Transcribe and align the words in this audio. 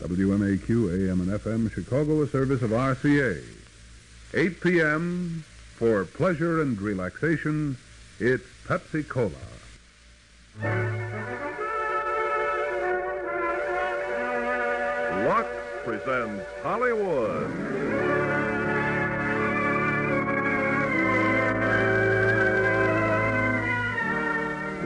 WMAQ 0.00 1.08
AM 1.08 1.20
and 1.20 1.30
FM 1.40 1.72
Chicago, 1.72 2.22
a 2.22 2.28
service 2.28 2.62
of 2.62 2.70
RCA. 2.70 3.42
8 4.34 4.60
p.m. 4.60 5.44
for 5.76 6.04
pleasure 6.04 6.62
and 6.62 6.80
relaxation, 6.80 7.76
it's 8.18 8.44
Pepsi 8.66 9.06
Cola. 9.06 9.32
Lux 15.26 15.48
presents 15.84 16.44
Hollywood. 16.62 17.71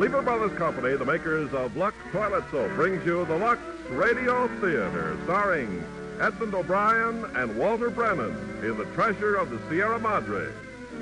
Lever 0.06 0.22
Brothers 0.22 0.56
Company, 0.56 0.96
the 0.96 1.04
makers 1.04 1.52
of 1.52 1.76
Lux 1.76 1.96
Toilet 2.12 2.44
Soap, 2.52 2.70
brings 2.76 3.04
you 3.04 3.24
the 3.24 3.36
Lux 3.38 3.60
Radio 3.88 4.46
Theater, 4.60 5.18
starring 5.24 5.84
Edmond 6.20 6.54
O'Brien 6.54 7.24
and 7.34 7.56
Walter 7.58 7.90
Brennan 7.90 8.30
in 8.62 8.78
The 8.78 8.84
Treasure 8.94 9.34
of 9.34 9.50
the 9.50 9.58
Sierra 9.68 9.98
Madre. 9.98 10.46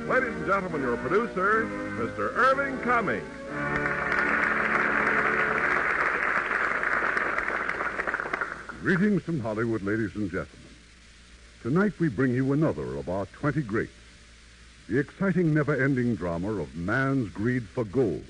Ladies 0.07 0.35
and 0.35 0.47
gentlemen, 0.47 0.81
your 0.81 0.97
producer, 0.97 1.67
Mr. 1.99 2.35
Irving 2.35 2.79
Cummings. 2.81 3.29
Greetings 8.81 9.23
from 9.23 9.41
Hollywood, 9.41 9.83
ladies 9.83 10.14
and 10.14 10.31
gentlemen. 10.31 10.48
Tonight 11.61 11.93
we 12.01 12.09
bring 12.09 12.33
you 12.33 12.55
another 12.55 12.97
of 12.97 13.11
our 13.11 13.27
20 13.27 13.61
greats. 13.64 13.93
The 14.89 14.98
exciting, 14.98 15.53
never-ending 15.53 16.14
drama 16.14 16.53
of 16.53 16.75
man's 16.75 17.29
greed 17.29 17.64
for 17.64 17.85
gold. 17.85 18.25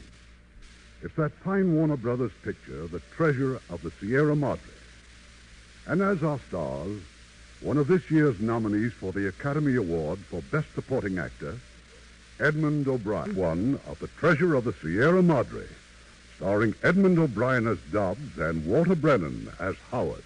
It's 1.05 1.17
that 1.17 1.33
fine 1.33 1.75
Warner 1.75 1.99
Brothers 1.99 2.33
picture, 2.43 2.87
The 2.87 3.03
Treasure 3.15 3.61
of 3.69 3.83
the 3.83 3.91
Sierra 4.01 4.35
Madre. 4.35 4.73
And 5.87 6.01
as 6.01 6.23
our 6.23 6.39
stars, 6.49 6.99
one 7.61 7.77
of 7.77 7.89
this 7.89 8.11
year's 8.11 8.41
nominees 8.41 8.95
for 8.95 9.13
the 9.13 9.29
Academy 9.29 9.75
Award 9.77 10.19
for 10.21 10.41
Best 10.51 10.67
Supporting 10.75 11.19
Actor, 11.19 11.59
Edmond 12.41 12.89
O'Brien, 12.89 13.37
one 13.37 13.79
of 13.87 13.99
The 13.99 14.09
Treasure 14.19 14.55
of 14.55 14.65
the 14.65 14.73
Sierra 14.73 15.23
Madre, 15.23 15.67
starring 16.37 16.75
Edmond 16.83 17.19
O'Brien 17.19 17.67
as 17.67 17.79
Dobbs 17.93 18.39
and 18.39 18.65
Walter 18.65 18.95
Brennan 18.97 19.51
as 19.61 19.77
Howard. 19.91 20.25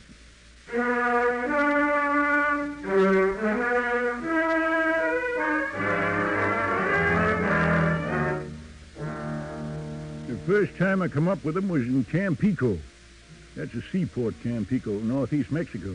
First 10.49 10.79
time 10.79 11.03
I 11.03 11.09
come 11.09 11.29
up 11.29 11.45
with 11.45 11.57
them 11.57 11.69
was 11.69 11.83
in 11.83 12.05
Tampico. 12.05 12.79
That's 13.55 13.75
a 13.75 13.83
seaport, 13.93 14.35
Tampico, 14.43 14.93
northeast 14.93 15.53
Mexico. 15.53 15.95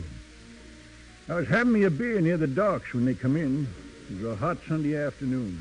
I 1.28 1.34
was 1.34 1.48
having 1.48 1.72
me 1.72 1.82
a 1.82 1.90
beer 1.90 2.20
near 2.20 2.36
the 2.36 2.46
docks 2.46 2.92
when 2.92 3.04
they 3.04 3.14
come 3.14 3.36
in. 3.36 3.66
It 4.08 4.22
was 4.22 4.32
a 4.32 4.36
hot 4.36 4.58
Sunday 4.68 4.96
afternoon. 4.96 5.60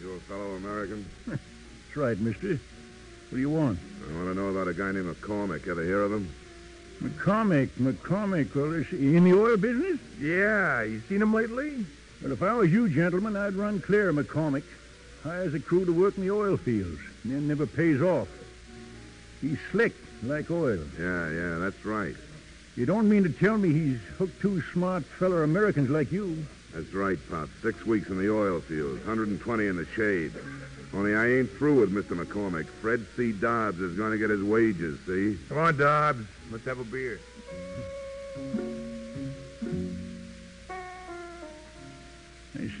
You 0.00 0.12
a 0.12 0.20
fellow 0.20 0.54
American? 0.54 1.04
That's 1.26 1.96
right, 1.96 2.18
mister. 2.18 2.52
What 2.52 2.60
do 3.32 3.38
you 3.38 3.50
want? 3.50 3.78
I 4.08 4.14
want 4.14 4.28
to 4.28 4.34
know 4.34 4.48
about 4.48 4.68
a 4.68 4.74
guy 4.74 4.92
named 4.92 5.14
McCormick. 5.14 5.68
Ever 5.68 5.84
hear 5.84 6.00
of 6.00 6.12
him? 6.12 6.32
McCormick, 7.02 7.68
McCormick, 7.78 8.54
well, 8.54 8.72
is 8.72 8.86
he 8.86 9.16
in 9.16 9.24
the 9.24 9.34
oil 9.34 9.58
business? 9.58 10.00
Yeah, 10.18 10.82
you 10.84 11.02
seen 11.10 11.20
him 11.20 11.34
lately? 11.34 11.84
Well, 12.22 12.32
if 12.32 12.42
I 12.42 12.54
was 12.54 12.72
you, 12.72 12.88
gentlemen, 12.88 13.36
I'd 13.36 13.52
run 13.52 13.80
clear 13.80 14.08
of 14.08 14.16
McCormick. 14.16 14.62
Hires 15.22 15.54
a 15.54 15.60
crew 15.60 15.84
to 15.84 15.92
work 15.92 16.16
in 16.16 16.24
the 16.24 16.32
oil 16.32 16.56
fields, 16.56 17.00
and 17.22 17.32
then 17.32 17.46
never 17.46 17.66
pays 17.66 18.02
off. 18.02 18.28
He's 19.40 19.58
slick, 19.70 19.94
like 20.24 20.50
oil. 20.50 20.84
Yeah, 20.98 21.30
yeah, 21.30 21.58
that's 21.58 21.84
right. 21.84 22.16
You 22.76 22.86
don't 22.86 23.08
mean 23.08 23.22
to 23.22 23.28
tell 23.28 23.56
me 23.56 23.72
he's 23.72 24.00
hooked 24.18 24.40
two 24.40 24.62
smart 24.72 25.04
feller 25.04 25.44
Americans 25.44 25.90
like 25.90 26.10
you? 26.10 26.44
That's 26.74 26.92
right, 26.92 27.18
Pop. 27.30 27.48
Six 27.62 27.84
weeks 27.84 28.08
in 28.08 28.18
the 28.18 28.32
oil 28.32 28.60
fields, 28.60 28.98
120 29.06 29.66
in 29.66 29.76
the 29.76 29.86
shade. 29.94 30.32
Only 30.94 31.14
I 31.14 31.38
ain't 31.38 31.50
through 31.50 31.80
with 31.80 31.92
Mr. 31.92 32.20
McCormick. 32.20 32.66
Fred 32.66 33.04
C. 33.16 33.32
Dobbs 33.32 33.80
is 33.80 33.96
going 33.96 34.12
to 34.12 34.18
get 34.18 34.30
his 34.30 34.42
wages, 34.42 34.98
see? 35.06 35.38
Come 35.48 35.58
on, 35.58 35.76
Dobbs. 35.76 36.26
Let's 36.50 36.64
have 36.64 36.78
a 36.78 36.84
beer. 36.84 37.20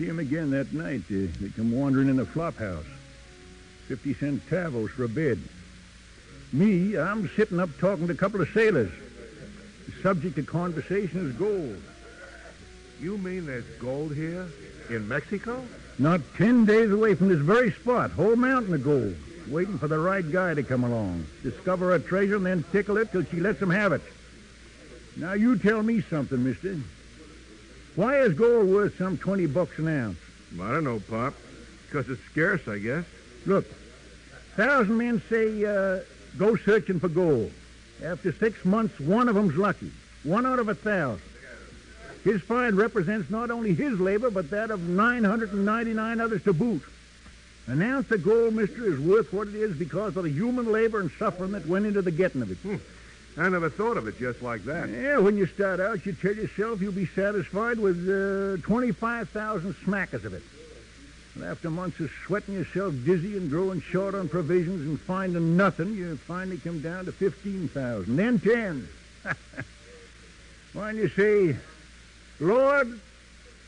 See 0.02 0.08
him 0.08 0.18
again 0.18 0.50
that 0.50 0.72
night. 0.72 1.02
Uh, 1.10 1.30
they 1.40 1.48
come 1.54 1.70
wandering 1.70 2.08
in 2.08 2.16
the 2.16 2.26
flop 2.26 2.56
house. 2.56 2.84
Fifty 3.86 4.14
cent 4.14 4.44
tavos 4.48 4.90
for 4.90 5.04
a 5.04 5.08
bed. 5.08 5.38
Me, 6.52 6.98
I'm 6.98 7.28
sitting 7.36 7.60
up 7.60 7.70
talking 7.78 8.06
to 8.08 8.12
a 8.12 8.16
couple 8.16 8.40
of 8.40 8.48
sailors. 8.50 8.90
The 9.86 10.02
subject 10.02 10.38
of 10.38 10.46
conversation 10.46 11.28
is 11.28 11.36
gold. 11.36 11.80
You 13.00 13.16
mean 13.18 13.46
there's 13.46 13.64
gold 13.78 14.14
here? 14.14 14.46
In 14.90 15.06
Mexico? 15.06 15.64
Not 15.98 16.20
ten 16.36 16.64
days 16.64 16.90
away 16.90 17.14
from 17.14 17.28
this 17.28 17.38
very 17.38 17.70
spot, 17.70 18.10
whole 18.10 18.36
mountain 18.36 18.74
of 18.74 18.82
gold. 18.82 19.14
Waiting 19.48 19.78
for 19.78 19.88
the 19.88 19.98
right 19.98 20.28
guy 20.30 20.54
to 20.54 20.62
come 20.62 20.84
along. 20.84 21.26
Discover 21.42 21.94
a 21.94 22.00
treasure 22.00 22.36
and 22.36 22.46
then 22.46 22.64
tickle 22.72 22.96
it 22.96 23.12
till 23.12 23.24
she 23.24 23.40
lets 23.40 23.60
him 23.60 23.70
have 23.70 23.92
it. 23.92 24.02
Now 25.16 25.34
you 25.34 25.58
tell 25.58 25.82
me 25.82 26.00
something, 26.00 26.42
mister. 26.42 26.76
Why 27.94 28.20
is 28.20 28.32
gold 28.34 28.68
worth 28.68 28.96
some 28.96 29.18
20 29.18 29.46
bucks 29.46 29.78
an 29.78 29.88
ounce? 29.88 30.18
I 30.60 30.70
don't 30.72 30.84
know, 30.84 31.00
Pop. 31.00 31.34
Because 31.86 32.08
it's 32.08 32.22
scarce, 32.30 32.66
I 32.66 32.78
guess. 32.78 33.04
Look, 33.44 33.66
thousand 34.56 34.96
men 34.96 35.20
say, 35.28 35.64
uh, 35.64 36.00
go 36.38 36.56
searching 36.56 37.00
for 37.00 37.08
gold. 37.08 37.52
After 38.02 38.32
six 38.32 38.64
months, 38.64 38.98
one 38.98 39.28
of 39.28 39.34
them's 39.34 39.56
lucky. 39.56 39.92
One 40.24 40.46
out 40.46 40.58
of 40.58 40.68
a 40.68 40.74
thousand. 40.74 41.22
His 42.24 42.40
find 42.40 42.76
represents 42.76 43.30
not 43.30 43.50
only 43.50 43.74
his 43.74 43.98
labor, 44.00 44.30
but 44.30 44.50
that 44.50 44.70
of 44.70 44.80
999 44.88 46.20
others 46.20 46.42
to 46.44 46.52
boot. 46.52 46.82
An 47.66 47.82
ounce 47.82 48.10
of 48.10 48.24
gold, 48.24 48.54
mister, 48.54 48.86
is 48.86 48.98
worth 48.98 49.32
what 49.32 49.48
it 49.48 49.54
is 49.54 49.76
because 49.76 50.16
of 50.16 50.24
the 50.24 50.30
human 50.30 50.72
labor 50.72 51.00
and 51.00 51.10
suffering 51.18 51.52
that 51.52 51.66
went 51.66 51.86
into 51.86 52.02
the 52.02 52.10
getting 52.10 52.42
of 52.42 52.50
it. 52.50 52.58
Hmm. 52.58 52.76
I 53.36 53.48
never 53.48 53.70
thought 53.70 53.96
of 53.96 54.06
it 54.06 54.18
just 54.18 54.42
like 54.42 54.64
that. 54.64 54.90
Yeah, 54.90 55.18
when 55.18 55.36
you 55.36 55.46
start 55.46 55.80
out, 55.80 56.04
you 56.04 56.12
tell 56.12 56.34
yourself 56.34 56.80
you'll 56.82 56.92
be 56.92 57.06
satisfied 57.06 57.78
with 57.78 57.96
uh, 58.08 58.60
25,000 58.66 59.74
smackers 59.86 60.24
of 60.24 60.34
it. 60.34 60.42
And 61.34 61.44
after 61.44 61.70
months 61.70 61.98
of 62.00 62.10
sweating 62.26 62.54
yourself 62.54 62.94
dizzy 63.06 63.38
and 63.38 63.48
growing 63.48 63.80
short 63.80 64.14
on 64.14 64.28
provisions 64.28 64.86
and 64.86 65.00
finding 65.00 65.56
nothing, 65.56 65.94
you 65.94 66.16
finally 66.18 66.58
come 66.58 66.80
down 66.80 67.06
to 67.06 67.12
15,000, 67.12 68.16
then 68.16 68.38
10. 68.38 68.88
When 70.72 70.96
you 70.96 71.08
say, 71.08 71.54
Lord, 72.40 72.98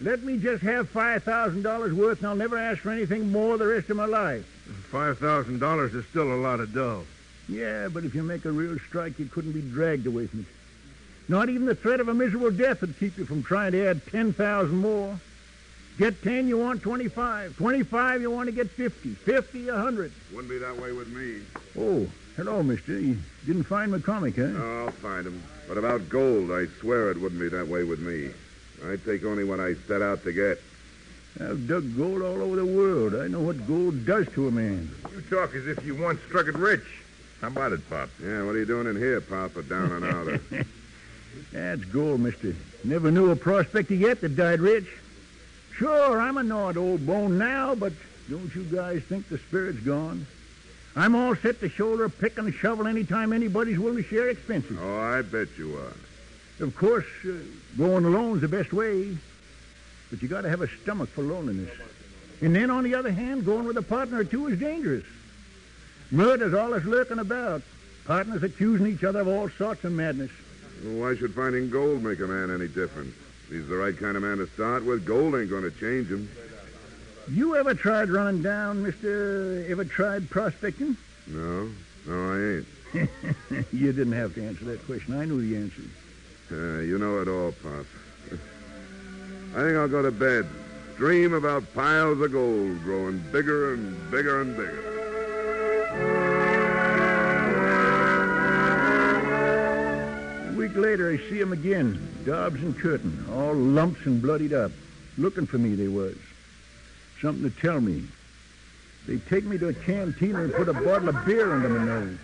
let 0.01 0.23
me 0.23 0.39
just 0.39 0.63
have 0.63 0.91
$5,000 0.93 1.93
worth 1.93 2.19
and 2.19 2.27
I'll 2.27 2.35
never 2.35 2.57
ask 2.57 2.81
for 2.81 2.91
anything 2.91 3.31
more 3.31 3.59
the 3.59 3.67
rest 3.67 3.91
of 3.91 3.97
my 3.99 4.07
life. 4.07 4.47
Five 4.91 5.19
thousand 5.19 5.59
dollars 5.59 5.95
is 5.95 6.07
still 6.07 6.33
a 6.33 6.41
lot 6.41 6.61
of 6.61 6.73
dough. 6.73 7.05
Yeah, 7.49 7.89
but 7.89 8.05
if 8.05 8.15
you 8.15 8.23
make 8.23 8.45
a 8.45 8.53
real 8.53 8.79
strike, 8.79 9.19
you 9.19 9.27
couldn't 9.27 9.53
be 9.53 9.61
dragged 9.61 10.07
away 10.07 10.27
from 10.27 10.41
it. 10.41 10.47
Not 11.29 11.49
even 11.49 11.67
the 11.67 11.75
threat 11.75 12.01
of 12.01 12.09
a 12.09 12.15
miserable 12.15 12.51
death 12.51 12.81
would 12.81 12.99
keep 12.99 13.17
you 13.17 13.25
from 13.25 13.43
trying 13.43 13.73
to 13.73 13.87
add 13.87 14.07
10,000 14.07 14.77
more. 14.77 15.19
Get 15.99 16.23
10, 16.23 16.49
you 16.49 16.59
want 16.59 16.83
25. 16.83 17.57
25, 17.57 18.21
you 18.21 18.31
want 18.31 18.49
to 18.49 18.53
get 18.53 18.69
50. 18.71 19.11
50, 19.11 19.67
100. 19.71 20.13
Wouldn't 20.33 20.49
be 20.49 20.59
that 20.59 20.77
way 20.77 20.93
with 20.93 21.09
me. 21.09 21.43
Oh, 21.79 22.09
hello, 22.37 22.63
mister. 22.63 22.99
You 22.99 23.19
didn't 23.47 23.65
find 23.65 23.93
McCormick, 23.93 24.37
huh? 24.37 24.59
Oh, 24.61 24.87
I'll 24.87 24.91
find 24.91 25.27
him. 25.27 25.43
But 25.69 25.79
about 25.79 26.09
gold, 26.09 26.51
I 26.51 26.67
swear 26.81 27.11
it 27.11 27.21
wouldn't 27.21 27.41
be 27.41 27.49
that 27.49 27.69
way 27.69 27.85
with 27.85 28.01
me. 28.01 28.31
I 28.85 28.97
take 28.97 29.25
only 29.25 29.45
what 29.45 29.61
I 29.61 29.75
set 29.87 30.03
out 30.03 30.25
to 30.25 30.33
get. 30.33 30.61
I've 31.41 31.67
dug 31.67 31.97
gold 31.97 32.23
all 32.23 32.43
over 32.43 32.57
the 32.57 32.67
world. 32.67 33.15
I 33.15 33.29
know 33.29 33.41
what 33.41 33.67
gold 33.67 34.05
does 34.05 34.29
to 34.33 34.49
a 34.49 34.51
man. 34.51 34.91
You 35.13 35.21
talk 35.23 35.55
as 35.55 35.67
if 35.67 35.85
you 35.85 35.95
once 35.95 36.21
struck 36.23 36.49
it 36.49 36.55
rich. 36.55 36.85
How 37.45 37.49
about 37.49 37.73
it, 37.73 37.91
Pop? 37.91 38.09
Yeah, 38.23 38.43
what 38.43 38.55
are 38.55 38.59
you 38.59 38.65
doing 38.65 38.87
in 38.87 38.97
here, 38.97 39.21
Pop, 39.21 39.53
Papa, 39.53 39.69
down 39.69 39.93
and 39.93 40.03
outer? 40.03 40.41
That's 41.53 41.85
gold, 41.85 42.21
mister. 42.21 42.57
Never 42.85 43.11
knew 43.11 43.31
a 43.33 43.37
prospector 43.37 43.95
yet 43.95 44.23
that 44.23 44.35
died 44.35 44.61
rich. 44.61 44.87
Sure, 45.75 46.19
I'm 46.19 46.39
a 46.39 46.43
gnawed 46.43 46.79
old 46.79 47.07
bone 47.07 47.37
now, 47.37 47.75
but 47.75 47.93
don't 48.31 48.55
you 48.55 48.63
guys 48.63 49.03
think 49.03 49.29
the 49.29 49.37
spirit's 49.37 49.81
gone? 49.81 50.27
I'm 50.97 51.15
all 51.15 51.37
set 51.37 51.61
to 51.61 51.69
shoulder 51.69 52.07
a 52.07 52.11
pick 52.11 52.39
and 52.39 52.49
a 52.49 52.53
shovel 52.53 52.87
anytime 52.87 53.31
anybody's 53.35 53.79
willing 53.79 54.03
to 54.03 54.09
share 54.09 54.31
expenses. 54.31 54.79
oh, 54.81 55.01
I 55.01 55.21
bet 55.21 55.49
you 55.59 55.77
are. 55.77 56.65
Of 56.65 56.75
course, 56.75 57.05
uh, 57.27 57.33
going 57.77 58.07
alone's 58.07 58.41
the 58.41 58.49
best 58.49 58.73
way, 58.73 59.19
but 60.11 60.23
you 60.23 60.29
got 60.29 60.43
to 60.43 60.49
have 60.49 60.63
a 60.63 60.69
stomach 60.83 61.11
for 61.11 61.21
loneliness. 61.21 61.69
And 62.41 62.57
then, 62.57 62.71
on 62.71 62.85
the 62.85 62.95
other 62.95 63.13
hand, 63.13 63.45
going 63.45 63.67
with 63.67 63.77
a 63.77 63.83
partner 63.83 64.21
or 64.21 64.25
two 64.25 64.47
is 64.47 64.59
dangerous. 64.59 65.05
Murder's 66.15 66.55
all 66.55 66.71
that's 66.71 66.85
lurking 66.85 67.19
about. 67.19 67.61
Partners 68.05 68.45
accusing 68.45 68.87
each 68.87 69.03
other 69.03 69.21
of 69.21 69.29
all 69.29 69.49
sorts 69.51 69.83
of 69.83 69.91
madness. 69.91 70.31
Why 70.85 71.17
should 71.17 71.35
finding 71.35 71.71
gold 71.71 72.05
make 72.05 72.21
a 72.21 72.27
man 72.27 72.53
any 72.53 72.69
different? 72.69 73.13
If 73.49 73.51
he's 73.51 73.69
the 73.69 73.75
right 73.75 73.97
kind 73.99 74.17
of 74.17 74.23
man 74.23 74.39
to 74.39 74.47
start 74.47 74.85
with, 74.85 75.05
gold 75.05 75.35
ain't 75.35 75.51
going 75.51 75.65
to 75.65 75.73
change 75.73 76.09
him. 76.09 76.31
You 77.29 77.57
ever 77.57 77.75
tried 77.75 78.11
running 78.11 78.43
down, 78.43 78.85
Mister? 78.85 79.67
Ever 79.69 79.85
tried 79.85 80.31
prospecting? 80.31 80.97
No, 81.27 81.71
no, 82.07 82.33
I 82.33 82.59
ain't. 82.59 83.69
you 83.73 83.93
didn't 83.93 84.13
have 84.13 84.35
to 84.37 84.47
answer 84.47 84.67
that 84.67 84.87
question. 84.87 85.19
I 85.19 85.25
knew 85.25 85.41
the 85.41 85.57
answer. 85.57 85.83
Uh, 86.53 86.83
you 86.83 86.97
know 86.97 87.21
it 87.23 87.29
all, 87.29 87.51
Pop. 87.51 87.87
I 89.57 89.63
think 89.63 89.77
I'll 89.77 89.89
go 89.89 90.03
to 90.03 90.13
bed. 90.13 90.47
Dream 90.97 91.33
about 91.33 91.75
piles 91.75 92.21
of 92.21 92.31
gold 92.31 92.83
growing 92.85 93.19
bigger 93.33 93.75
and 93.75 94.11
bigger 94.13 94.43
and 94.43 94.57
bigger. 94.57 94.94
Week 100.75 100.85
later, 100.85 101.11
I 101.11 101.31
see 101.31 101.41
'em 101.41 101.53
again, 101.53 102.01
Dobbs 102.25 102.61
and 102.63 102.77
Curtin, 102.79 103.25
all 103.31 103.55
lumps 103.55 104.07
and 104.07 104.21
bloodied 104.21 104.53
up. 104.53 104.73
Looking 105.17 105.47
for 105.47 105.59
me, 105.59 105.75
they 105.75 105.89
was. 105.89 106.17
Something 107.21 107.51
to 107.51 107.61
tell 107.61 107.81
me. 107.81 108.05
They 109.07 109.19
take 109.19 109.45
me 109.45 109.59
to 109.59 109.69
a 109.69 109.73
canteen 109.73 110.35
and 110.35 110.53
put 110.53 110.69
a 110.69 110.73
bottle 110.73 111.11
of 111.11 111.27
beer 111.27 111.53
under 111.53 111.69
my 111.69 111.85
nose. 111.85 112.19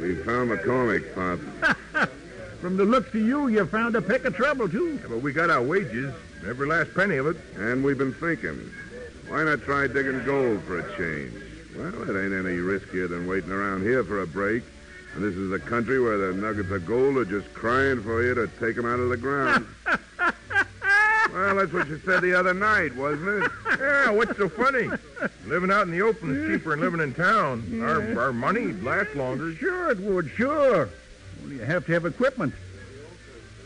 We 0.00 0.16
found 0.16 0.50
McCormick, 0.50 1.14
Pop. 1.14 2.08
From 2.60 2.76
the 2.76 2.84
looks 2.84 3.08
of 3.14 3.20
you, 3.20 3.48
you 3.48 3.64
found 3.66 3.94
a 3.94 4.02
peck 4.02 4.24
of 4.24 4.34
trouble, 4.34 4.68
too. 4.68 4.98
Yeah, 5.00 5.08
but 5.08 5.20
we 5.20 5.32
got 5.32 5.50
our 5.50 5.62
wages, 5.62 6.12
every 6.46 6.66
last 6.66 6.94
penny 6.94 7.18
of 7.18 7.26
it. 7.26 7.36
And 7.56 7.84
we've 7.84 7.98
been 7.98 8.14
thinking, 8.14 8.58
why 9.28 9.44
not 9.44 9.62
try 9.62 9.86
digging 9.86 10.24
gold 10.24 10.62
for 10.64 10.78
a 10.80 10.96
change? 10.96 11.34
Well, 11.76 12.02
it 12.02 12.20
ain't 12.20 12.32
any 12.32 12.58
riskier 12.58 13.08
than 13.08 13.26
waiting 13.26 13.52
around 13.52 13.82
here 13.82 14.02
for 14.02 14.22
a 14.22 14.26
break. 14.26 14.64
And 15.16 15.24
this 15.24 15.34
is 15.34 15.50
a 15.50 15.58
country 15.58 15.98
where 15.98 16.18
the 16.18 16.34
nuggets 16.38 16.70
of 16.70 16.84
gold 16.84 17.16
are 17.16 17.24
just 17.24 17.52
crying 17.54 18.02
for 18.02 18.22
you 18.22 18.34
to 18.34 18.46
take 18.60 18.76
them 18.76 18.84
out 18.84 19.00
of 19.00 19.08
the 19.08 19.16
ground. 19.16 19.66
well, 21.32 21.56
that's 21.56 21.72
what 21.72 21.88
you 21.88 21.98
said 22.04 22.20
the 22.20 22.34
other 22.38 22.52
night, 22.52 22.94
wasn't 22.94 23.42
it? 23.42 23.50
Yeah, 23.80 24.10
what's 24.10 24.36
so 24.36 24.50
funny? 24.50 24.90
living 25.46 25.70
out 25.70 25.86
in 25.86 25.90
the 25.90 26.02
open 26.02 26.36
is 26.36 26.46
cheaper 26.58 26.72
than 26.72 26.80
living 26.80 27.00
in 27.00 27.14
town. 27.14 27.80
Our, 27.82 28.26
our 28.26 28.32
money 28.34 28.72
lasts 28.72 29.14
longer. 29.14 29.54
Sure 29.54 29.90
it 29.90 30.00
would, 30.00 30.30
sure. 30.32 30.90
Only 31.42 31.56
you 31.56 31.62
have 31.62 31.86
to 31.86 31.92
have 31.92 32.04
equipment. 32.04 32.52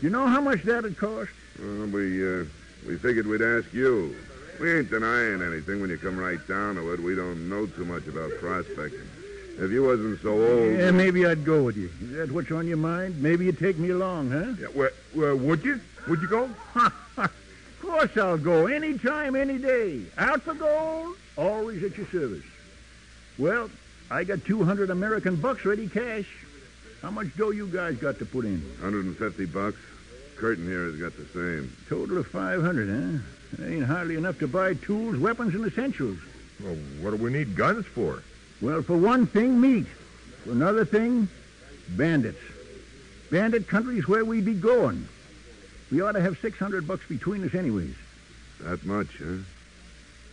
You 0.01 0.09
know 0.09 0.27
how 0.27 0.39
much 0.39 0.63
that'd 0.63 0.97
cost? 0.97 1.31
Well, 1.59 1.87
we, 1.87 2.41
uh, 2.41 2.45
we 2.87 2.95
figured 2.95 3.27
we'd 3.27 3.41
ask 3.41 3.73
you. 3.73 4.15
We 4.61 4.77
ain't 4.77 4.89
denying 4.89 5.41
anything 5.41 5.81
when 5.81 5.89
you 5.89 5.97
come 5.97 6.17
right 6.17 6.39
down 6.47 6.75
to 6.75 6.93
it. 6.93 7.01
We 7.01 7.13
don't 7.13 7.49
know 7.49 7.65
too 7.65 7.83
much 7.83 8.07
about 8.07 8.31
prospecting. 8.39 9.09
If 9.57 9.71
you 9.71 9.83
wasn't 9.83 10.21
so 10.21 10.31
old... 10.31 10.77
Yeah, 10.77 10.91
maybe 10.91 11.25
I'd 11.25 11.45
go 11.45 11.63
with 11.63 11.77
you. 11.77 11.91
Is 12.01 12.11
that 12.11 12.31
what's 12.31 12.51
on 12.51 12.67
your 12.67 12.77
mind? 12.77 13.21
Maybe 13.21 13.45
you'd 13.45 13.59
take 13.59 13.77
me 13.77 13.89
along, 13.89 14.31
huh? 14.31 14.53
Yeah, 14.59 14.67
well, 14.73 14.89
well, 15.15 15.35
would 15.35 15.63
you? 15.63 15.79
Would 16.07 16.21
you 16.21 16.27
go? 16.27 16.49
of 17.17 17.31
course 17.81 18.17
I'll 18.17 18.37
go. 18.37 18.67
Any 18.67 18.97
time, 18.97 19.35
any 19.35 19.57
day. 19.57 20.01
Out 20.17 20.41
for 20.41 20.53
gold, 20.53 21.15
always 21.37 21.83
at 21.83 21.97
your 21.97 22.07
service. 22.07 22.45
Well, 23.37 23.69
I 24.09 24.23
got 24.23 24.43
200 24.45 24.89
American 24.89 25.35
bucks 25.35 25.63
ready 25.63 25.87
cash. 25.87 26.27
How 27.01 27.11
much 27.11 27.35
dough 27.37 27.51
you 27.51 27.67
guys 27.67 27.97
got 27.97 28.19
to 28.19 28.25
put 28.25 28.45
in? 28.45 28.61
150 28.79 29.45
bucks. 29.45 29.77
Curtin 30.37 30.65
here 30.65 30.85
has 30.85 30.95
got 30.95 31.13
the 31.15 31.25
same. 31.33 31.75
Total 31.87 32.17
of 32.17 32.27
500, 32.27 32.89
huh? 32.89 33.23
That 33.57 33.71
ain't 33.71 33.85
hardly 33.85 34.15
enough 34.15 34.39
to 34.39 34.47
buy 34.47 34.73
tools, 34.73 35.17
weapons, 35.17 35.53
and 35.53 35.65
essentials. 35.65 36.17
Well, 36.63 36.75
what 37.01 37.11
do 37.11 37.17
we 37.17 37.31
need 37.31 37.55
guns 37.55 37.85
for? 37.85 38.23
Well, 38.61 38.83
for 38.83 38.95
one 38.95 39.25
thing, 39.25 39.59
meat. 39.59 39.87
For 40.43 40.51
another 40.51 40.85
thing, 40.85 41.27
bandits. 41.89 42.39
Bandit 43.31 43.67
country's 43.67 44.07
where 44.07 44.23
we'd 44.23 44.45
be 44.45 44.53
going. 44.53 45.07
We 45.91 46.01
ought 46.01 46.11
to 46.13 46.21
have 46.21 46.37
600 46.39 46.87
bucks 46.87 47.05
between 47.07 47.43
us 47.43 47.55
anyways. 47.55 47.95
That 48.61 48.85
much, 48.85 49.07
huh? 49.17 49.37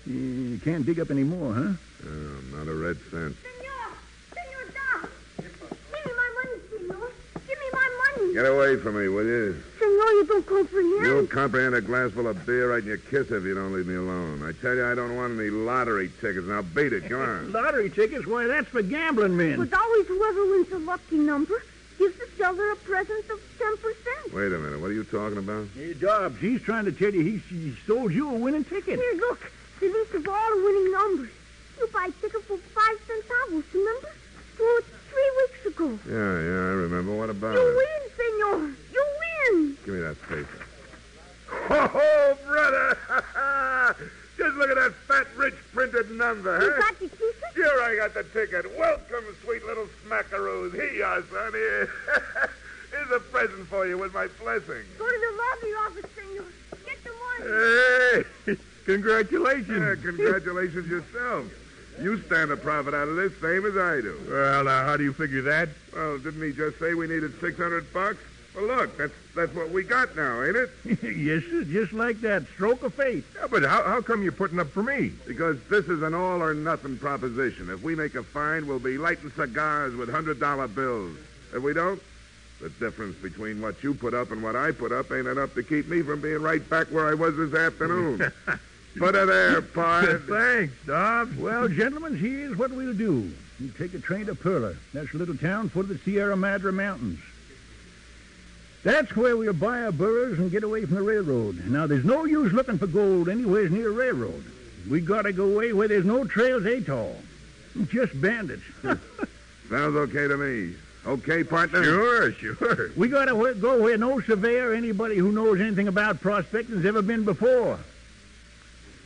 You 0.07 0.61
can't 0.63 0.85
dig 0.85 1.01
up 1.01 1.11
any 1.11 1.25
more, 1.25 1.55
huh? 1.55 1.73
Oh, 2.07 2.41
not 2.53 2.69
a 2.69 2.75
red 2.75 2.99
cent. 3.11 3.37
Senor! 3.43 3.97
Senor 4.35 4.73
Doc! 4.75 5.11
Give 5.39 6.05
me 6.05 6.13
my 6.17 6.31
money, 6.43 6.61
senor! 6.71 7.11
Give 7.47 7.59
me 7.59 7.67
my 7.73 8.13
money! 8.17 8.35
Get 8.35 8.47
away 8.47 8.77
from 8.77 8.99
me, 8.99 9.09
will 9.09 9.25
you? 9.25 9.63
Senor, 9.99 10.11
you 10.13 10.25
don't 10.27 10.47
comprehend. 10.47 11.07
You'll 11.07 11.27
comprehend 11.27 11.75
a 11.75 11.81
glass 11.81 12.13
full 12.13 12.29
of 12.29 12.47
beer 12.47 12.71
right 12.71 12.83
in 12.83 12.87
your 12.89 12.99
kiss 12.99 13.31
if 13.31 13.43
you 13.45 13.55
don't 13.55 13.73
leave 13.73 13.87
me 13.87 13.97
alone. 13.97 14.43
I 14.47 14.53
tell 14.53 14.75
you, 14.75 14.87
I 14.87 14.95
don't 14.95 15.17
want 15.17 15.39
any 15.39 15.51
lottery 15.51 16.11
tickets. 16.21 16.47
Now 16.47 16.63
beat 16.63 16.93
it. 16.93 17.09
Come 17.09 17.21
on. 17.21 17.53
Lottery 17.59 17.91
tickets? 17.91 18.25
Why, 18.27 18.47
that's 18.47 18.69
for 18.69 18.83
gambling 18.83 19.37
men. 19.37 19.59
But 19.59 19.77
always 19.77 20.07
whoever 20.07 20.47
wins 20.47 20.71
a 20.73 20.79
lucky 20.79 21.17
number 21.17 21.61
gives 21.99 22.17
the 22.17 22.29
seller 22.37 22.71
a 22.71 22.77
present 22.77 23.25
of 23.31 23.41
10%. 23.59 24.33
Wait 24.35 24.53
a 24.53 24.59
minute. 24.59 24.81
What 24.81 24.91
are 24.91 24.95
you 24.95 25.03
talking 25.05 25.39
about? 25.39 25.67
Hey, 25.75 25.95
Dobbs, 25.95 26.39
he's 26.41 26.63
trying 26.63 26.85
to 26.85 26.93
tell 26.93 27.13
you 27.13 27.23
he, 27.23 27.39
he 27.39 27.75
sold 27.87 28.13
you 28.13 28.31
a 28.31 28.35
winning 28.39 28.65
ticket. 28.65 29.01
Here, 29.01 29.15
look. 29.17 29.51
The 29.81 29.89
list 29.89 30.15
of 30.15 30.29
all 30.29 30.57
the 30.57 30.63
winning 30.65 30.93
numbers. 30.93 31.31
You 31.79 31.89
buy 31.93 32.07
a 32.09 32.13
ticket 32.23 32.43
for 32.45 32.57
five 32.59 32.99
centavos, 33.07 33.65
remember? 33.75 34.11
Well, 34.61 34.81
three 35.11 35.31
weeks 35.39 35.67
ago. 35.77 35.99
Yeah, 36.09 36.15
yeah, 36.15 36.71
I 36.71 36.75
remember. 36.87 37.15
What 37.17 37.31
about 37.31 37.55
You 37.55 37.67
it? 37.69 37.77
win, 37.77 38.11
senor. 38.17 38.75
You 38.93 39.05
win. 39.53 39.77
Give 39.85 39.95
me 39.95 40.01
that 40.01 40.21
paper. 40.23 40.65
Oh, 41.71 42.39
brother! 42.47 42.99
Just 44.37 44.57
look 44.57 44.71
at 44.71 44.77
that 44.77 44.95
fat, 45.09 45.27
rich 45.37 45.55
printed 45.73 46.11
number, 46.13 46.61
You 46.63 46.71
huh? 46.73 46.81
got 46.81 46.99
the 47.01 47.09
ticket? 47.09 47.35
Sure, 47.55 47.83
I 47.83 47.97
got 47.97 48.15
the 48.15 48.23
ticket. 48.25 48.79
Welcome, 48.79 49.25
sweet 49.45 49.65
little 49.67 49.89
smackaroos. 50.07 50.75
Here 50.75 50.93
you 50.93 51.03
are, 51.05 51.23
son. 51.33 51.53
Here. 51.53 51.91
Here's 52.93 53.11
a 53.11 53.21
present 53.21 53.67
for 53.69 53.87
you 53.87 53.99
with 53.99 54.15
my 54.15 54.29
blessing. 54.41 54.85
Go 54.99 55.07
to 55.09 55.19
the 55.19 55.33
lottery 55.37 55.73
office, 55.87 56.11
senor. 56.15 56.45
Get 56.87 57.05
the 57.05 57.11
money. 57.41 58.25
Hey, 58.47 58.57
congratulations. 58.85 59.69
Yeah, 59.69 59.95
congratulations 60.03 60.87
yourself. 60.89 61.47
You 62.01 62.21
stand 62.23 62.53
a 62.53 62.57
profit 62.57 62.95
out 62.95 63.09
of 63.09 63.17
this, 63.17 63.33
same 63.41 63.67
as 63.67 63.77
I 63.77 64.01
do. 64.01 64.17
Well, 64.31 64.65
now, 64.65 64.85
how 64.85 64.97
do 64.97 65.03
you 65.03 65.13
figure 65.13 65.43
that? 65.43 65.69
Well, 65.95 66.19
didn't 66.19 66.43
he 66.43 66.53
just 66.53 66.79
say 66.79 66.95
we 66.95 67.09
needed 67.09 67.33
600 67.41 67.93
bucks? 67.93 68.21
Well, 68.59 68.67
look, 68.67 68.97
that's 68.99 69.13
that's 69.37 69.55
what 69.55 69.71
we 69.71 69.85
got 69.85 70.17
now, 70.17 70.43
ain't 70.43 70.57
it? 70.57 70.71
yes, 70.85 71.45
sir, 71.45 71.63
just 71.63 71.93
like 71.93 72.21
that. 72.23 72.43
Stroke 72.55 72.83
of 72.83 72.93
fate. 72.93 73.23
Yeah, 73.37 73.47
but 73.49 73.63
how, 73.63 73.85
how 73.85 74.01
come 74.01 74.21
you're 74.21 74.33
putting 74.33 74.59
up 74.59 74.67
for 74.69 74.83
me? 74.83 75.13
Because 75.29 75.63
this 75.71 75.87
is 75.87 76.03
an 76.03 76.13
all 76.13 76.43
or 76.43 76.55
nothing 76.55 76.99
proposition. 76.99 77.71
If 77.71 77.85
we 77.85 77.95
make 77.95 78.17
a 78.17 78.25
find, 78.25 78.67
we'll 78.67 78.81
be 78.81 78.99
lighting 78.99 79.31
cigars 79.31 79.95
with 79.95 80.11
hundred 80.11 80.41
dollar 80.41 80.67
bills. 80.67 81.17
If 81.55 81.63
we 81.63 81.73
don't, 81.73 82.03
the 82.61 82.69
difference 82.69 83.15
between 83.19 83.63
what 83.63 83.81
you 83.85 83.95
put 83.95 84.13
up 84.13 84.33
and 84.33 84.43
what 84.43 84.57
I 84.57 84.73
put 84.73 84.91
up 84.91 85.13
ain't 85.13 85.29
enough 85.29 85.55
to 85.55 85.63
keep 85.63 85.87
me 85.87 86.03
from 86.03 86.21
being 86.21 86.43
right 86.43 86.69
back 86.69 86.89
where 86.89 87.07
I 87.07 87.15
was 87.15 87.37
this 87.37 87.55
afternoon. 87.55 88.19
put 88.99 89.15
her 89.15 89.25
there, 89.25 89.63
Pard. 89.63 90.25
Thanks, 90.29 90.75
Dobbs. 90.85 91.37
Well, 91.37 91.69
gentlemen, 91.69 92.17
here's 92.17 92.59
what 92.59 92.73
we'll 92.73 92.93
do. 92.93 93.33
You 93.61 93.69
take 93.79 93.95
a 93.95 94.01
train 94.01 94.27
to 94.27 94.35
Perla. 94.35 94.75
That's 94.93 95.15
a 95.15 95.17
little 95.17 95.37
town 95.37 95.69
foot 95.69 95.83
of 95.83 95.91
the 95.91 95.99
Sierra 95.99 96.37
Madre 96.37 96.73
Mountains. 96.73 97.21
That's 98.89 99.15
where 99.15 99.37
we'll 99.37 99.53
buy 99.53 99.83
our 99.83 99.93
burros 99.93 100.39
and 100.39 100.51
get 100.51 100.63
away 100.63 100.87
from 100.87 100.95
the 100.95 101.03
railroad. 101.03 101.63
Now, 101.67 101.87
there's 101.87 102.07
no 102.07 102.25
use 102.25 102.55
looking 102.55 102.79
for 102.79 102.87
gold 102.87 103.29
anywhere 103.29 103.69
near 103.69 103.91
a 103.91 103.93
railroad. 103.93 104.43
We 104.89 105.03
gotta 105.03 105.31
go 105.31 105.45
away 105.45 105.75
where 105.75 105.89
there's 105.89 106.07
no 106.07 106.25
trails 106.25 106.65
at 106.65 106.89
all. 106.89 107.21
Just 107.89 108.19
bandits. 108.19 108.63
Sounds 108.83 109.95
okay 109.95 110.27
to 110.27 110.39
me. 110.39 110.75
Okay, 111.05 111.45
partner? 111.45 111.85
Sure, 111.85 112.33
sure. 112.33 112.91
we 112.97 113.09
gotta 113.09 113.35
wh- 113.35 113.61
go 113.61 113.83
where 113.83 113.99
no 113.99 114.23
surveyor 114.23 114.71
or 114.71 114.75
anybody 114.75 115.19
who 115.19 115.33
knows 115.33 115.61
anything 115.61 115.89
about 115.89 116.23
prospecting, 116.23 116.77
has 116.77 116.87
ever 116.87 117.03
been 117.03 117.27
before. 117.27 117.79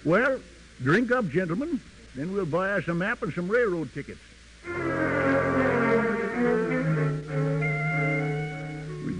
Well, 0.05 0.39
drink 0.81 1.11
up, 1.11 1.29
gentlemen. 1.29 1.81
Then 2.15 2.33
we'll 2.33 2.47
buy 2.47 2.75
us 2.75 2.87
a 2.87 2.95
map 2.95 3.21
and 3.23 3.35
some 3.35 3.49
railroad 3.49 3.93
tickets. 3.93 4.21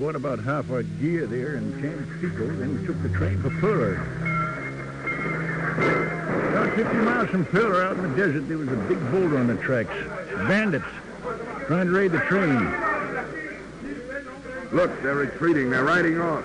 Bought 0.03 0.17
about 0.17 0.41
half 0.41 0.69
our 0.73 0.83
gear 0.83 1.27
there 1.27 1.55
in 1.55 1.81
Tampico, 1.81 2.49
then 2.57 2.81
we 2.81 2.85
took 2.85 3.01
the 3.05 3.09
train 3.11 3.41
for 3.41 3.51
Pillar. 3.61 3.95
About 6.49 6.75
50 6.75 6.97
miles 6.97 7.29
from 7.29 7.47
Pillar, 7.47 7.85
out 7.85 7.97
in 7.97 8.03
the 8.11 8.17
desert, 8.17 8.49
there 8.49 8.59
was 8.59 8.67
a 8.67 8.77
big 8.89 8.99
boulder 9.13 9.39
on 9.39 9.47
the 9.47 9.55
tracks. 9.59 9.95
Bandits 10.49 10.85
trying 11.69 11.87
to 11.87 11.93
raid 11.93 12.11
the 12.11 12.19
train. 12.19 12.59
Look, 14.73 14.91
they're 15.03 15.15
retreating. 15.15 15.71
They're 15.71 15.85
riding 15.85 16.21
off. 16.21 16.45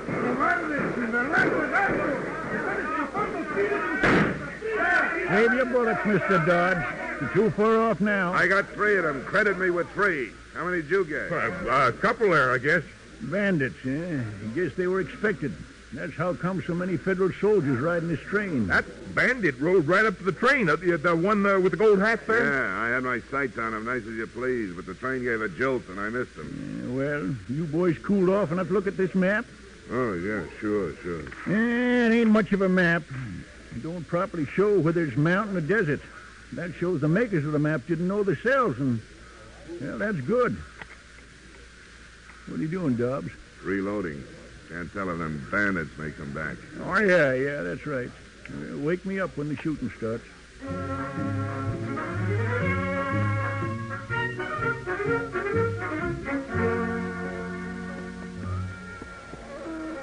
Save 5.30 5.54
your 5.54 5.66
bullets, 5.66 6.02
Mr. 6.02 6.46
Dodge. 6.46 7.22
You're 7.22 7.30
too 7.34 7.50
far 7.56 7.90
off 7.90 8.02
now. 8.02 8.34
I 8.34 8.48
got 8.48 8.70
three 8.70 8.98
of 8.98 9.04
them. 9.04 9.26
Credit 9.26 9.58
me 9.58 9.72
with 9.72 9.90
three. 9.94 10.30
How 10.54 10.64
many 10.64 10.84
did 10.84 10.92
you 10.92 11.06
get? 11.06 11.32
A, 11.32 11.88
a 11.88 11.92
couple 11.94 12.30
there, 12.30 12.54
I 12.54 12.60
guess. 12.60 12.84
Bandits, 13.22 13.86
eh? 13.86 14.22
I 14.22 14.56
guess 14.56 14.74
they 14.76 14.88
were 14.88 15.02
expected. 15.02 15.54
That's 15.94 16.14
how 16.16 16.34
come 16.34 16.62
so 16.62 16.76
many 16.76 16.98
federal 16.98 17.32
soldiers 17.32 17.80
riding 17.80 18.10
this 18.10 18.20
train. 18.20 18.68
That 18.68 18.86
bandit 19.16 19.58
rode 19.60 19.88
right 19.88 20.06
up 20.06 20.18
to 20.18 20.24
the 20.24 20.34
train, 20.34 20.70
uh, 20.70 20.76
the, 20.76 20.98
the 20.98 21.16
one 21.16 21.46
uh, 21.46 21.60
with 21.60 21.72
the 21.72 21.78
gold 21.78 22.00
hat 22.00 22.28
there. 22.28 22.44
Yeah, 22.44 22.82
I 22.82 22.90
had 22.90 23.04
my 23.04 23.22
sights 23.32 23.58
on 23.58 23.74
him, 23.74 23.86
nice 23.86 24.02
as 24.02 24.14
you 24.14 24.28
please, 24.28 24.76
but 24.76 24.86
the 24.86 24.94
train 24.94 25.24
gave 25.24 25.42
a 25.42 25.48
jolt 25.48 25.88
and 25.88 26.00
I 26.00 26.10
missed 26.10 26.36
him. 26.36 26.84
Yeah, 26.84 26.96
well, 26.96 27.36
you 27.50 27.66
boys 27.66 27.98
cooled 28.00 28.30
off 28.30 28.52
enough 28.52 28.68
to 28.68 28.74
look 28.74 28.88
at 28.88 28.98
this 28.98 29.16
map? 29.16 29.46
Oh, 29.90 30.14
yeah, 30.14 30.44
sure, 30.60 30.94
sure. 30.98 31.22
Eh, 31.48 32.08
it 32.08 32.14
ain't 32.14 32.30
much 32.30 32.52
of 32.52 32.62
a 32.62 32.70
map. 32.70 33.04
It 33.74 33.82
don't 33.82 34.06
properly 34.06 34.46
show 34.46 34.80
whether 34.80 35.06
it's 35.06 35.16
mountain 35.16 35.56
or 35.56 35.62
desert. 35.62 36.02
That 36.54 36.74
shows 36.76 37.00
the 37.00 37.08
makers 37.08 37.46
of 37.46 37.54
the 37.54 37.60
map 37.60 37.88
didn't 37.88 38.08
know 38.08 38.24
themselves, 38.24 38.78
and, 38.80 39.00
well, 39.82 39.98
that's 39.98 40.20
good. 40.22 40.58
What 42.48 42.60
are 42.60 42.64
you 42.64 42.68
doing, 42.70 42.96
Dobbs? 42.96 43.32
Reloading. 43.64 44.24
Can't 44.70 44.92
tell 44.94 45.10
if 45.10 45.18
them 45.18 45.46
bandits 45.52 45.98
may 45.98 46.12
come 46.12 46.34
back. 46.34 46.58
Oh, 46.84 46.98
yeah, 47.00 47.34
yeah, 47.34 47.62
that's 47.62 47.86
right. 47.86 48.10
Uh, 48.50 48.78
wake 48.78 49.06
me 49.06 49.20
up 49.20 49.36
when 49.38 49.50
the 49.50 49.56
shooting 49.58 49.92
starts. 49.98 50.24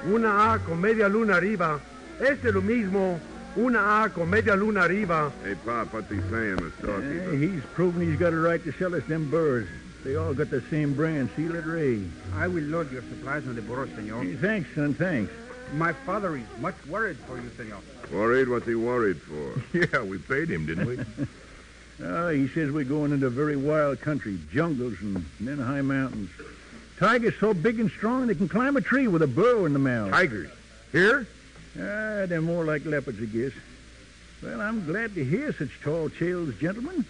Una 0.07 0.53
A 0.53 0.59
con 0.59 0.79
media 0.81 1.07
luna 1.09 1.35
arriba. 1.35 1.79
Este 2.19 2.49
es 2.49 2.53
lo 2.53 2.61
mismo. 2.61 3.19
Una 3.57 4.03
A 4.03 4.09
con 4.09 4.29
media 4.29 4.55
luna 4.55 4.83
arriba. 4.83 5.31
Hey, 5.43 5.55
Pop, 5.65 5.93
what's 5.93 6.09
he 6.11 6.19
saying, 6.29 6.57
the 6.57 6.71
storekeeper? 6.79 7.35
he's 7.35 7.63
proven 7.73 8.01
he's 8.01 8.19
got 8.19 8.33
a 8.33 8.37
right 8.37 8.63
to 8.63 8.71
sell 8.73 8.93
us 8.95 9.03
them 9.05 9.29
burrs. 9.29 9.67
They 10.05 10.17
all 10.17 10.35
got 10.35 10.51
the 10.51 10.61
same 10.69 10.93
brand, 10.93 11.31
Seal 11.35 11.55
it 11.55 11.65
Ray. 11.65 11.99
I 12.35 12.47
will 12.47 12.61
load 12.61 12.91
your 12.91 13.01
supplies 13.01 13.47
on 13.47 13.55
the 13.55 13.63
burro, 13.63 13.87
senor. 13.95 14.23
Hey, 14.23 14.35
thanks, 14.35 14.69
son, 14.75 14.93
thanks. 14.93 15.33
My 15.73 15.93
father 15.93 16.37
is 16.37 16.43
much 16.59 16.75
worried 16.85 17.17
for 17.17 17.41
you, 17.41 17.49
senor. 17.57 17.79
Worried? 18.13 18.47
What's 18.47 18.67
he 18.67 18.75
worried 18.75 19.19
for? 19.19 19.63
Yeah, 19.73 20.03
we 20.03 20.19
paid 20.19 20.51
him, 20.51 20.67
didn't 20.67 20.85
we? 20.85 20.99
Uh, 22.05 22.29
he 22.29 22.47
says 22.49 22.71
we're 22.71 22.83
going 22.83 23.13
into 23.13 23.31
very 23.31 23.55
wild 23.55 23.99
country, 23.99 24.37
jungles 24.53 24.93
and 25.01 25.25
then 25.39 25.57
high 25.57 25.81
mountains. 25.81 26.29
Tigers 26.99 27.33
so 27.39 27.55
big 27.55 27.79
and 27.79 27.89
strong 27.89 28.27
they 28.27 28.35
can 28.35 28.47
climb 28.47 28.77
a 28.77 28.81
tree 28.81 29.07
with 29.07 29.23
a 29.23 29.27
burrow 29.27 29.65
in 29.65 29.73
the 29.73 29.79
mouth. 29.79 30.11
Tigers. 30.11 30.51
Here? 30.91 31.27
Ah, 31.77 32.27
they're 32.27 32.43
more 32.43 32.63
like 32.63 32.85
leopards, 32.85 33.19
I 33.19 33.25
guess. 33.25 33.53
Well, 34.43 34.61
I'm 34.61 34.85
glad 34.85 35.15
to 35.15 35.25
hear 35.25 35.51
such 35.51 35.81
tall 35.81 36.11
tales, 36.11 36.53
gentlemen. 36.59 37.05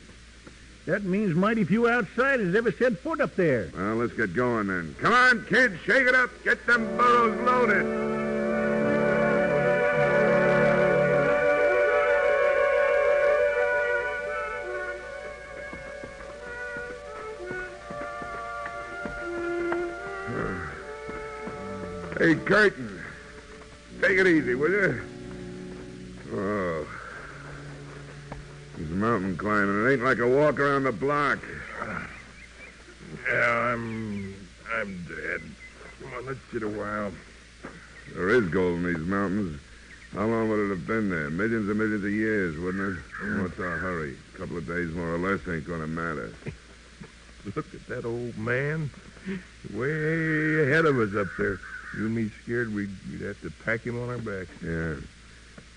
That 0.86 1.04
means 1.04 1.34
mighty 1.34 1.64
few 1.64 1.90
outsiders 1.90 2.54
ever 2.54 2.72
set 2.72 3.00
foot 3.00 3.20
up 3.20 3.36
there. 3.36 3.72
Well, 3.76 3.96
let's 3.96 4.14
get 4.14 4.36
going 4.36 4.68
then. 4.68 4.96
Come 5.00 5.14
on, 5.14 5.44
kids, 5.46 5.80
shake 5.84 6.08
it 6.08 6.14
up. 6.14 6.30
Get 6.44 6.64
them 6.68 6.86
burros 6.96 7.36
loaded. 7.42 8.16
Hey, 22.18 22.34
Curtin. 22.34 23.04
Take 24.02 24.18
it 24.18 24.26
easy, 24.26 24.56
will 24.56 24.72
you? 24.72 25.02
Oh. 26.34 26.65
This 28.78 28.90
mountain 28.90 29.38
climbing, 29.38 29.86
it 29.86 29.94
ain't 29.94 30.04
like 30.04 30.20
a 30.20 30.28
walk 30.28 30.60
around 30.60 30.84
the 30.84 30.92
block. 30.92 31.40
Yeah, 33.30 33.74
I'm. 33.74 34.36
I'm 34.76 35.06
dead. 35.08 35.42
Come 36.02 36.14
on, 36.14 36.26
let's 36.26 36.40
sit 36.52 36.62
a 36.64 36.68
while. 36.68 37.12
There 38.14 38.30
is 38.30 38.50
gold 38.50 38.80
in 38.80 38.94
these 38.94 39.06
mountains. 39.06 39.62
How 40.14 40.26
long 40.26 40.50
would 40.50 40.60
it 40.60 40.70
have 40.70 40.86
been 40.86 41.10
there? 41.10 41.30
Millions 41.30 41.70
and 41.70 41.78
millions 41.78 42.04
of 42.04 42.12
years, 42.12 42.58
wouldn't 42.58 42.98
it? 42.98 43.02
Hmm. 43.20 43.44
What's 43.44 43.60
our 43.60 43.78
hurry? 43.78 44.18
A 44.34 44.38
couple 44.38 44.58
of 44.58 44.68
days 44.68 44.92
more 44.94 45.14
or 45.14 45.18
less 45.18 45.40
ain't 45.48 45.66
going 45.66 45.82
to 45.82 45.88
matter. 45.88 46.34
Look 47.56 47.74
at 47.74 47.88
that 47.88 48.06
old 48.06 48.38
man. 48.38 48.90
Way 49.74 50.64
ahead 50.64 50.86
of 50.86 51.00
us 51.00 51.16
up 51.16 51.28
there. 51.38 51.60
You 51.98 52.08
and 52.08 52.16
me 52.16 52.32
scared 52.44 52.74
we'd, 52.74 52.90
we'd 53.10 53.22
have 53.22 53.40
to 53.42 53.52
pack 53.64 53.82
him 53.82 54.02
on 54.02 54.10
our 54.10 54.18
backs. 54.18 54.52
Yeah. 54.62 54.96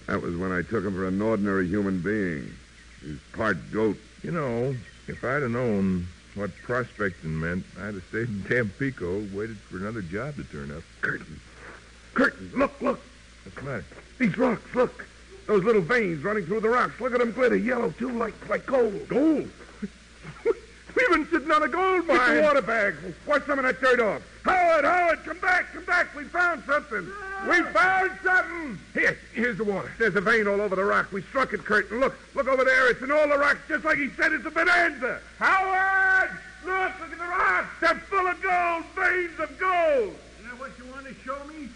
That 0.06 0.22
was 0.22 0.36
when 0.36 0.50
I 0.50 0.62
took 0.62 0.84
him 0.84 0.94
for 0.94 1.06
an 1.06 1.20
ordinary 1.20 1.68
human 1.68 2.00
being. 2.00 2.52
He's 3.00 3.18
part 3.32 3.56
goat. 3.72 3.96
You 4.22 4.32
know, 4.32 4.74
if 5.06 5.24
I'd 5.24 5.42
have 5.42 5.50
known 5.50 6.06
what 6.34 6.50
prospecting 6.62 7.38
meant, 7.38 7.64
I'd 7.78 7.94
have 7.94 8.04
stayed 8.08 8.28
in 8.28 8.44
Tampico, 8.44 9.20
waited 9.32 9.58
for 9.58 9.76
another 9.78 10.02
job 10.02 10.36
to 10.36 10.44
turn 10.44 10.70
up. 10.70 10.82
Curtin. 11.00 11.40
Curtin, 12.14 12.50
look, 12.54 12.80
look. 12.80 13.00
What's 13.44 13.56
the 13.56 13.62
matter? 13.62 13.84
These 14.18 14.36
rocks, 14.36 14.74
look. 14.74 15.06
Those 15.46 15.64
little 15.64 15.80
veins 15.80 16.22
running 16.22 16.44
through 16.44 16.60
the 16.60 16.68
rocks. 16.68 17.00
Look 17.00 17.12
at 17.12 17.20
them 17.20 17.32
glitter 17.32 17.56
yellow, 17.56 17.90
too, 17.90 18.10
like, 18.10 18.34
like 18.48 18.66
gold. 18.66 19.08
Gold? 19.08 19.48
We've 21.48 21.60
been 21.60 21.70
sitting 21.70 21.80
on 21.80 21.92
a 21.94 22.02
gold 22.02 22.06
Get 22.06 22.26
the 22.26 22.32
mine. 22.34 22.42
water 22.42 22.62
bag. 22.62 22.94
Wash 23.26 23.42
some 23.46 23.58
of 23.58 23.64
that 23.64 23.80
dirt 23.80 24.00
off. 24.00 24.22
Howard, 24.44 24.84
Howard, 24.84 25.24
come 25.24 25.38
back, 25.38 25.72
come 25.72 25.84
back. 25.84 26.14
We 26.14 26.24
found 26.24 26.62
something. 26.66 27.06
We 27.48 27.62
found 27.72 28.10
something. 28.22 28.78
Here, 28.94 29.18
here's 29.34 29.56
the 29.56 29.64
water. 29.64 29.90
There's 29.98 30.14
a 30.16 30.20
vein 30.20 30.46
all 30.46 30.60
over 30.60 30.76
the 30.76 30.84
rock. 30.84 31.10
We 31.12 31.22
struck 31.22 31.52
it, 31.54 31.64
Curtin. 31.64 32.00
Look, 32.00 32.14
look 32.34 32.48
over 32.48 32.64
there. 32.64 32.90
It's 32.90 33.00
in 33.02 33.10
all 33.10 33.28
the 33.28 33.38
rocks, 33.38 33.60
just 33.68 33.84
like 33.84 33.98
he 33.98 34.08
said. 34.10 34.32
It's 34.32 34.44
a 34.46 34.50
bonanza. 34.50 35.20
Howard, 35.38 36.30
look, 36.64 36.92
look 37.00 37.12
at 37.12 37.18
the 37.18 37.24
rocks. 37.24 37.68
They're 37.80 37.94
full 37.94 38.26
of 38.26 38.42
gold, 38.42 38.84
veins 38.96 39.38
of 39.40 39.58
gold. 39.58 40.14
Is 40.40 40.44
that 40.50 40.58
what 40.60 40.70
you 40.78 40.84
want 40.92 41.06
to 41.06 41.14
show 41.24 41.38
me? 41.46 41.68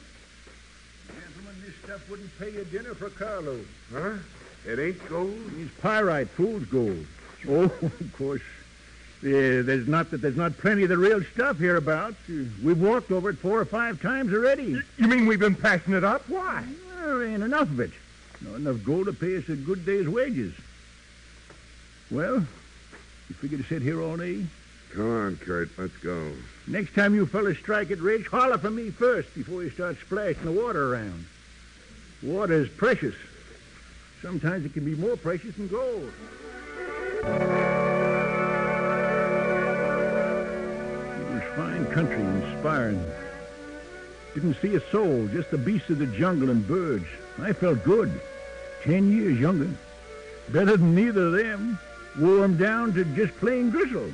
Gentlemen, 1.08 1.54
this 1.64 1.74
stuff 1.84 2.08
wouldn't 2.10 2.38
pay 2.38 2.50
you 2.50 2.64
dinner 2.64 2.94
for 2.94 3.08
carload. 3.10 3.66
Huh? 3.92 4.12
It 4.66 4.78
ain't 4.78 5.08
gold. 5.08 5.38
It's 5.58 5.72
pyrite, 5.80 6.28
fool's 6.28 6.64
gold. 6.64 7.06
Oh, 7.48 7.62
of 7.64 8.12
course. 8.16 8.40
Yeah, 9.22 9.62
there's 9.62 9.86
not 9.86 10.10
that 10.10 10.20
there's 10.20 10.36
not 10.36 10.58
plenty 10.58 10.82
of 10.82 10.88
the 10.88 10.98
real 10.98 11.22
stuff 11.22 11.58
hereabouts. 11.58 12.16
Uh, 12.28 12.44
We've 12.62 12.80
walked 12.80 13.12
over 13.12 13.30
it 13.30 13.38
four 13.38 13.60
or 13.60 13.64
five 13.64 14.02
times 14.02 14.32
already. 14.32 14.80
You 14.98 15.06
mean 15.06 15.26
we've 15.26 15.38
been 15.38 15.54
passing 15.54 15.94
it 15.94 16.02
up? 16.02 16.28
Why? 16.28 16.64
There 17.00 17.24
ain't 17.24 17.42
enough 17.42 17.70
of 17.70 17.78
it. 17.78 17.92
Not 18.40 18.56
enough 18.56 18.82
gold 18.84 19.06
to 19.06 19.12
pay 19.12 19.36
us 19.36 19.48
a 19.48 19.54
good 19.54 19.86
day's 19.86 20.08
wages. 20.08 20.52
Well, 22.10 22.36
you 23.28 23.34
figure 23.36 23.58
to 23.58 23.64
sit 23.64 23.80
here 23.82 24.02
all 24.02 24.16
day? 24.16 24.44
Come 24.92 25.10
on, 25.10 25.36
Kurt. 25.36 25.70
Let's 25.78 25.96
go. 25.98 26.32
Next 26.66 26.94
time 26.94 27.14
you 27.14 27.24
fellas 27.26 27.58
strike 27.58 27.90
it 27.90 28.00
rich, 28.00 28.26
holler 28.26 28.58
for 28.58 28.70
me 28.70 28.90
first 28.90 29.32
before 29.34 29.62
you 29.62 29.70
start 29.70 29.96
splashing 30.04 30.44
the 30.44 30.52
water 30.52 30.92
around. 30.92 31.24
Water 32.22 32.54
is 32.54 32.68
precious. 32.68 33.14
Sometimes 34.20 34.64
it 34.66 34.74
can 34.74 34.84
be 34.84 34.94
more 34.96 35.16
precious 35.16 35.54
than 35.56 35.68
gold. 35.68 36.12
Country, 41.92 42.22
inspiring. 42.22 43.04
Didn't 44.34 44.56
see 44.62 44.74
a 44.74 44.90
soul, 44.90 45.28
just 45.28 45.50
the 45.50 45.58
beasts 45.58 45.90
of 45.90 45.98
the 45.98 46.06
jungle 46.06 46.50
and 46.50 46.66
birds. 46.66 47.04
I 47.38 47.52
felt 47.52 47.84
good. 47.84 48.10
Ten 48.82 49.12
years 49.12 49.38
younger. 49.38 49.70
Better 50.48 50.76
than 50.76 50.94
neither 50.94 51.26
of 51.26 51.32
them. 51.32 51.78
Wore 52.18 52.44
'em 52.44 52.56
down 52.56 52.94
to 52.94 53.04
just 53.04 53.36
plain 53.36 53.70
grizzle. 53.70 54.12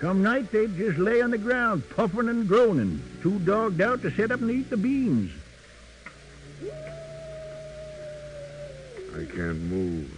Come 0.00 0.22
night, 0.22 0.50
they'd 0.50 0.76
just 0.76 0.98
lay 0.98 1.22
on 1.22 1.30
the 1.30 1.38
ground, 1.38 1.88
puffing 1.90 2.28
and 2.28 2.48
groaning, 2.48 3.00
too 3.22 3.38
dogged 3.40 3.80
out 3.80 4.02
to 4.02 4.10
sit 4.10 4.32
up 4.32 4.40
and 4.40 4.50
eat 4.50 4.68
the 4.68 4.76
beans. 4.76 5.30
I 9.14 9.24
can't 9.24 9.60
move. 9.62 10.10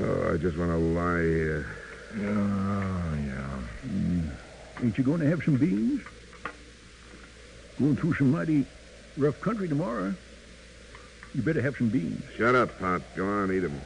Oh, 0.00 0.32
I 0.32 0.36
just 0.38 0.56
want 0.56 0.70
to 0.70 0.78
lie 0.78 1.22
here. 1.22 1.66
Oh, 2.14 3.14
yeah. 3.26 3.58
Mm. 3.86 4.30
Ain't 4.82 4.96
you 4.96 5.04
going 5.04 5.20
to 5.20 5.28
have 5.28 5.42
some 5.42 5.56
beans? 5.56 6.00
Going 7.78 7.96
through 7.96 8.14
some 8.14 8.30
mighty 8.30 8.64
rough 9.16 9.40
country 9.40 9.68
tomorrow. 9.68 10.14
You 11.34 11.42
better 11.42 11.60
have 11.60 11.76
some 11.76 11.90
beans. 11.90 12.22
Shut 12.36 12.54
up, 12.54 12.78
Pop. 12.78 13.02
Go 13.14 13.26
on, 13.26 13.52
eat 13.52 13.62
'em. 13.62 13.80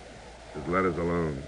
Just 0.54 0.68
let 0.68 0.84
us 0.84 0.96
alone. 0.96 1.42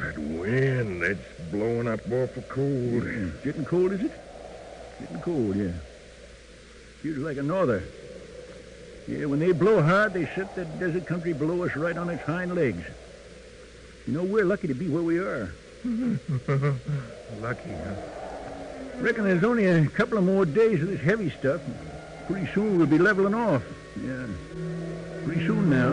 That 0.00 0.18
wind, 0.18 1.02
it's 1.02 1.20
blowing 1.50 1.88
up 1.88 2.00
awful 2.10 2.42
cold. 2.48 3.04
Yeah. 3.04 3.28
Getting 3.44 3.64
cold, 3.64 3.92
is 3.92 4.02
it? 4.02 4.12
Getting 5.00 5.20
cold, 5.20 5.56
yeah. 5.56 5.72
Feels 7.02 7.18
like 7.18 7.36
a 7.36 7.42
norther. 7.42 7.82
Yeah, 9.08 9.26
when 9.26 9.38
they 9.38 9.52
blow 9.52 9.80
hard, 9.80 10.12
they 10.12 10.26
set 10.34 10.54
the 10.54 10.64
desert 10.64 11.06
country 11.06 11.32
below 11.32 11.64
us 11.64 11.74
right 11.76 11.96
on 11.96 12.10
its 12.10 12.22
hind 12.22 12.54
legs. 12.54 12.84
You 14.06 14.14
know, 14.14 14.24
we're 14.24 14.44
lucky 14.44 14.68
to 14.68 14.74
be 14.74 14.88
where 14.88 15.02
we 15.02 15.18
are. 15.18 15.52
Lucky, 17.40 17.70
huh? 17.70 17.94
Reckon 18.98 19.24
there's 19.24 19.42
only 19.42 19.66
a 19.66 19.84
couple 19.88 20.16
of 20.16 20.22
more 20.22 20.44
days 20.44 20.80
of 20.80 20.86
this 20.86 21.00
heavy 21.00 21.28
stuff. 21.30 21.60
Pretty 22.28 22.46
soon 22.52 22.78
we'll 22.78 22.86
be 22.86 22.98
leveling 22.98 23.34
off. 23.34 23.64
Yeah. 24.00 24.26
Pretty 25.24 25.44
soon 25.44 25.70
now. 25.70 25.90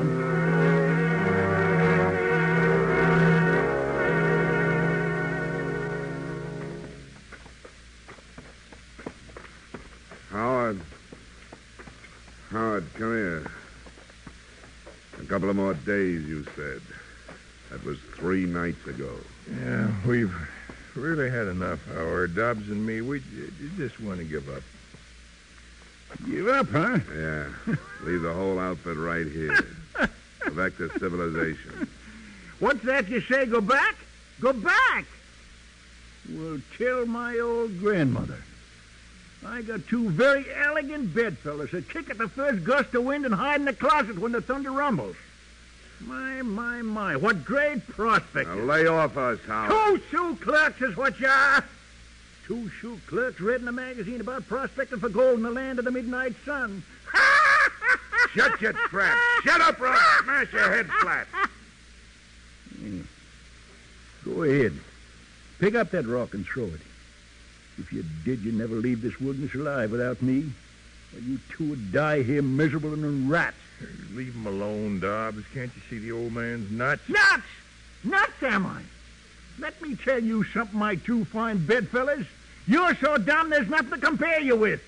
Howard. 10.29 10.79
Howard, 12.51 12.85
come 12.93 13.15
here. 13.15 13.51
A 15.19 15.25
couple 15.25 15.49
of 15.49 15.55
more 15.55 15.73
days, 15.73 16.23
you 16.27 16.45
said. 16.55 16.81
That 17.69 17.83
was 17.85 17.99
three 18.15 18.45
nights 18.45 18.85
ago. 18.87 19.11
Yeah, 19.63 19.91
we've 20.05 20.33
really 20.95 21.29
had 21.29 21.47
enough, 21.47 21.79
Howard. 21.93 22.35
Dobbs 22.35 22.69
and 22.69 22.85
me, 22.85 23.01
we 23.01 23.21
just 23.77 23.99
want 23.99 24.19
to 24.19 24.25
give 24.25 24.49
up. 24.49 24.63
Give 26.25 26.47
up, 26.47 26.67
huh? 26.69 26.99
Yeah. 27.15 27.45
Leave 28.03 28.21
the 28.23 28.33
whole 28.33 28.59
outfit 28.59 28.97
right 28.97 29.27
here. 29.27 29.57
Go 30.45 30.51
back 30.51 30.75
to 30.77 30.89
civilization. 30.97 31.87
What's 32.59 32.81
that 32.83 33.07
you 33.07 33.21
say? 33.21 33.45
Go 33.45 33.61
back? 33.61 33.95
Go 34.41 34.53
back! 34.53 35.05
Well, 36.31 36.59
tell 36.77 37.05
my 37.05 37.37
old 37.39 37.79
grandmother. 37.79 38.41
I 39.45 39.61
got 39.61 39.87
two 39.87 40.09
very 40.09 40.45
elegant 40.53 41.13
bedfellows 41.13 41.71
that 41.71 41.89
kick 41.89 42.09
at 42.09 42.17
the 42.17 42.27
first 42.27 42.63
gust 42.63 42.93
of 42.95 43.03
wind 43.03 43.25
and 43.25 43.33
hide 43.33 43.59
in 43.59 43.65
the 43.65 43.73
closet 43.73 44.17
when 44.17 44.31
the 44.31 44.41
thunder 44.41 44.71
rumbles. 44.71 45.15
My, 46.01 46.41
my, 46.41 46.81
my, 46.81 47.15
what 47.15 47.43
great 47.43 47.85
prospects. 47.87 48.47
Now 48.47 48.55
lay 48.55 48.87
off 48.87 49.17
us, 49.17 49.39
Howard. 49.45 49.71
Two 49.71 50.01
shoe 50.09 50.37
clerks 50.41 50.81
is 50.81 50.95
what 50.95 51.19
you 51.19 51.27
are. 51.27 51.63
Two 52.47 52.69
shoe 52.69 52.99
clerks 53.07 53.39
read 53.41 53.61
in 53.61 53.67
a 53.67 53.71
magazine 53.71 54.21
about 54.21 54.47
prospecting 54.47 54.99
for 54.99 55.09
gold 55.09 55.37
in 55.37 55.43
the 55.43 55.51
land 55.51 55.77
of 55.77 55.85
the 55.85 55.91
midnight 55.91 56.35
sun. 56.45 56.83
Shut 58.33 58.61
your 58.61 58.73
trap. 58.73 59.17
Shut 59.43 59.61
up, 59.61 59.79
or 59.79 59.87
I'll 59.87 60.23
smash 60.23 60.53
your 60.53 60.69
head 60.71 60.87
flat. 61.01 61.27
Hmm. 62.77 63.01
Go 64.23 64.43
ahead. 64.43 64.73
Pick 65.59 65.75
up 65.75 65.91
that 65.91 66.05
rock 66.05 66.33
and 66.33 66.45
throw 66.45 66.65
it. 66.65 66.81
If 67.77 67.91
you 67.91 68.03
did, 68.23 68.39
you'd 68.39 68.55
never 68.55 68.75
leave 68.75 69.01
this 69.01 69.19
wilderness 69.19 69.53
alive 69.53 69.91
without 69.91 70.21
me. 70.21 70.51
Or 71.15 71.19
you 71.19 71.39
two 71.49 71.69
would 71.69 71.91
die 71.91 72.23
here 72.23 72.41
miserable 72.41 72.93
and 72.93 73.29
rats. 73.29 73.55
Leave 74.13 74.33
him 74.33 74.45
alone, 74.47 74.99
Dobbs. 74.99 75.43
Can't 75.53 75.71
you 75.75 75.81
see 75.89 75.99
the 75.99 76.11
old 76.11 76.33
man's 76.33 76.69
nuts? 76.71 77.07
Nuts! 77.07 77.43
Nuts, 78.03 78.43
am 78.43 78.65
I? 78.65 78.81
Let 79.59 79.81
me 79.81 79.95
tell 79.95 80.19
you 80.19 80.43
something, 80.45 80.77
my 80.77 80.95
two 80.95 81.25
fine 81.25 81.65
bedfellows. 81.65 82.25
You're 82.67 82.95
so 82.95 83.17
dumb 83.17 83.49
there's 83.49 83.69
nothing 83.69 83.91
to 83.91 83.97
compare 83.97 84.39
you 84.39 84.55
with. 84.55 84.81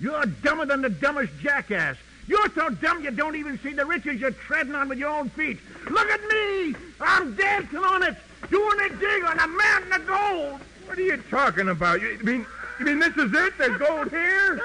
You're 0.00 0.26
dumber 0.26 0.66
than 0.66 0.82
the 0.82 0.90
dumbest 0.90 1.32
jackass. 1.40 1.96
You're 2.26 2.50
so 2.54 2.70
dumb 2.70 3.02
you 3.02 3.10
don't 3.10 3.36
even 3.36 3.58
see 3.58 3.72
the 3.72 3.84
riches 3.84 4.20
you're 4.20 4.30
treading 4.30 4.74
on 4.74 4.88
with 4.88 4.98
your 4.98 5.10
own 5.10 5.30
feet. 5.30 5.58
Look 5.88 6.08
at 6.08 6.20
me! 6.28 6.74
I'm 7.00 7.34
dancing 7.34 7.78
on 7.78 8.02
it, 8.02 8.16
doing 8.50 8.80
a 8.80 8.88
dig 8.96 9.24
on 9.24 9.38
a 9.38 9.46
mountain 9.46 9.92
of 9.92 10.06
gold. 10.06 10.60
What 10.86 10.98
are 10.98 11.02
you 11.02 11.16
talking 11.30 11.68
about? 11.68 12.00
You 12.00 12.18
mean, 12.22 12.46
you 12.78 12.84
mean 12.86 12.98
this 12.98 13.16
is 13.16 13.32
it? 13.32 13.58
There's 13.58 13.78
gold 13.78 14.10
here? 14.10 14.60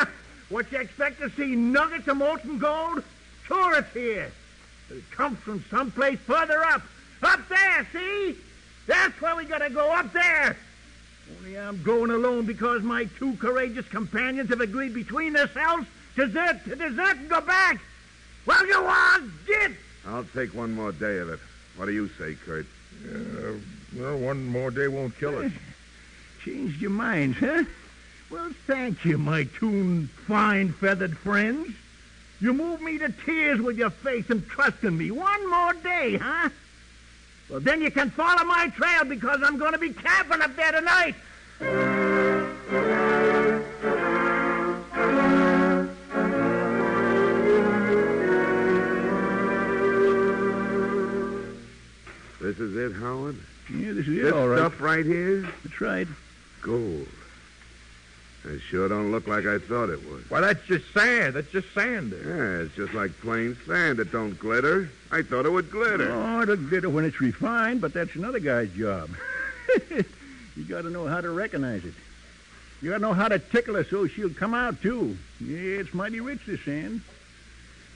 what 0.48 0.70
you 0.72 0.78
expect 0.78 1.20
to 1.20 1.30
see 1.30 1.54
nuggets 1.54 2.08
of 2.08 2.16
molten 2.16 2.58
gold? 2.58 3.02
Sure 3.46 3.78
it's 3.78 3.92
here. 3.92 4.30
But 4.88 4.98
it 4.98 5.10
comes 5.10 5.38
from 5.40 5.64
someplace 5.70 6.18
further 6.20 6.64
up. 6.64 6.82
Up 7.22 7.40
there, 7.48 7.86
see? 7.92 8.36
That's 8.86 9.20
where 9.20 9.36
we 9.36 9.44
gotta 9.44 9.70
go, 9.70 9.92
up 9.92 10.12
there. 10.12 10.56
Only 11.38 11.58
I'm 11.58 11.82
going 11.82 12.10
alone 12.10 12.46
because 12.46 12.82
my 12.82 13.04
two 13.18 13.34
courageous 13.34 13.86
companions 13.88 14.48
have 14.50 14.60
agreed 14.60 14.94
between 14.94 15.34
themselves 15.34 15.86
to 16.16 16.26
desert, 16.26 16.64
to 16.64 16.76
desert 16.76 17.16
and 17.18 17.28
go 17.28 17.40
back. 17.40 17.80
Well, 18.46 18.66
you 18.66 18.76
on, 18.76 19.32
get! 19.46 19.72
I'll 20.06 20.24
take 20.24 20.54
one 20.54 20.72
more 20.72 20.92
day 20.92 21.18
of 21.18 21.28
it. 21.28 21.40
What 21.76 21.86
do 21.86 21.92
you 21.92 22.08
say, 22.18 22.34
Kurt? 22.34 22.66
Uh, 23.04 23.52
well, 23.96 24.16
one 24.16 24.46
more 24.46 24.70
day 24.70 24.88
won't 24.88 25.16
kill 25.18 25.38
us. 25.38 25.52
Changed 26.44 26.80
your 26.80 26.90
minds, 26.90 27.36
huh? 27.38 27.64
Well, 28.30 28.50
thank 28.66 29.04
you, 29.04 29.16
my 29.18 29.44
two 29.58 30.06
fine 30.26 30.72
feathered 30.72 31.16
friends. 31.16 31.70
You 32.40 32.52
move 32.52 32.80
me 32.82 32.98
to 32.98 33.08
tears 33.24 33.60
with 33.60 33.78
your 33.78 33.90
faith 33.90 34.30
and 34.30 34.46
trust 34.46 34.84
in 34.84 34.96
me. 34.96 35.10
One 35.10 35.50
more 35.50 35.72
day, 35.74 36.18
huh? 36.18 36.50
Well, 37.48 37.60
then 37.60 37.80
you 37.80 37.90
can 37.90 38.10
follow 38.10 38.44
my 38.44 38.68
trail 38.76 39.04
because 39.04 39.40
I'm 39.42 39.56
going 39.58 39.72
to 39.72 39.78
be 39.78 39.92
camping 39.92 40.42
up 40.42 40.54
there 40.54 40.72
tonight. 40.72 41.14
This 52.40 52.58
is 52.60 52.76
it, 52.76 52.92
Howard? 52.96 53.36
Yeah, 53.70 53.92
this 53.92 54.06
is 54.06 54.22
This 54.22 54.26
it, 54.28 54.32
all 54.32 54.48
right. 54.48 54.58
stuff 54.58 54.80
right 54.80 55.04
here? 55.04 55.42
That's 55.64 55.80
right. 55.80 56.06
Gold. 56.62 57.08
It 58.44 58.60
sure 58.60 58.88
don't 58.88 59.10
look 59.10 59.26
like 59.26 59.46
I 59.46 59.58
thought 59.58 59.90
it 59.90 60.02
would. 60.08 60.30
Why, 60.30 60.40
that's 60.40 60.64
just 60.66 60.92
sand. 60.94 61.34
That's 61.34 61.50
just 61.50 61.72
sand 61.74 62.12
there. 62.12 62.60
Yeah, 62.60 62.64
it's 62.64 62.74
just 62.74 62.94
like 62.94 63.10
plain 63.20 63.56
sand. 63.66 63.98
It 63.98 64.12
don't 64.12 64.38
glitter. 64.38 64.90
I 65.10 65.22
thought 65.22 65.44
it 65.44 65.50
would 65.50 65.70
glitter. 65.70 66.10
Oh, 66.10 66.42
it'll 66.42 66.56
glitter 66.56 66.88
when 66.88 67.04
it's 67.04 67.20
refined, 67.20 67.80
but 67.80 67.92
that's 67.92 68.14
another 68.14 68.38
guy's 68.38 68.70
job. 68.70 69.10
you 69.90 70.64
got 70.68 70.82
to 70.82 70.90
know 70.90 71.06
how 71.06 71.20
to 71.20 71.30
recognize 71.30 71.84
it. 71.84 71.94
You 72.80 72.90
got 72.90 72.98
to 72.98 73.02
know 73.02 73.12
how 73.12 73.28
to 73.28 73.40
tickle 73.40 73.74
her 73.74 73.84
so 73.84 74.06
she'll 74.06 74.30
come 74.30 74.54
out, 74.54 74.80
too. 74.80 75.18
Yeah, 75.40 75.80
it's 75.80 75.92
mighty 75.92 76.20
rich, 76.20 76.46
this 76.46 76.64
sand. 76.64 77.02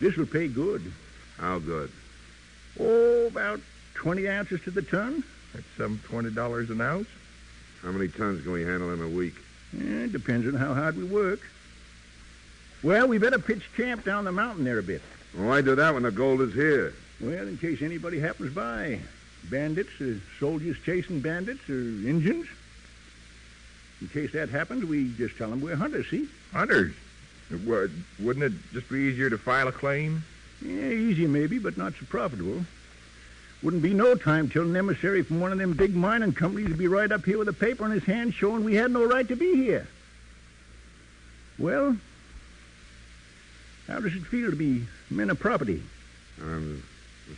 This 0.01 0.17
will 0.17 0.27
pay 0.27 0.49
good. 0.49 0.93
How 1.39 1.61
good? 1.61 1.91
Oh, 2.81 3.27
about 3.29 3.61
20 3.95 4.29
ounces 4.29 4.61
to 4.63 4.73
the 4.73 4.83
ton. 4.83 5.23
That's 5.55 5.67
some 5.79 5.99
$20 6.09 6.71
an 6.71 6.81
ounce. 6.81 7.09
How 7.83 7.93
many 7.93 8.09
tons 8.09 8.43
can 8.43 8.53
we 8.53 8.63
handle 8.63 8.93
in 8.93 9.01
a 9.01 9.09
week? 9.09 9.35
Yeah, 9.73 10.05
it 10.05 10.13
depends 10.13 10.47
on 10.47 10.55
how 10.55 10.75
hard 10.75 10.97
we 10.97 11.05
work. 11.05 11.41
Well, 12.83 13.09
we 13.09 13.19
better 13.19 13.39
pitch 13.39 13.63
camp 13.77 14.05
down 14.05 14.25
the 14.25 14.33
mountain 14.33 14.65
there 14.65 14.79
a 14.79 14.83
bit. 14.83 15.03
Why 15.35 15.61
do 15.63 15.75
that 15.75 15.95
when 15.95 16.03
the 16.03 16.11
gold 16.11 16.41
is 16.41 16.53
here? 16.53 16.93
Well, 17.21 17.47
in 17.49 17.57
case 17.57 17.81
anybody 17.81 18.19
happens 18.19 18.53
by. 18.53 19.01
Bandits, 19.51 20.01
uh, 20.01 20.15
soldiers 20.39 20.77
chasing 20.85 21.21
bandits, 21.21 21.69
or 21.69 21.75
Injuns. 21.75 22.49
In 24.01 24.09
case 24.09 24.33
that 24.33 24.49
happens, 24.49 24.85
we 24.85 25.13
just 25.15 25.37
tell 25.37 25.51
them 25.51 25.61
we're 25.61 25.77
hunters, 25.77 26.09
see? 26.11 26.29
Hunters. 26.53 26.93
Wouldn't 27.51 28.45
it 28.45 28.53
just 28.73 28.89
be 28.89 28.99
easier 28.99 29.31
to 29.31 29.39
file 29.39 29.69
a 29.69 29.73
claim? 29.73 30.25
Yeah, 30.61 30.89
easy 30.89 31.27
maybe, 31.27 31.59
but 31.59 31.77
not 31.77 31.93
so 31.95 32.07
profitable. 32.07 32.65
Wouldn't 33.63 33.83
be 33.83 33.95
no 33.95 34.15
time 34.17 34.49
till 34.49 34.63
an 34.63 34.77
emissary 34.77 35.23
from 35.23 35.41
one 35.41 35.53
of 35.53 35.59
them 35.59 35.73
big 35.75 35.95
mining 35.95 36.33
companies 36.33 36.69
would 36.69 36.79
be 36.79 36.89
right 36.89 37.11
up 37.11 37.25
here 37.25 37.39
with 37.39 37.49
a 37.49 37.53
paper 37.53 37.85
in 37.85 37.93
his 37.93 38.03
hand 38.03 38.35
showing 38.35 38.65
we 38.65 38.75
had 38.75 38.91
no 38.91 39.07
right 39.07 39.27
to 39.29 39.37
be 39.37 39.55
here. 39.55 39.87
Well, 41.59 41.97
how 43.87 44.01
does 44.01 44.15
it 44.15 44.27
feel 44.27 44.51
to 44.51 44.57
be 44.57 44.85
men 45.11 45.31
of 45.31 45.39
property? 45.39 45.83
I'm 46.41 46.83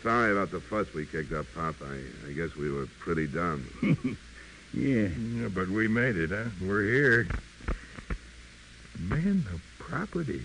sorry 0.03 0.33
about 0.33 0.51
the 0.51 0.61
fuss 0.61 0.93
we 0.95 1.05
kicked 1.05 1.33
up, 1.33 1.47
Pop. 1.55 1.75
I, 1.83 2.29
I 2.29 2.33
guess 2.33 2.57
we 2.57 2.71
were 2.71 2.87
pretty 3.01 3.27
dumb. 3.27 4.17
Yeah. 4.77 5.07
Yeah, 5.07 5.49
but 5.55 5.69
we 5.69 5.87
made 5.87 6.17
it, 6.17 6.31
huh? 6.31 6.47
We're 6.61 6.83
here. 6.83 7.29
Man 8.99 9.45
of 9.53 9.61
property. 9.79 10.43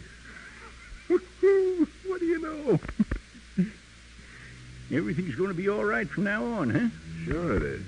what 1.08 1.22
do 1.32 2.26
you 2.26 2.40
know? 2.40 2.80
Everything's 4.92 5.36
going 5.36 5.50
to 5.50 5.56
be 5.56 5.70
all 5.70 5.84
right 5.84 6.10
from 6.10 6.24
now 6.24 6.44
on, 6.44 6.70
huh? 6.72 6.90
Sure 7.26 7.56
it 7.56 7.62
is. 7.62 7.84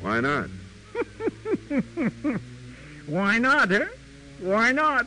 Why 0.00 0.20
not? 0.20 0.50
Why 3.06 3.38
not, 3.38 3.70
huh? 3.70 3.84
Why 4.40 4.72
not? 4.72 5.06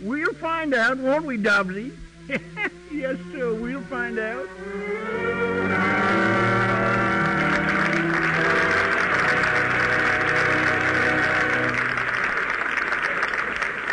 We'll 0.00 0.32
find 0.34 0.72
out, 0.72 0.96
won't 0.96 1.26
we, 1.26 1.36
Dobbsy? 1.36 1.92
yes, 2.90 3.18
sir, 3.32 3.52
we'll 3.52 3.82
find 3.82 4.18
out. 4.18 4.48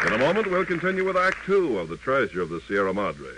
In 0.06 0.14
a 0.14 0.18
moment, 0.18 0.50
we'll 0.50 0.64
continue 0.64 1.04
with 1.06 1.18
Act 1.18 1.38
Two 1.46 1.78
of 1.80 1.90
The 1.90 1.98
Treasure 1.98 2.42
of 2.42 2.50
the 2.50 2.62
Sierra 2.62 2.94
Madre. 2.94 3.34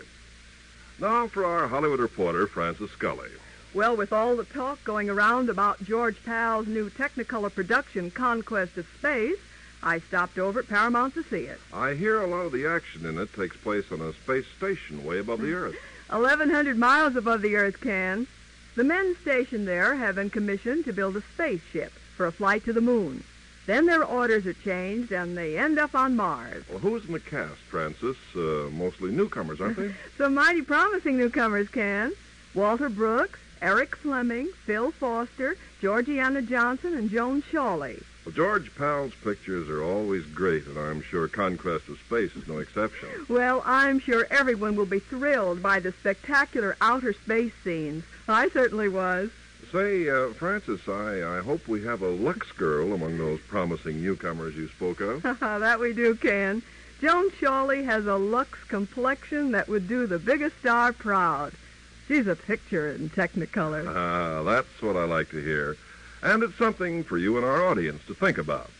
Now 1.00 1.28
for 1.28 1.46
our 1.46 1.68
Hollywood 1.68 2.02
reporter, 2.02 2.46
Francis 2.46 2.92
Scully. 2.92 3.30
Well, 3.74 3.96
with 3.96 4.12
all 4.12 4.36
the 4.36 4.44
talk 4.44 4.84
going 4.84 5.10
around 5.10 5.50
about 5.50 5.82
George 5.82 6.22
Pal's 6.26 6.68
new 6.68 6.90
Technicolor 6.90 7.54
production, 7.54 8.12
Conquest 8.12 8.78
of 8.78 8.86
Space, 8.98 9.38
I 9.82 10.00
stopped 10.00 10.38
over 10.38 10.60
at 10.60 10.68
Paramount 10.68 11.14
to 11.14 11.24
see 11.24 11.44
it. 11.44 11.62
I 11.72 11.94
hear 11.94 12.22
a 12.22 12.28
lot 12.28 12.46
of 12.46 12.52
the 12.52 12.66
action 12.66 13.06
in 13.06 13.18
it 13.18 13.34
takes 13.34 13.56
place 13.56 13.86
on 13.94 14.02
a 14.02 14.12
space 14.12 14.48
station 14.58 15.06
way 15.06 15.20
above 15.20 15.40
the 15.40 15.54
Earth. 15.54 15.78
1,100 16.10 16.78
miles 16.78 17.16
above 17.16 17.42
the 17.42 17.56
Earth, 17.56 17.80
Ken. 17.80 18.28
The 18.76 18.84
men 18.84 19.16
stationed 19.22 19.68
there 19.68 19.96
have 19.96 20.16
been 20.16 20.30
commissioned 20.30 20.84
to 20.86 20.92
build 20.92 21.16
a 21.16 21.24
spaceship 21.34 21.94
for 22.18 22.26
a 22.26 22.32
flight 22.32 22.66
to 22.66 22.74
the 22.74 22.82
moon. 22.82 23.24
Then 23.70 23.86
their 23.86 24.04
orders 24.04 24.48
are 24.48 24.54
changed, 24.54 25.12
and 25.12 25.38
they 25.38 25.56
end 25.56 25.78
up 25.78 25.94
on 25.94 26.16
Mars. 26.16 26.64
Well, 26.72 26.80
who's 26.80 27.06
in 27.06 27.14
the 27.14 27.20
cast, 27.20 27.60
Francis? 27.70 28.18
Uh, 28.36 28.68
mostly 28.72 29.12
newcomers, 29.12 29.62
aren't 29.62 29.78
they? 29.78 29.94
Some 30.18 30.34
mighty 30.34 30.64
promising 30.64 31.20
newcomers, 31.20 31.70
Ken. 31.70 32.12
Walter 32.56 32.90
Brooks, 32.90 33.38
Eric 33.62 33.96
Fleming, 33.96 34.50
Phil 34.66 34.90
Foster, 34.90 35.56
Georgiana 35.82 36.42
Johnson, 36.42 36.96
and 36.96 37.12
Joan 37.12 37.44
Shawlee. 37.44 38.02
Well, 38.26 38.34
George 38.34 38.74
Pal's 38.76 39.14
pictures 39.24 39.70
are 39.70 39.84
always 39.84 40.26
great, 40.26 40.66
and 40.66 40.80
I'm 40.80 41.04
sure 41.04 41.28
Conquest 41.28 41.90
of 41.90 42.00
Space 42.00 42.36
is 42.36 42.48
no 42.48 42.58
exception. 42.58 43.28
Well, 43.30 43.62
I'm 43.68 44.00
sure 44.00 44.26
everyone 44.32 44.78
will 44.78 44.88
be 44.88 44.98
thrilled 44.98 45.62
by 45.62 45.80
the 45.80 45.92
spectacular 45.92 46.76
outer 46.82 47.14
space 47.14 47.54
scenes. 47.64 48.04
I 48.28 48.50
certainly 48.50 48.90
was. 48.90 49.30
Say, 49.72 50.10
uh, 50.10 50.30
Francis, 50.30 50.82
I, 50.88 51.38
I 51.38 51.42
hope 51.42 51.68
we 51.68 51.84
have 51.84 52.02
a 52.02 52.10
Lux 52.10 52.52
girl 52.54 52.94
among 52.94 53.20
those 53.20 53.40
promising 53.42 54.02
newcomers 54.02 54.56
you 54.56 54.68
spoke 54.68 55.00
of. 55.00 55.22
that 55.40 55.80
we 55.80 55.94
do, 55.94 56.16
Ken. 56.16 56.64
Joan 57.02 57.30
Shawlee 57.32 57.86
has 57.86 58.08
a 58.08 58.16
Lux 58.16 58.58
complexion 58.68 59.52
that 59.52 59.68
would 59.68 59.88
do 59.88 60.08
the 60.08 60.18
biggest 60.18 60.58
star 60.60 60.92
proud. 60.92 61.54
She's 62.08 62.26
a 62.26 62.36
picture 62.36 62.92
in 62.92 63.12
Technicolor. 63.12 63.86
Ah, 63.88 64.42
that's 64.42 64.82
what 64.82 64.96
I 64.96 65.04
like 65.04 65.30
to 65.30 65.42
hear. 65.42 65.78
And 66.24 66.42
it's 66.42 66.58
something 66.58 67.04
for 67.04 67.20
you 67.20 67.38
and 67.38 67.46
our 67.46 67.64
audience 67.68 68.02
to 68.08 68.16
think 68.16 68.40
about. 68.40 68.72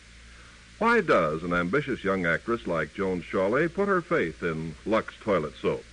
Why 0.80 1.00
does 1.02 1.44
an 1.44 1.52
ambitious 1.52 2.02
young 2.02 2.26
actress 2.26 2.66
like 2.66 2.94
Joan 2.94 3.22
Shawlee 3.22 3.72
put 3.72 3.86
her 3.86 4.00
faith 4.00 4.42
in 4.42 4.74
Lux 4.84 5.14
toilet 5.20 5.54
soap? 5.60 5.84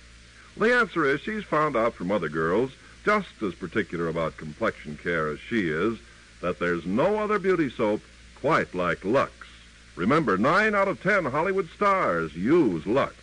The 0.56 0.74
answer 0.74 1.04
is 1.04 1.20
she's 1.20 1.44
found 1.44 1.76
out 1.76 1.94
from 1.94 2.10
other 2.10 2.28
girls, 2.28 2.72
just 3.08 3.42
as 3.42 3.54
particular 3.54 4.08
about 4.08 4.36
complexion 4.36 4.98
care 5.02 5.28
as 5.28 5.38
she 5.38 5.70
is, 5.70 5.98
that 6.42 6.58
there's 6.58 6.84
no 6.84 7.18
other 7.18 7.38
beauty 7.38 7.70
soap 7.70 8.02
quite 8.34 8.74
like 8.74 9.02
Lux. 9.02 9.32
Remember, 9.96 10.36
nine 10.36 10.74
out 10.74 10.88
of 10.88 11.02
ten 11.02 11.24
Hollywood 11.24 11.70
stars 11.70 12.36
use 12.36 12.86
Lux. 12.86 13.14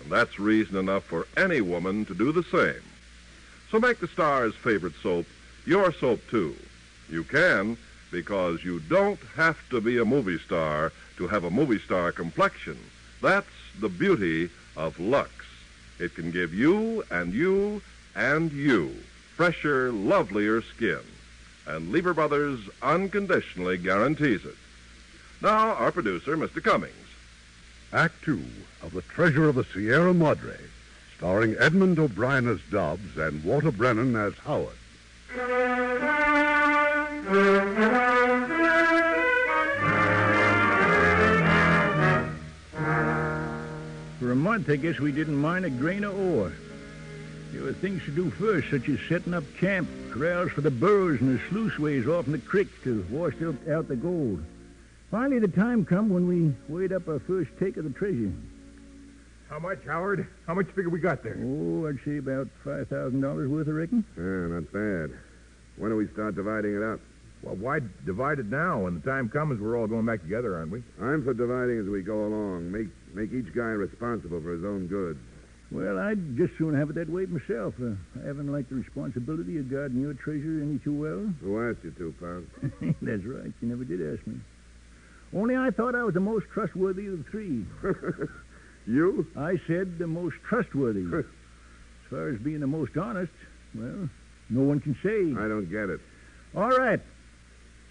And 0.00 0.08
that's 0.08 0.38
reason 0.38 0.76
enough 0.76 1.02
for 1.02 1.26
any 1.36 1.60
woman 1.60 2.04
to 2.04 2.14
do 2.14 2.30
the 2.30 2.44
same. 2.44 2.80
So 3.72 3.80
make 3.80 3.98
the 3.98 4.06
star's 4.06 4.54
favorite 4.54 4.94
soap 5.02 5.26
your 5.66 5.92
soap, 5.92 6.20
too. 6.30 6.54
You 7.10 7.24
can 7.24 7.76
because 8.12 8.62
you 8.62 8.78
don't 8.78 9.18
have 9.34 9.58
to 9.70 9.80
be 9.80 9.98
a 9.98 10.04
movie 10.04 10.38
star 10.38 10.92
to 11.16 11.26
have 11.26 11.42
a 11.42 11.50
movie 11.50 11.80
star 11.80 12.12
complexion. 12.12 12.78
That's 13.20 13.48
the 13.80 13.88
beauty 13.88 14.48
of 14.76 15.00
Lux. 15.00 15.32
It 15.98 16.14
can 16.14 16.30
give 16.30 16.54
you 16.54 17.02
and 17.10 17.34
you 17.34 17.82
and 18.14 18.52
you 18.52 18.94
fresher, 19.38 19.92
lovelier 19.92 20.60
skin. 20.60 20.98
And 21.64 21.92
Lever 21.92 22.12
Brothers 22.12 22.58
unconditionally 22.82 23.78
guarantees 23.78 24.44
it. 24.44 24.56
Now, 25.40 25.74
our 25.74 25.92
producer, 25.92 26.36
Mr. 26.36 26.60
Cummings. 26.60 26.92
Act 27.92 28.20
Two 28.24 28.42
of 28.82 28.92
The 28.92 29.02
Treasure 29.02 29.48
of 29.48 29.54
the 29.54 29.62
Sierra 29.62 30.12
Madre, 30.12 30.58
starring 31.16 31.54
Edmond 31.56 32.00
O'Brien 32.00 32.48
as 32.48 32.58
Dobbs 32.68 33.16
and 33.16 33.44
Walter 33.44 33.70
Brennan 33.70 34.16
as 34.16 34.34
Howard. 34.38 34.74
For 44.18 44.32
a 44.32 44.36
month, 44.36 44.68
I 44.68 44.74
guess 44.74 44.98
we 44.98 45.12
didn't 45.12 45.36
mine 45.36 45.64
a 45.64 45.70
grain 45.70 46.02
of 46.02 46.18
ore. 46.18 46.52
There 47.52 47.62
were 47.62 47.72
things 47.72 48.04
to 48.04 48.10
do 48.10 48.30
first, 48.30 48.70
such 48.70 48.88
as 48.88 48.98
setting 49.08 49.32
up 49.32 49.44
camp, 49.58 49.88
corrals 50.10 50.52
for 50.52 50.60
the 50.60 50.70
burros, 50.70 51.20
and 51.20 51.38
the 51.38 51.42
sluiceways 51.44 52.06
off 52.06 52.26
in 52.26 52.32
the 52.32 52.38
creek 52.38 52.68
to 52.84 53.06
wash 53.10 53.34
out, 53.42 53.56
out 53.68 53.88
the 53.88 53.96
gold. 53.96 54.42
Finally, 55.10 55.38
the 55.38 55.48
time 55.48 55.84
come 55.84 56.10
when 56.10 56.28
we 56.28 56.54
weighed 56.68 56.92
up 56.92 57.08
our 57.08 57.18
first 57.20 57.50
take 57.58 57.78
of 57.78 57.84
the 57.84 57.90
treasure. 57.90 58.32
How 59.48 59.58
much, 59.58 59.78
Howard? 59.86 60.26
How 60.46 60.54
much 60.54 60.66
figure 60.66 60.90
we 60.90 61.00
got 61.00 61.22
there? 61.22 61.38
Oh, 61.40 61.86
I'd 61.88 61.98
say 62.04 62.18
about 62.18 62.48
$5,000 62.64 63.48
worth, 63.48 63.68
I 63.68 63.70
reckon. 63.70 64.04
Yeah, 64.16 64.54
not 64.54 64.70
bad. 64.70 65.18
When 65.76 65.90
do 65.90 65.96
we 65.96 66.06
start 66.08 66.34
dividing 66.34 66.76
it 66.76 66.82
up? 66.82 67.00
Well, 67.42 67.54
why 67.54 67.80
divide 68.04 68.40
it 68.40 68.46
now? 68.46 68.80
When 68.80 69.00
the 69.00 69.10
time 69.10 69.30
comes, 69.30 69.60
we're 69.60 69.78
all 69.78 69.86
going 69.86 70.04
back 70.04 70.20
together, 70.20 70.56
aren't 70.56 70.72
we? 70.72 70.82
I'm 71.00 71.24
for 71.24 71.32
dividing 71.32 71.78
as 71.78 71.86
we 71.86 72.02
go 72.02 72.26
along. 72.26 72.70
Make 72.70 72.88
make 73.14 73.32
each 73.32 73.54
guy 73.54 73.70
responsible 73.70 74.40
for 74.40 74.52
his 74.52 74.64
own 74.64 74.88
goods. 74.88 75.20
Well, 75.70 75.98
I'd 75.98 76.36
just 76.36 76.56
soon 76.56 76.74
have 76.74 76.88
it 76.90 76.94
that 76.94 77.10
way 77.10 77.26
myself. 77.26 77.74
Uh, 77.80 77.92
I 78.22 78.26
haven't 78.26 78.50
liked 78.50 78.70
the 78.70 78.76
responsibility 78.76 79.58
of 79.58 79.70
guarding 79.70 80.00
your 80.00 80.14
treasure 80.14 80.62
any 80.62 80.78
too 80.78 80.94
well. 80.94 81.32
Who 81.42 81.68
asked 81.68 81.84
you 81.84 81.90
to, 81.90 82.14
pal? 82.18 82.92
That's 83.02 83.24
right. 83.24 83.52
You 83.60 83.68
never 83.68 83.84
did 83.84 84.00
ask 84.00 84.26
me. 84.26 84.36
Only 85.34 85.56
I 85.56 85.70
thought 85.70 85.94
I 85.94 86.04
was 86.04 86.14
the 86.14 86.20
most 86.20 86.46
trustworthy 86.54 87.06
of 87.08 87.18
the 87.18 87.30
three. 87.30 87.66
you? 88.86 89.26
I 89.36 89.60
said 89.66 89.98
the 89.98 90.06
most 90.06 90.36
trustworthy. 90.48 91.04
as 91.14 91.24
far 92.08 92.30
as 92.30 92.40
being 92.40 92.60
the 92.60 92.66
most 92.66 92.96
honest, 92.96 93.32
well, 93.74 94.08
no 94.48 94.62
one 94.62 94.80
can 94.80 94.96
say. 95.02 95.38
I 95.38 95.48
don't 95.48 95.70
get 95.70 95.90
it. 95.90 96.00
All 96.56 96.70
right. 96.70 97.00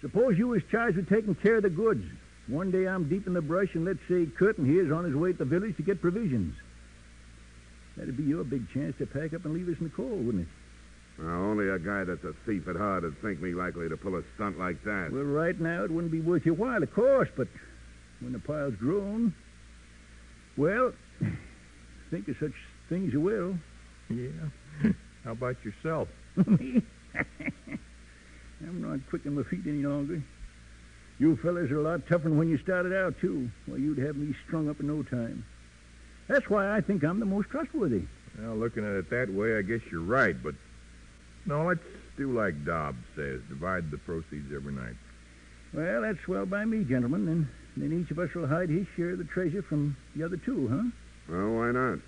Suppose 0.00 0.36
you 0.36 0.48
was 0.48 0.62
charged 0.68 0.96
with 0.96 1.08
taking 1.08 1.36
care 1.36 1.56
of 1.56 1.62
the 1.62 1.70
goods. 1.70 2.04
One 2.48 2.72
day 2.72 2.88
I'm 2.88 3.08
deep 3.08 3.28
in 3.28 3.34
the 3.34 3.42
brush, 3.42 3.74
and 3.74 3.84
let's 3.84 4.00
say 4.08 4.26
Curtin 4.26 4.64
here's 4.66 4.90
on 4.90 5.04
his 5.04 5.14
way 5.14 5.30
to 5.30 5.38
the 5.38 5.44
village 5.44 5.76
to 5.76 5.82
get 5.82 6.00
provisions. 6.00 6.54
That'd 7.98 8.16
be 8.16 8.22
your 8.22 8.44
big 8.44 8.70
chance 8.72 8.96
to 8.98 9.06
pack 9.06 9.34
up 9.34 9.44
and 9.44 9.54
leave 9.54 9.68
us 9.68 9.76
in 9.78 9.84
the 9.84 9.90
cold, 9.90 10.24
wouldn't 10.24 10.46
it? 10.46 10.48
Now, 11.20 11.42
only 11.42 11.68
a 11.68 11.80
guy 11.80 12.04
that's 12.04 12.22
a 12.22 12.32
thief 12.46 12.68
at 12.68 12.76
heart 12.76 13.02
would 13.02 13.20
think 13.20 13.42
me 13.42 13.52
likely 13.52 13.88
to 13.88 13.96
pull 13.96 14.14
a 14.14 14.22
stunt 14.36 14.56
like 14.56 14.82
that. 14.84 15.10
Well, 15.10 15.24
right 15.24 15.58
now 15.60 15.82
it 15.82 15.90
wouldn't 15.90 16.12
be 16.12 16.20
worth 16.20 16.46
your 16.46 16.54
while, 16.54 16.80
of 16.80 16.94
course, 16.94 17.28
but 17.36 17.48
when 18.20 18.32
the 18.32 18.38
pile's 18.38 18.76
grown, 18.76 19.34
well, 20.56 20.92
think 22.10 22.28
of 22.28 22.36
such 22.38 22.52
things 22.88 23.12
you 23.12 23.20
will. 23.20 23.58
Yeah. 24.08 24.92
How 25.24 25.32
about 25.32 25.56
yourself? 25.64 26.08
Me? 26.46 26.80
I'm 28.60 28.80
not 28.80 29.00
quick 29.10 29.26
on 29.26 29.34
my 29.34 29.42
feet 29.42 29.66
any 29.66 29.82
longer. 29.82 30.22
You 31.18 31.36
fellas 31.42 31.68
are 31.72 31.80
a 31.80 31.82
lot 31.82 32.06
tougher 32.08 32.24
than 32.28 32.38
when 32.38 32.48
you 32.48 32.58
started 32.58 32.92
out, 32.92 33.14
too. 33.20 33.50
Well, 33.66 33.78
you'd 33.78 33.98
have 33.98 34.14
me 34.14 34.36
strung 34.46 34.68
up 34.70 34.78
in 34.78 34.86
no 34.86 35.02
time. 35.02 35.44
That's 36.28 36.48
why 36.48 36.76
I 36.76 36.80
think 36.80 37.02
I'm 37.02 37.20
the 37.20 37.26
most 37.26 37.48
trustworthy. 37.48 38.02
Well, 38.38 38.54
looking 38.54 38.84
at 38.84 38.92
it 38.92 39.10
that 39.10 39.32
way, 39.32 39.58
I 39.58 39.62
guess 39.62 39.80
you're 39.90 40.02
right, 40.02 40.36
but 40.40 40.54
no, 41.46 41.64
let's 41.64 41.80
do 42.16 42.30
like 42.32 42.64
Dobbs 42.64 42.98
says. 43.16 43.40
Divide 43.48 43.90
the 43.90 43.98
proceeds 43.98 44.52
every 44.54 44.72
night. 44.72 44.94
Well, 45.72 46.02
that's 46.02 46.28
well 46.28 46.46
by 46.46 46.64
me, 46.64 46.84
gentlemen. 46.84 47.28
And 47.28 47.48
then 47.76 48.00
each 48.00 48.10
of 48.10 48.18
us 48.18 48.32
will 48.34 48.46
hide 48.46 48.68
his 48.68 48.86
share 48.96 49.10
of 49.10 49.18
the 49.18 49.24
treasure 49.24 49.62
from 49.62 49.96
the 50.14 50.24
other 50.24 50.36
two, 50.36 50.68
huh? 50.68 51.34
Well, 51.34 51.50
why 51.56 51.72
not? 51.72 51.98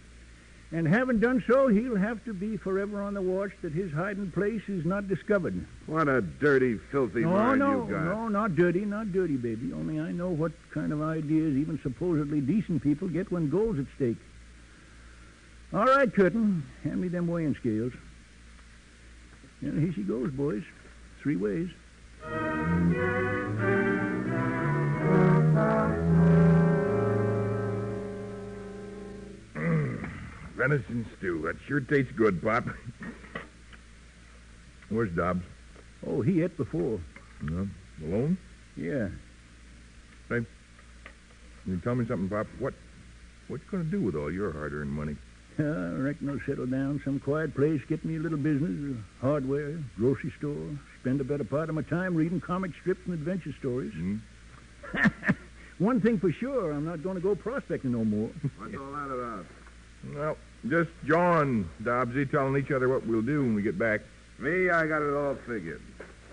And 0.73 0.87
having 0.87 1.19
done 1.19 1.43
so, 1.49 1.67
he'll 1.67 1.97
have 1.97 2.25
to 2.27 2.33
be 2.33 2.57
forever 2.57 3.03
on 3.03 3.13
the 3.15 3.21
watch 3.21 3.51
that 3.63 3.73
his 3.73 3.91
hiding 3.93 4.31
place 4.31 4.63
is 4.69 4.85
not 4.85 5.09
discovered. 5.09 5.67
What 5.87 6.09
a 6.09 6.21
dirty, 6.21 6.79
filthy 6.93 7.23
No, 7.23 7.31
mind 7.31 7.59
no, 7.59 7.81
you've 7.81 7.91
got. 7.91 8.05
no, 8.05 8.29
not 8.29 8.55
dirty, 8.55 8.85
not 8.85 9.13
dirty, 9.13 9.37
baby. 9.37 9.73
Only 9.73 9.99
I 9.99 10.13
know 10.13 10.29
what 10.29 10.53
kind 10.73 10.93
of 10.93 11.03
ideas 11.03 11.57
even 11.57 11.81
supposedly 11.83 12.41
decent 12.41 12.83
people 12.85 13.09
get 13.09 13.33
when 13.33 13.51
gold's 13.51 13.81
at 13.81 13.87
stake. 13.97 14.19
All 15.73 15.87
right, 15.87 16.13
Curtin, 16.13 16.65
hand 16.85 17.01
me 17.01 17.09
them 17.09 17.27
weighing 17.27 17.57
scales. 17.57 17.93
And 19.63 19.83
here 19.83 19.93
she 19.93 20.03
goes, 20.03 20.31
boys. 20.31 20.63
Three 21.21 21.37
ways. 21.37 21.69
Venison 30.61 31.07
stew. 31.17 31.41
That 31.47 31.57
sure 31.67 31.81
tastes 31.81 32.13
good, 32.17 32.43
Pop. 32.43 32.65
Where's 34.91 35.11
Dobbs? 35.17 35.43
Oh, 36.07 36.21
he 36.21 36.43
ate 36.43 36.55
before. 36.59 37.01
No, 37.41 37.67
alone? 38.05 38.37
Yeah. 38.77 39.09
Say, 40.29 40.45
Can 41.65 41.67
you 41.67 41.81
tell 41.81 41.95
me 41.95 42.07
something, 42.07 42.29
Pop? 42.29 42.47
What, 42.59 42.75
what 43.49 43.61
you 43.63 43.71
going 43.71 43.85
to 43.85 43.91
do 43.91 44.03
with 44.03 44.15
all 44.15 44.31
your 44.31 44.53
hard-earned 44.53 44.91
money? 44.91 45.17
I 45.59 45.63
reckon 45.63 46.29
I'll 46.29 46.41
settle 46.45 46.67
down 46.67 47.01
some 47.07 47.21
quiet 47.21 47.55
place, 47.55 47.81
get 47.89 48.05
me 48.05 48.17
a 48.17 48.21
little 48.21 48.37
business, 48.37 48.99
hardware, 49.23 49.83
grocery 49.97 50.33
store, 50.39 50.79
spend 51.01 51.23
a 51.23 51.25
better 51.25 51.45
part 51.45 51.71
of 51.71 51.75
my 51.75 51.83
time 51.83 52.15
reading 52.15 52.39
comic 52.39 52.73
strips 52.83 53.01
and 53.07 53.15
adventure 53.15 53.55
stories. 53.59 53.95
Hmm? 53.95 54.17
One 55.79 56.03
thing 56.03 56.19
for 56.19 56.31
sure, 56.31 56.73
I'm 56.73 56.85
not 56.85 57.03
going 57.03 57.15
to 57.15 57.23
go 57.23 57.35
prospecting 57.35 57.93
no 57.93 58.05
more. 58.05 58.29
What's 58.59 58.75
all 58.77 58.93
that 58.93 59.11
about? 59.11 59.47
Well, 60.15 60.37
just 60.69 60.91
John, 61.07 61.69
Dobbsy, 61.83 62.31
telling 62.31 62.57
each 62.63 62.71
other 62.71 62.89
what 62.89 63.07
we'll 63.07 63.23
do 63.23 63.41
when 63.41 63.55
we 63.55 63.63
get 63.63 63.79
back. 63.79 64.01
Me, 64.39 64.71
I 64.71 64.87
got 64.87 65.03
it 65.03 65.15
all 65.15 65.35
figured. 65.47 65.83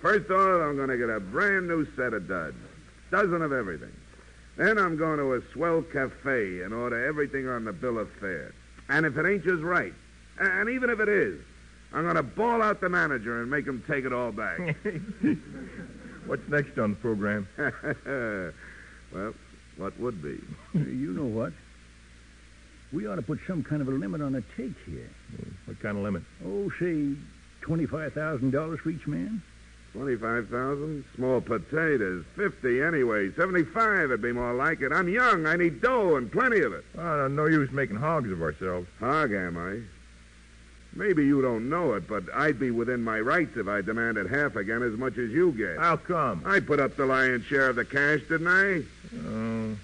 First 0.01 0.29
order, 0.29 0.67
I'm 0.67 0.75
going 0.75 0.89
to 0.89 0.97
get 0.97 1.09
a 1.09 1.19
brand 1.19 1.67
new 1.67 1.85
set 1.95 2.13
of 2.13 2.27
duds. 2.27 2.55
Dozen 3.11 3.41
of 3.41 3.51
everything. 3.51 3.93
Then 4.57 4.77
I'm 4.77 4.97
going 4.97 5.17
to 5.17 5.33
a 5.33 5.41
swell 5.53 5.81
cafe 5.81 6.61
and 6.61 6.73
order 6.73 7.05
everything 7.05 7.47
on 7.47 7.65
the 7.65 7.73
bill 7.73 7.99
of 7.99 8.09
fare. 8.19 8.53
And 8.89 9.05
if 9.05 9.17
it 9.17 9.25
ain't 9.25 9.43
just 9.43 9.63
right, 9.63 9.93
and 10.39 10.69
even 10.69 10.89
if 10.89 10.99
it 10.99 11.09
is, 11.09 11.39
I'm 11.93 12.03
going 12.03 12.15
to 12.15 12.23
ball 12.23 12.61
out 12.61 12.81
the 12.81 12.89
manager 12.89 13.41
and 13.41 13.49
make 13.49 13.65
him 13.65 13.83
take 13.87 14.05
it 14.05 14.13
all 14.13 14.31
back. 14.31 14.59
What's 16.25 16.47
next 16.49 16.77
on 16.77 16.91
the 16.91 16.95
program? 16.97 17.47
well, 19.13 19.33
what 19.77 19.99
would 19.99 20.21
be? 20.21 20.39
you 20.73 21.13
know 21.13 21.25
what? 21.25 21.53
We 22.93 23.05
ought 23.07 23.15
to 23.15 23.21
put 23.21 23.39
some 23.45 23.63
kind 23.63 23.81
of 23.81 23.87
a 23.87 23.91
limit 23.91 24.21
on 24.21 24.31
the 24.33 24.43
take 24.55 24.75
here. 24.85 25.09
What 25.65 25.79
kind 25.81 25.97
of 25.97 26.03
limit? 26.03 26.23
Oh, 26.45 26.69
say 26.79 27.15
$25,000 27.61 28.79
for 28.79 28.89
each 28.89 29.07
man? 29.07 29.41
25,000? 29.93 31.03
Small 31.15 31.41
potatoes. 31.41 32.23
50 32.35 32.81
anyway. 32.81 33.31
75 33.33 34.09
would 34.09 34.21
be 34.21 34.31
more 34.31 34.53
like 34.53 34.81
it. 34.81 34.91
I'm 34.93 35.09
young. 35.09 35.45
I 35.45 35.55
need 35.55 35.81
dough 35.81 36.15
and 36.15 36.31
plenty 36.31 36.61
of 36.61 36.73
it. 36.73 36.85
Oh, 36.97 37.27
no 37.27 37.47
use 37.47 37.71
making 37.71 37.97
hogs 37.97 38.31
of 38.31 38.41
ourselves. 38.41 38.87
Hog, 38.99 39.33
am 39.33 39.57
I? 39.57 39.81
Maybe 40.95 41.25
you 41.25 41.41
don't 41.41 41.69
know 41.69 41.93
it, 41.93 42.07
but 42.07 42.23
I'd 42.33 42.59
be 42.59 42.71
within 42.71 43.03
my 43.03 43.19
rights 43.19 43.57
if 43.57 43.67
I 43.67 43.81
demanded 43.81 44.29
half 44.29 44.55
again 44.55 44.81
as 44.81 44.93
much 44.93 45.17
as 45.17 45.29
you 45.29 45.51
get. 45.51 45.77
How 45.77 45.97
come? 45.97 46.41
I 46.45 46.59
put 46.59 46.79
up 46.79 46.95
the 46.95 47.05
lion's 47.05 47.45
share 47.45 47.69
of 47.69 47.75
the 47.75 47.85
cash, 47.85 48.21
didn't 48.29 48.47
I? 48.47 48.83
Oh, 49.27 49.77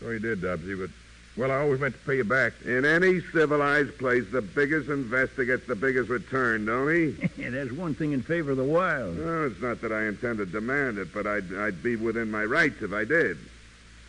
so 0.00 0.10
you 0.10 0.18
did, 0.18 0.42
Dobbsy, 0.42 0.78
but, 0.78 0.90
well, 1.36 1.50
I 1.50 1.56
always 1.56 1.80
meant 1.80 1.94
to 1.94 2.00
pay 2.00 2.16
you 2.16 2.24
back. 2.24 2.52
In 2.64 2.84
any 2.84 3.20
civilized 3.32 3.98
place, 3.98 4.24
the 4.30 4.42
biggest 4.42 4.88
investor 4.88 5.44
gets 5.44 5.66
the 5.66 5.74
biggest 5.74 6.08
return, 6.08 6.66
don't 6.66 6.94
he? 6.94 7.10
there's 7.36 7.72
one 7.72 7.94
thing 7.94 8.12
in 8.12 8.22
favor 8.22 8.52
of 8.52 8.56
the 8.56 8.64
wild. 8.64 9.16
No, 9.16 9.46
it's 9.46 9.60
not 9.60 9.80
that 9.80 9.92
I 9.92 10.04
intend 10.06 10.38
to 10.38 10.46
demand 10.46 10.98
it, 10.98 11.12
but 11.12 11.26
I'd, 11.26 11.52
I'd 11.54 11.82
be 11.82 11.96
within 11.96 12.30
my 12.30 12.44
rights 12.44 12.82
if 12.82 12.92
I 12.92 13.04
did. 13.04 13.36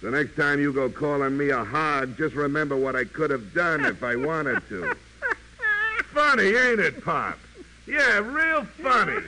The 0.02 0.12
next 0.12 0.36
time 0.36 0.60
you 0.60 0.72
go 0.72 0.90
calling 0.90 1.36
me 1.36 1.50
a 1.50 1.64
hog, 1.64 2.16
just 2.16 2.36
remember 2.36 2.76
what 2.76 2.96
I 2.96 3.06
could 3.06 3.32
have 3.32 3.54
done 3.54 3.86
if 3.86 4.04
I 4.04 4.16
wanted 4.16 4.62
to. 4.70 4.96
funny, 6.14 6.56
ain't 6.56 6.80
it, 6.80 7.04
Pop? 7.04 7.40
Yeah, 7.88 8.20
real 8.20 8.64
funny. 8.82 9.22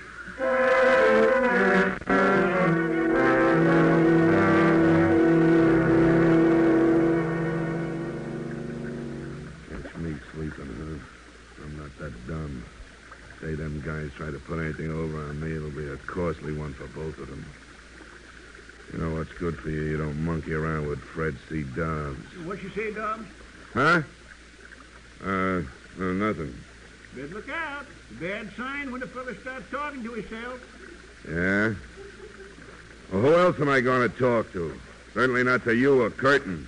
Try 14.18 14.32
to 14.32 14.40
put 14.40 14.60
anything 14.60 14.90
over 14.92 15.30
on 15.30 15.40
me, 15.40 15.56
it'll 15.56 15.70
be 15.70 15.88
a 15.88 15.98
costly 15.98 16.52
one 16.52 16.74
for 16.74 16.88
both 16.88 17.20
of 17.20 17.30
them. 17.30 17.46
You 18.92 19.00
know 19.00 19.16
what's 19.16 19.32
good 19.34 19.58
for 19.60 19.70
you? 19.70 19.84
You 19.84 19.98
don't 19.98 20.26
monkey 20.26 20.54
around 20.54 20.88
with 20.88 21.00
Fred 21.00 21.36
C. 21.48 21.62
Dobbs. 21.76 22.18
What 22.44 22.62
you 22.64 22.70
say, 22.70 22.92
Dobbs? 22.94 23.28
Huh? 23.74 24.02
Uh, 25.24 25.62
no, 26.00 26.14
nothing. 26.14 26.54
Better 27.16 27.28
look 27.28 27.50
out. 27.50 27.86
It's 28.10 28.20
a 28.20 28.24
bad 28.24 28.52
sign 28.56 28.92
when 28.92 29.04
a 29.04 29.08
fella 29.08 29.36
starts 29.42 29.70
talking 29.70 30.04
to 30.04 30.14
himself. 30.14 30.62
Yeah? 31.28 31.74
Well, 33.12 33.22
who 33.22 33.36
else 33.36 33.60
am 33.60 33.70
I 33.70 33.82
going 33.82 34.10
to 34.10 34.18
talk 34.18 34.52
to? 34.54 34.80
Certainly 35.14 35.44
not 35.44 35.64
to 35.66 35.76
you 35.76 36.02
or 36.02 36.10
Curtin. 36.10 36.68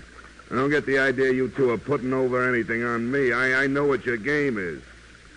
I 0.51 0.55
don't 0.55 0.69
get 0.69 0.85
the 0.85 0.99
idea 0.99 1.31
you 1.31 1.49
two 1.49 1.71
are 1.71 1.77
putting 1.77 2.13
over 2.13 2.47
anything 2.47 2.83
on 2.83 3.09
me. 3.09 3.33
I, 3.33 3.63
I 3.63 3.67
know 3.67 3.85
what 3.85 4.05
your 4.05 4.17
game 4.17 4.57
is. 4.59 4.81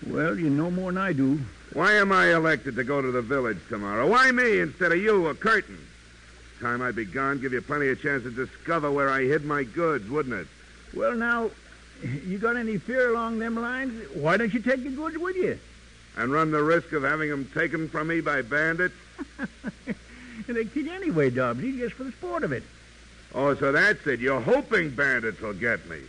Well, 0.07 0.39
you 0.39 0.51
know 0.51 0.71
more 0.71 0.93
than 0.93 1.01
I 1.01 1.13
do. 1.13 1.41
Why 1.75 1.93
am 1.95 2.13
I 2.13 2.35
elected 2.35 2.77
to 2.77 2.85
go 2.85 3.01
to 3.01 3.11
the 3.11 3.23
village 3.23 3.59
tomorrow? 3.69 4.07
Why 4.07 4.31
me 4.31 4.61
instead 4.61 4.93
of 4.93 4.99
you 4.99 5.27
or 5.27 5.35
Curtin? 5.35 5.79
Time 6.61 6.83
I'd 6.83 6.95
be 6.95 7.07
gone, 7.07 7.41
give 7.41 7.53
you 7.53 7.63
plenty 7.63 7.89
of 7.89 8.01
chance 8.01 8.25
to 8.25 8.31
discover 8.31 8.91
where 8.91 9.09
I 9.09 9.23
hid 9.23 9.45
my 9.45 9.65
goods, 9.65 10.09
wouldn't 10.09 10.35
it? 10.35 10.47
Well, 10.95 11.15
now, 11.15 11.51
you 12.03 12.39
got 12.39 12.57
any 12.57 12.77
fear 12.77 13.11
along 13.11 13.39
them 13.39 13.57
lines? 13.57 14.07
Why 14.15 14.37
don't 14.37 14.53
you 14.53 14.61
take 14.61 14.85
the 14.85 14.91
goods 14.91 15.17
with 15.17 15.37
you? 15.37 15.59
And 16.17 16.31
run 16.31 16.51
the 16.51 16.63
risk 16.63 16.93
of 16.93 17.05
having 17.05 17.31
them 17.31 17.51
taken 17.55 17.89
from 17.89 18.09
me 18.09 18.21
by 18.21 18.43
bandits? 18.43 18.95
they 20.47 20.65
kick 20.67 20.89
anyway, 20.89 21.31
Dobbsy, 21.31 21.79
just 21.79 21.95
for 21.95 22.05
the 22.05 22.13
sport 22.13 22.45
of 22.45 22.53
it. 22.53 22.65
Oh, 23.35 23.55
so 23.55 23.73
that's 23.73 24.07
it. 24.07 24.21
You're 24.21 24.43
hoping 24.43 24.91
bandits 24.91 25.41
will 25.41 25.55
get 25.55 25.89
me. 25.89 26.01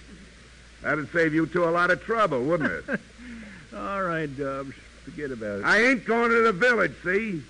That'd 0.81 1.09
save 1.13 1.33
you 1.33 1.45
two 1.45 1.63
a 1.63 1.71
lot 1.71 1.89
of 1.89 2.03
trouble, 2.03 2.43
wouldn't 2.43 2.69
it? 2.69 2.99
All 3.75 4.03
right, 4.03 4.27
Dobbs. 4.37 4.75
Forget 5.03 5.31
about 5.31 5.59
it. 5.59 5.65
I 5.65 5.81
ain't 5.83 6.05
going 6.05 6.31
to 6.31 6.43
the 6.43 6.53
village, 6.53 6.93
see? 7.03 7.41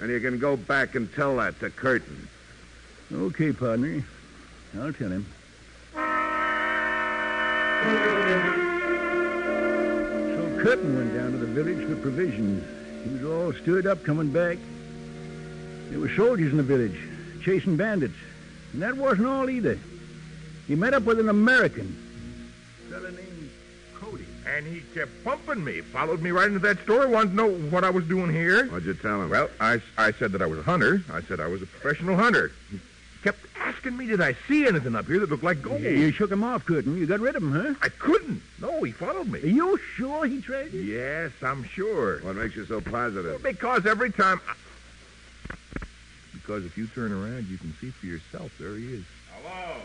And 0.00 0.10
you 0.10 0.20
can 0.20 0.38
go 0.38 0.56
back 0.56 0.94
and 0.94 1.12
tell 1.14 1.36
that 1.36 1.58
to 1.60 1.70
Curtin. 1.70 2.28
Okay, 3.12 3.52
partner. 3.52 4.04
I'll 4.78 4.92
tell 4.92 5.08
him. 5.08 5.26
So 5.94 6.00
Curtin 10.62 10.96
went 10.96 11.14
down 11.14 11.32
to 11.32 11.38
the 11.38 11.46
village 11.46 11.88
for 11.88 11.96
provisions. 11.96 12.64
He 13.04 13.10
was 13.10 13.24
all 13.24 13.52
stirred 13.62 13.86
up 13.86 14.02
coming 14.04 14.32
back. 14.32 14.58
There 15.90 16.00
were 16.00 16.10
soldiers 16.14 16.50
in 16.50 16.56
the 16.56 16.62
village, 16.62 16.98
chasing 17.42 17.76
bandits. 17.76 18.16
And 18.72 18.82
that 18.82 18.96
wasn't 18.96 19.28
all 19.28 19.48
either. 19.48 19.78
He 20.66 20.74
met 20.74 20.94
up 20.94 21.04
with 21.04 21.20
an 21.20 21.28
American, 21.28 21.96
a 22.92 23.00
named. 23.00 23.33
And 24.46 24.66
he 24.66 24.82
kept 24.94 25.24
pumping 25.24 25.64
me. 25.64 25.80
Followed 25.80 26.20
me 26.20 26.30
right 26.30 26.46
into 26.46 26.58
that 26.60 26.78
store. 26.82 27.08
Wanted 27.08 27.30
to 27.30 27.36
know 27.36 27.50
what 27.50 27.82
I 27.84 27.90
was 27.90 28.04
doing 28.04 28.32
here. 28.32 28.66
What'd 28.66 28.86
you 28.86 28.94
tell 28.94 29.22
him? 29.22 29.30
Well, 29.30 29.48
I, 29.58 29.80
I 29.96 30.12
said 30.12 30.32
that 30.32 30.42
I 30.42 30.46
was 30.46 30.58
a 30.58 30.62
hunter. 30.62 31.02
I 31.12 31.22
said 31.22 31.40
I 31.40 31.46
was 31.46 31.62
a 31.62 31.66
professional 31.66 32.16
hunter. 32.16 32.52
He 32.70 32.78
kept 33.22 33.38
asking 33.58 33.96
me, 33.96 34.06
did 34.06 34.20
I 34.20 34.36
see 34.46 34.66
anything 34.66 34.94
up 34.94 35.06
here 35.06 35.18
that 35.20 35.30
looked 35.30 35.42
like 35.42 35.62
gold? 35.62 35.80
You 35.80 36.12
shook 36.12 36.30
him 36.30 36.44
off, 36.44 36.66
Curtin. 36.66 36.98
You 36.98 37.06
got 37.06 37.20
rid 37.20 37.36
of 37.36 37.42
him, 37.42 37.52
huh? 37.52 37.74
I 37.80 37.88
couldn't. 37.88 38.42
No, 38.60 38.82
he 38.82 38.92
followed 38.92 39.28
me. 39.28 39.42
Are 39.42 39.46
you 39.46 39.78
sure 39.96 40.26
he 40.26 40.42
trailed 40.42 40.72
you? 40.72 40.80
Yes, 40.80 41.32
I'm 41.42 41.64
sure. 41.64 42.20
what 42.20 42.36
makes 42.36 42.54
you 42.54 42.66
so 42.66 42.80
positive? 42.82 43.42
Because 43.42 43.86
every 43.86 44.12
time. 44.12 44.40
I... 44.46 44.54
Because 46.34 46.66
if 46.66 46.76
you 46.76 46.86
turn 46.88 47.12
around, 47.12 47.46
you 47.46 47.56
can 47.56 47.72
see 47.80 47.88
for 47.90 48.04
yourself. 48.04 48.52
There 48.58 48.76
he 48.76 48.94
is. 48.94 49.04
Hello. 49.32 49.76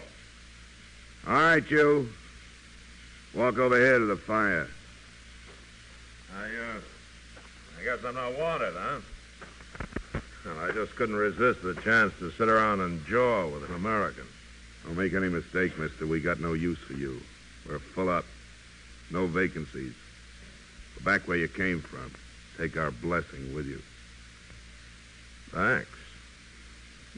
All 1.28 1.34
right, 1.34 1.72
you. 1.72 2.10
Walk 3.36 3.58
over 3.60 3.78
here 3.78 4.00
to 4.00 4.06
the 4.06 4.18
fire. 4.18 4.68
I, 6.36 6.44
uh, 6.44 6.80
I 7.80 7.84
guess 7.84 8.04
I'm 8.04 8.16
not 8.16 8.38
wanted, 8.40 8.74
huh? 8.76 9.00
Well, 10.46 10.60
I 10.60 10.72
just 10.72 10.96
couldn't 10.96 11.16
resist 11.16 11.62
the 11.62 11.76
chance 11.76 12.14
to 12.20 12.32
sit 12.32 12.50
around 12.50 12.82
and 12.82 13.06
jaw 13.06 13.48
with 13.48 13.70
an 13.70 13.76
American. 13.76 14.26
Don't 14.84 14.98
make 14.98 15.14
any 15.14 15.30
mistake, 15.30 15.78
mister. 15.78 16.08
We 16.08 16.22
got 16.22 16.40
no 16.40 16.54
use 16.54 16.80
for 16.80 16.94
you. 16.94 17.22
We're 17.68 17.80
full 17.80 18.10
up. 18.10 18.26
No 19.12 19.28
vacancies. 19.28 19.94
Go 20.98 21.06
back 21.06 21.28
where 21.28 21.38
you 21.38 21.48
came 21.48 21.82
from. 21.82 22.12
Take 22.58 22.78
our 22.78 22.92
blessing 22.92 23.54
with 23.54 23.68
you. 23.68 23.82
Thanks. 25.52 25.90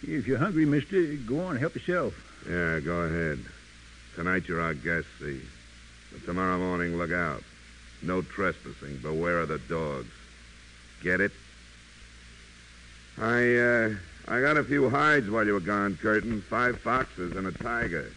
If 0.04 0.28
you're 0.28 0.38
hungry, 0.38 0.66
mister, 0.66 1.16
go 1.26 1.40
on, 1.42 1.52
and 1.52 1.60
help 1.60 1.76
yourself. 1.76 2.14
Yeah, 2.50 2.80
go 2.80 3.02
ahead. 3.02 3.40
Tonight 4.16 4.48
you're 4.48 4.62
our 4.62 4.74
guest, 4.74 5.08
see. 5.20 5.42
But 6.12 6.26
tomorrow 6.26 6.58
morning, 6.58 6.98
look 6.98 7.12
out. 7.12 7.44
No 8.02 8.22
trespassing. 8.22 8.98
Beware 8.98 9.40
of 9.40 9.50
the 9.50 9.60
dogs. 9.60 10.10
Get 11.04 11.22
it? 11.22 11.32
I, 13.18 13.56
uh, 13.56 13.94
I 14.28 14.42
got 14.42 14.58
a 14.58 14.64
few 14.64 14.90
hides 14.90 15.30
while 15.30 15.46
you 15.46 15.54
were 15.54 15.60
gone, 15.60 15.98
Curtin. 16.02 16.42
Five 16.42 16.80
foxes 16.80 17.36
and 17.36 17.48
a 17.48 17.52
tiger. 17.52 18.12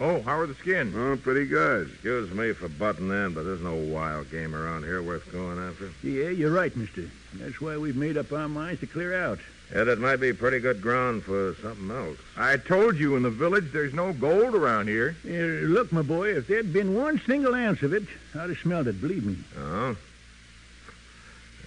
Oh, 0.00 0.22
how 0.22 0.38
are 0.38 0.46
the 0.46 0.54
skins? 0.54 0.94
Oh, 0.96 1.16
pretty 1.16 1.46
good. 1.46 1.90
Excuse 1.90 2.30
me 2.30 2.52
for 2.52 2.68
butting 2.68 3.10
in, 3.10 3.34
but 3.34 3.44
there's 3.44 3.60
no 3.60 3.74
wild 3.74 4.30
game 4.30 4.54
around 4.54 4.84
here 4.84 5.02
worth 5.02 5.30
going 5.32 5.58
after. 5.58 5.90
Yeah, 6.02 6.28
you're 6.28 6.52
right, 6.52 6.74
mister. 6.76 7.10
That's 7.34 7.60
why 7.60 7.76
we've 7.76 7.96
made 7.96 8.16
up 8.16 8.32
our 8.32 8.48
minds 8.48 8.80
to 8.80 8.86
clear 8.86 9.14
out. 9.14 9.40
Yeah, 9.74 9.84
that 9.84 9.98
might 9.98 10.16
be 10.16 10.32
pretty 10.32 10.60
good 10.60 10.80
ground 10.80 11.24
for 11.24 11.54
something 11.60 11.90
else. 11.90 12.16
I 12.38 12.56
told 12.56 12.96
you 12.96 13.16
in 13.16 13.22
the 13.22 13.30
village 13.30 13.70
there's 13.70 13.92
no 13.92 14.14
gold 14.14 14.54
around 14.54 14.88
here. 14.88 15.14
Uh, 15.26 15.66
look, 15.66 15.92
my 15.92 16.00
boy, 16.00 16.36
if 16.36 16.46
there'd 16.46 16.72
been 16.72 16.94
one 16.94 17.20
single 17.26 17.54
ounce 17.54 17.82
of 17.82 17.92
it, 17.92 18.04
I'd 18.34 18.48
have 18.48 18.58
smelled 18.58 18.88
it, 18.88 19.00
believe 19.00 19.26
me. 19.26 19.36
Oh? 19.58 19.94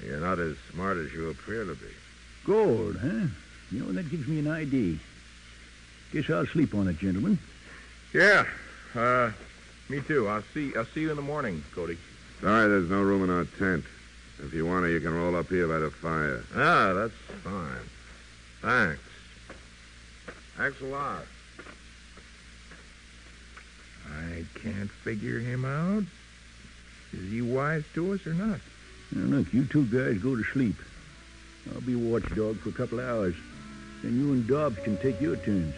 You're 0.03 0.19
not 0.19 0.39
as 0.39 0.55
smart 0.71 0.97
as 0.97 1.13
you 1.13 1.29
appear 1.29 1.63
to 1.63 1.75
be. 1.75 1.85
Gold, 2.43 2.97
huh? 2.99 3.27
You 3.71 3.83
know, 3.83 3.91
that 3.91 4.09
gives 4.09 4.27
me 4.27 4.39
an 4.39 4.47
idea. 4.47 4.97
Guess 6.11 6.29
I'll 6.31 6.47
sleep 6.47 6.73
on 6.73 6.87
it, 6.87 6.97
gentlemen. 6.97 7.37
Yeah. 8.13 8.45
Uh, 8.95 9.31
me 9.89 10.01
too. 10.01 10.27
I'll 10.27 10.43
see. 10.53 10.75
I'll 10.75 10.85
see 10.85 11.01
you 11.01 11.11
in 11.11 11.15
the 11.15 11.21
morning, 11.21 11.63
Cody. 11.73 11.97
Sorry, 12.41 12.67
there's 12.67 12.89
no 12.89 13.01
room 13.01 13.23
in 13.23 13.29
our 13.29 13.45
tent. 13.45 13.85
If 14.43 14.53
you 14.53 14.65
want 14.65 14.85
to, 14.85 14.91
you 14.91 14.99
can 14.99 15.13
roll 15.13 15.35
up 15.35 15.47
here 15.47 15.67
by 15.67 15.79
the 15.79 15.91
fire. 15.91 16.43
Ah, 16.55 16.93
that's 16.93 17.13
fine. 17.43 17.89
Thanks. 18.61 19.01
Thanks 20.57 20.81
a 20.81 20.85
lot. 20.85 21.23
I 24.07 24.43
can't 24.61 24.89
figure 24.89 25.39
him 25.39 25.63
out. 25.65 26.03
Is 27.13 27.31
he 27.31 27.41
wise 27.41 27.83
to 27.93 28.13
us 28.13 28.25
or 28.25 28.33
not? 28.33 28.59
Now, 29.11 29.37
look, 29.37 29.53
you 29.53 29.65
two 29.65 29.85
guys 29.85 30.21
go 30.21 30.35
to 30.35 30.43
sleep. 30.43 30.75
I'll 31.73 31.81
be 31.81 31.95
watchdog 31.95 32.57
for 32.59 32.69
a 32.69 32.73
couple 32.73 32.99
of 32.99 33.07
hours. 33.07 33.35
Then 34.01 34.19
you 34.19 34.31
and 34.33 34.47
Dobbs 34.47 34.77
can 34.83 34.97
take 34.97 35.21
your 35.21 35.35
turns. 35.35 35.75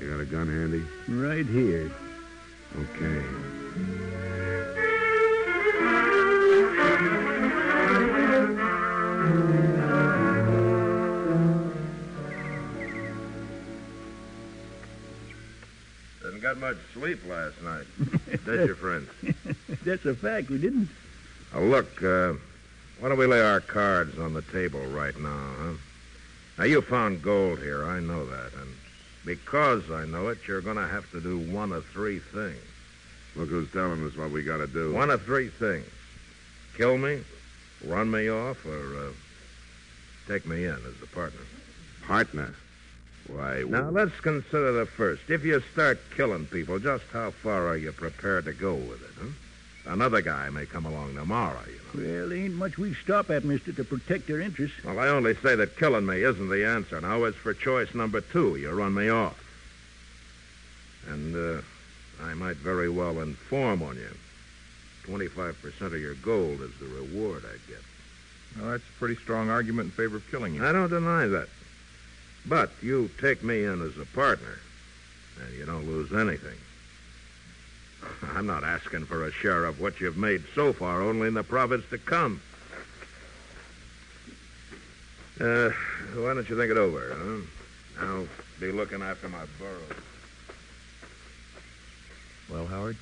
You 0.00 0.10
got 0.10 0.20
a 0.20 0.24
gun 0.24 0.46
handy? 0.46 0.84
Right 1.08 1.46
here. 1.46 1.90
Okay. 2.76 4.53
Didn't 16.54 16.68
much 16.68 16.76
sleep 16.92 17.18
last 17.26 17.60
night. 17.62 17.86
Did 18.44 18.68
you, 18.68 18.74
friend? 18.76 19.08
That's 19.84 20.04
a 20.04 20.14
fact, 20.14 20.50
we 20.50 20.58
didn't. 20.58 20.88
Oh, 21.52 21.62
look, 21.62 22.00
uh, 22.00 22.34
why 23.00 23.08
don't 23.08 23.18
we 23.18 23.26
lay 23.26 23.40
our 23.40 23.60
cards 23.60 24.16
on 24.20 24.34
the 24.34 24.42
table 24.42 24.78
right 24.86 25.18
now, 25.18 25.52
huh? 25.58 25.72
Now, 26.56 26.64
you 26.64 26.80
found 26.80 27.22
gold 27.22 27.58
here, 27.58 27.84
I 27.84 27.98
know 27.98 28.24
that. 28.26 28.52
And 28.52 28.72
because 29.24 29.90
I 29.90 30.04
know 30.04 30.28
it, 30.28 30.46
you're 30.46 30.60
going 30.60 30.76
to 30.76 30.86
have 30.86 31.10
to 31.10 31.20
do 31.20 31.38
one 31.38 31.72
of 31.72 31.84
three 31.86 32.20
things. 32.20 32.62
Look 33.34 33.48
who's 33.48 33.72
telling 33.72 34.06
us 34.06 34.16
what 34.16 34.30
we 34.30 34.44
got 34.44 34.58
to 34.58 34.68
do. 34.68 34.92
One 34.92 35.10
of 35.10 35.22
three 35.22 35.48
things. 35.48 35.90
Kill 36.76 36.98
me, 36.98 37.24
run 37.84 38.12
me 38.12 38.28
off, 38.28 38.64
or 38.64 39.08
uh, 39.08 39.12
take 40.28 40.46
me 40.46 40.66
in 40.66 40.74
as 40.74 41.02
a 41.02 41.06
partner. 41.12 41.40
Partner. 42.06 42.54
Why, 43.28 43.64
Now, 43.66 43.88
let's 43.90 44.18
consider 44.20 44.72
the 44.72 44.86
first. 44.86 45.22
If 45.28 45.44
you 45.44 45.62
start 45.72 45.98
killing 46.14 46.46
people, 46.46 46.78
just 46.78 47.04
how 47.12 47.30
far 47.30 47.66
are 47.66 47.76
you 47.76 47.90
prepared 47.92 48.44
to 48.44 48.52
go 48.52 48.74
with 48.74 49.02
it, 49.02 49.10
huh? 49.18 49.92
Another 49.92 50.22
guy 50.22 50.48
may 50.50 50.66
come 50.66 50.86
along 50.86 51.14
tomorrow, 51.14 51.60
you 51.66 52.02
know. 52.02 52.08
Well, 52.18 52.28
there 52.28 52.38
ain't 52.38 52.54
much 52.54 52.78
we 52.78 52.94
stop 52.94 53.30
at, 53.30 53.44
mister, 53.44 53.72
to 53.72 53.84
protect 53.84 54.26
their 54.26 54.40
interests. 54.40 54.82
Well, 54.84 54.98
I 54.98 55.08
only 55.08 55.34
say 55.36 55.56
that 55.56 55.76
killing 55.76 56.06
me 56.06 56.22
isn't 56.22 56.48
the 56.48 56.66
answer. 56.66 57.00
Now, 57.00 57.24
as 57.24 57.34
for 57.34 57.52
choice 57.54 57.94
number 57.94 58.20
two, 58.20 58.56
you 58.56 58.70
run 58.70 58.94
me 58.94 59.08
off. 59.08 59.40
And, 61.08 61.36
uh, 61.36 61.62
I 62.22 62.34
might 62.34 62.56
very 62.56 62.88
well 62.88 63.20
inform 63.20 63.82
on 63.82 63.96
you. 63.96 64.10
25% 65.06 65.54
of 65.80 66.00
your 66.00 66.14
gold 66.14 66.60
is 66.62 66.70
the 66.78 66.86
reward 66.86 67.44
I 67.44 67.56
get. 67.70 67.82
Well, 68.58 68.70
that's 68.70 68.84
a 68.84 68.98
pretty 68.98 69.16
strong 69.16 69.50
argument 69.50 69.86
in 69.86 69.90
favor 69.92 70.16
of 70.16 70.30
killing 70.30 70.54
you. 70.54 70.66
I 70.66 70.72
don't 70.72 70.88
deny 70.88 71.26
that. 71.26 71.48
But 72.46 72.70
you 72.82 73.10
take 73.20 73.42
me 73.42 73.64
in 73.64 73.82
as 73.82 73.96
a 73.98 74.04
partner, 74.06 74.58
and 75.40 75.56
you 75.56 75.64
don't 75.64 75.86
lose 75.86 76.12
anything. 76.12 76.58
I'm 78.34 78.46
not 78.46 78.64
asking 78.64 79.06
for 79.06 79.26
a 79.26 79.32
share 79.32 79.64
of 79.64 79.80
what 79.80 80.00
you've 80.00 80.16
made 80.16 80.42
so 80.54 80.72
far, 80.72 81.02
only 81.02 81.28
in 81.28 81.34
the 81.34 81.42
profits 81.42 81.88
to 81.90 81.98
come. 81.98 82.40
Uh, 85.40 85.70
why 86.14 86.34
don't 86.34 86.48
you 86.48 86.56
think 86.56 86.70
it 86.70 86.76
over, 86.76 87.16
huh? 87.98 88.06
I'll 88.06 88.28
be 88.60 88.70
looking 88.70 89.02
after 89.02 89.28
my 89.28 89.44
burros. 89.58 89.82
Well, 92.50 92.66
Howard, 92.66 92.96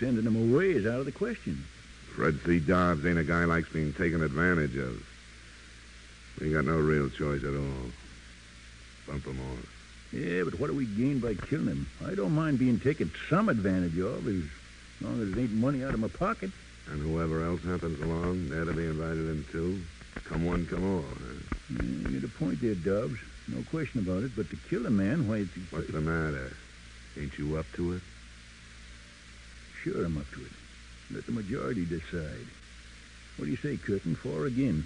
Sending 0.00 0.24
him 0.24 0.54
away 0.54 0.70
is 0.70 0.86
out 0.86 1.00
of 1.00 1.04
the 1.04 1.12
question. 1.12 1.64
Fred 2.14 2.40
C. 2.44 2.58
Dobbs 2.58 3.04
ain't 3.04 3.18
a 3.18 3.24
guy 3.24 3.44
likes 3.44 3.68
being 3.68 3.92
taken 3.92 4.22
advantage 4.22 4.76
of. 4.76 5.02
We 6.40 6.52
got 6.52 6.64
no 6.64 6.76
real 6.76 7.08
choice 7.10 7.44
at 7.44 7.54
all. 7.54 7.90
Bump 9.06 9.24
him 9.24 9.38
off. 9.40 10.12
Yeah, 10.12 10.44
but 10.44 10.58
what 10.60 10.68
do 10.68 10.76
we 10.76 10.86
gain 10.86 11.20
by 11.20 11.34
killing 11.34 11.66
him? 11.66 11.88
I 12.04 12.14
don't 12.14 12.34
mind 12.34 12.58
being 12.58 12.78
taken 12.78 13.10
some 13.30 13.48
advantage 13.48 13.98
of, 13.98 14.26
as 14.28 14.44
long 15.00 15.22
as 15.22 15.28
it 15.30 15.40
ain't 15.40 15.52
money 15.52 15.84
out 15.84 15.94
of 15.94 16.00
my 16.00 16.08
pocket. 16.08 16.50
And 16.90 17.00
whoever 17.00 17.44
else 17.44 17.62
happens 17.62 18.00
along, 18.00 18.48
they're 18.50 18.64
to 18.64 18.72
be 18.72 18.84
invited 18.84 19.28
in 19.28 19.44
too. 19.50 19.80
Come 20.24 20.44
one, 20.44 20.66
come 20.66 20.84
all. 20.84 21.02
Huh? 21.02 21.34
Yeah, 21.70 22.10
you 22.10 22.20
got 22.20 22.28
a 22.28 22.32
point 22.38 22.60
there, 22.60 22.74
Dobbs. 22.74 23.18
No 23.48 23.62
question 23.70 24.00
about 24.00 24.22
it. 24.22 24.32
But 24.36 24.50
to 24.50 24.56
kill 24.68 24.86
a 24.86 24.90
man, 24.90 25.28
why, 25.28 25.38
it's... 25.38 25.72
What's 25.72 25.90
the 25.90 26.00
matter? 26.00 26.52
Ain't 27.18 27.38
you 27.38 27.56
up 27.56 27.66
to 27.74 27.92
it? 27.94 28.02
Sure, 29.82 30.04
I'm 30.04 30.18
up 30.18 30.30
to 30.32 30.40
it. 30.40 30.52
Let 31.10 31.26
the 31.26 31.32
majority 31.32 31.84
decide. 31.84 32.46
What 33.36 33.46
do 33.46 33.50
you 33.50 33.56
say, 33.56 33.76
Curtin? 33.76 34.14
For 34.14 34.42
or 34.42 34.46
again? 34.46 34.84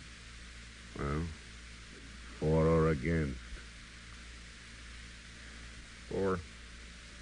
Well, 0.99 1.23
for 2.41 2.67
or 2.67 2.89
against? 2.91 3.39
or 6.15 6.39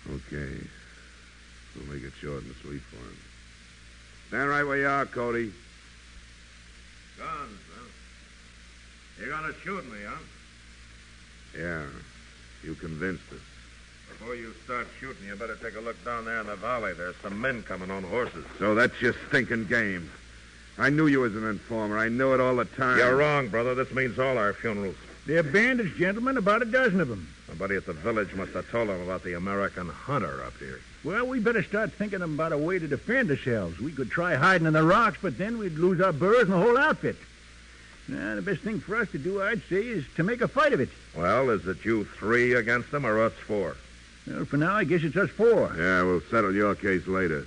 Okay. 0.06 0.52
We'll 1.74 1.94
make 1.94 2.04
it 2.04 2.12
short 2.20 2.42
and 2.42 2.54
sweet 2.62 2.82
for 2.82 2.96
him. 2.96 3.16
Stand 4.28 4.50
right 4.50 4.62
where 4.64 4.76
you 4.76 4.86
are, 4.86 5.06
Cody. 5.06 5.52
Guns, 7.18 7.58
huh? 7.74 7.86
You're 9.18 9.30
gonna 9.30 9.54
shoot 9.64 9.84
me, 9.90 9.98
huh? 10.06 10.16
Yeah. 11.58 11.86
You 12.62 12.74
convinced 12.74 13.24
us. 13.32 13.38
Before 14.08 14.34
you 14.34 14.52
start 14.64 14.86
shooting, 15.00 15.26
you 15.26 15.36
better 15.36 15.56
take 15.56 15.76
a 15.76 15.80
look 15.80 16.02
down 16.04 16.24
there 16.24 16.40
in 16.40 16.46
the 16.46 16.56
valley. 16.56 16.92
There's 16.92 17.16
some 17.22 17.40
men 17.40 17.62
coming 17.62 17.90
on 17.90 18.02
horses. 18.04 18.44
So 18.58 18.74
that's 18.74 19.00
your 19.00 19.14
stinking 19.28 19.66
game. 19.66 20.10
I 20.76 20.90
knew 20.90 21.06
you 21.06 21.20
was 21.20 21.36
an 21.36 21.46
informer. 21.46 21.98
I 21.98 22.08
knew 22.08 22.34
it 22.34 22.40
all 22.40 22.56
the 22.56 22.64
time. 22.64 22.98
You're 22.98 23.16
wrong, 23.16 23.48
brother. 23.48 23.74
This 23.74 23.92
means 23.92 24.18
all 24.18 24.38
our 24.38 24.52
funerals. 24.52 24.96
They're 25.26 25.42
bandits, 25.42 25.96
gentlemen, 25.96 26.36
about 26.36 26.62
a 26.62 26.66
dozen 26.66 27.00
of 27.00 27.08
them. 27.08 27.28
Somebody 27.46 27.76
at 27.76 27.86
the 27.86 27.92
village 27.92 28.34
must 28.34 28.52
have 28.52 28.68
told 28.70 28.88
them 28.88 29.00
about 29.00 29.22
the 29.22 29.34
American 29.34 29.88
hunter 29.88 30.42
up 30.44 30.56
here. 30.58 30.80
Well, 31.04 31.26
we 31.26 31.38
better 31.38 31.62
start 31.62 31.92
thinking 31.92 32.22
about 32.22 32.52
a 32.52 32.58
way 32.58 32.78
to 32.78 32.88
defend 32.88 33.30
ourselves. 33.30 33.78
We 33.78 33.92
could 33.92 34.10
try 34.10 34.34
hiding 34.34 34.66
in 34.66 34.72
the 34.72 34.82
rocks, 34.82 35.18
but 35.22 35.38
then 35.38 35.58
we'd 35.58 35.78
lose 35.78 36.00
our 36.00 36.12
burros 36.12 36.42
and 36.42 36.52
the 36.52 36.58
whole 36.58 36.76
outfit. 36.76 37.16
Now, 38.08 38.34
the 38.34 38.42
best 38.42 38.60
thing 38.60 38.80
for 38.80 38.96
us 38.96 39.10
to 39.12 39.18
do, 39.18 39.40
I'd 39.40 39.62
say, 39.68 39.76
is 39.76 40.04
to 40.16 40.22
make 40.22 40.40
a 40.42 40.48
fight 40.48 40.72
of 40.72 40.80
it. 40.80 40.90
Well, 41.16 41.48
is 41.50 41.66
it 41.66 41.84
you 41.84 42.04
three 42.04 42.52
against 42.52 42.90
them 42.90 43.06
or 43.06 43.22
us 43.22 43.32
four? 43.32 43.76
Well, 44.26 44.44
for 44.44 44.56
now, 44.56 44.76
I 44.76 44.84
guess 44.84 45.02
it's 45.04 45.16
us 45.16 45.30
four. 45.30 45.74
Yeah, 45.76 46.02
we'll 46.02 46.20
settle 46.22 46.54
your 46.54 46.74
case 46.74 47.06
later. 47.06 47.46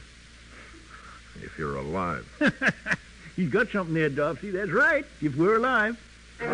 If 1.44 1.60
you're 1.60 1.76
alive. 1.78 2.26
He's 3.38 3.50
got 3.50 3.70
something 3.70 3.94
there, 3.94 4.10
Dobbsy. 4.10 4.52
That's 4.52 4.72
right, 4.72 5.06
if 5.22 5.38
we're 5.38 5.58
alive. 5.58 5.96
The 6.40 6.48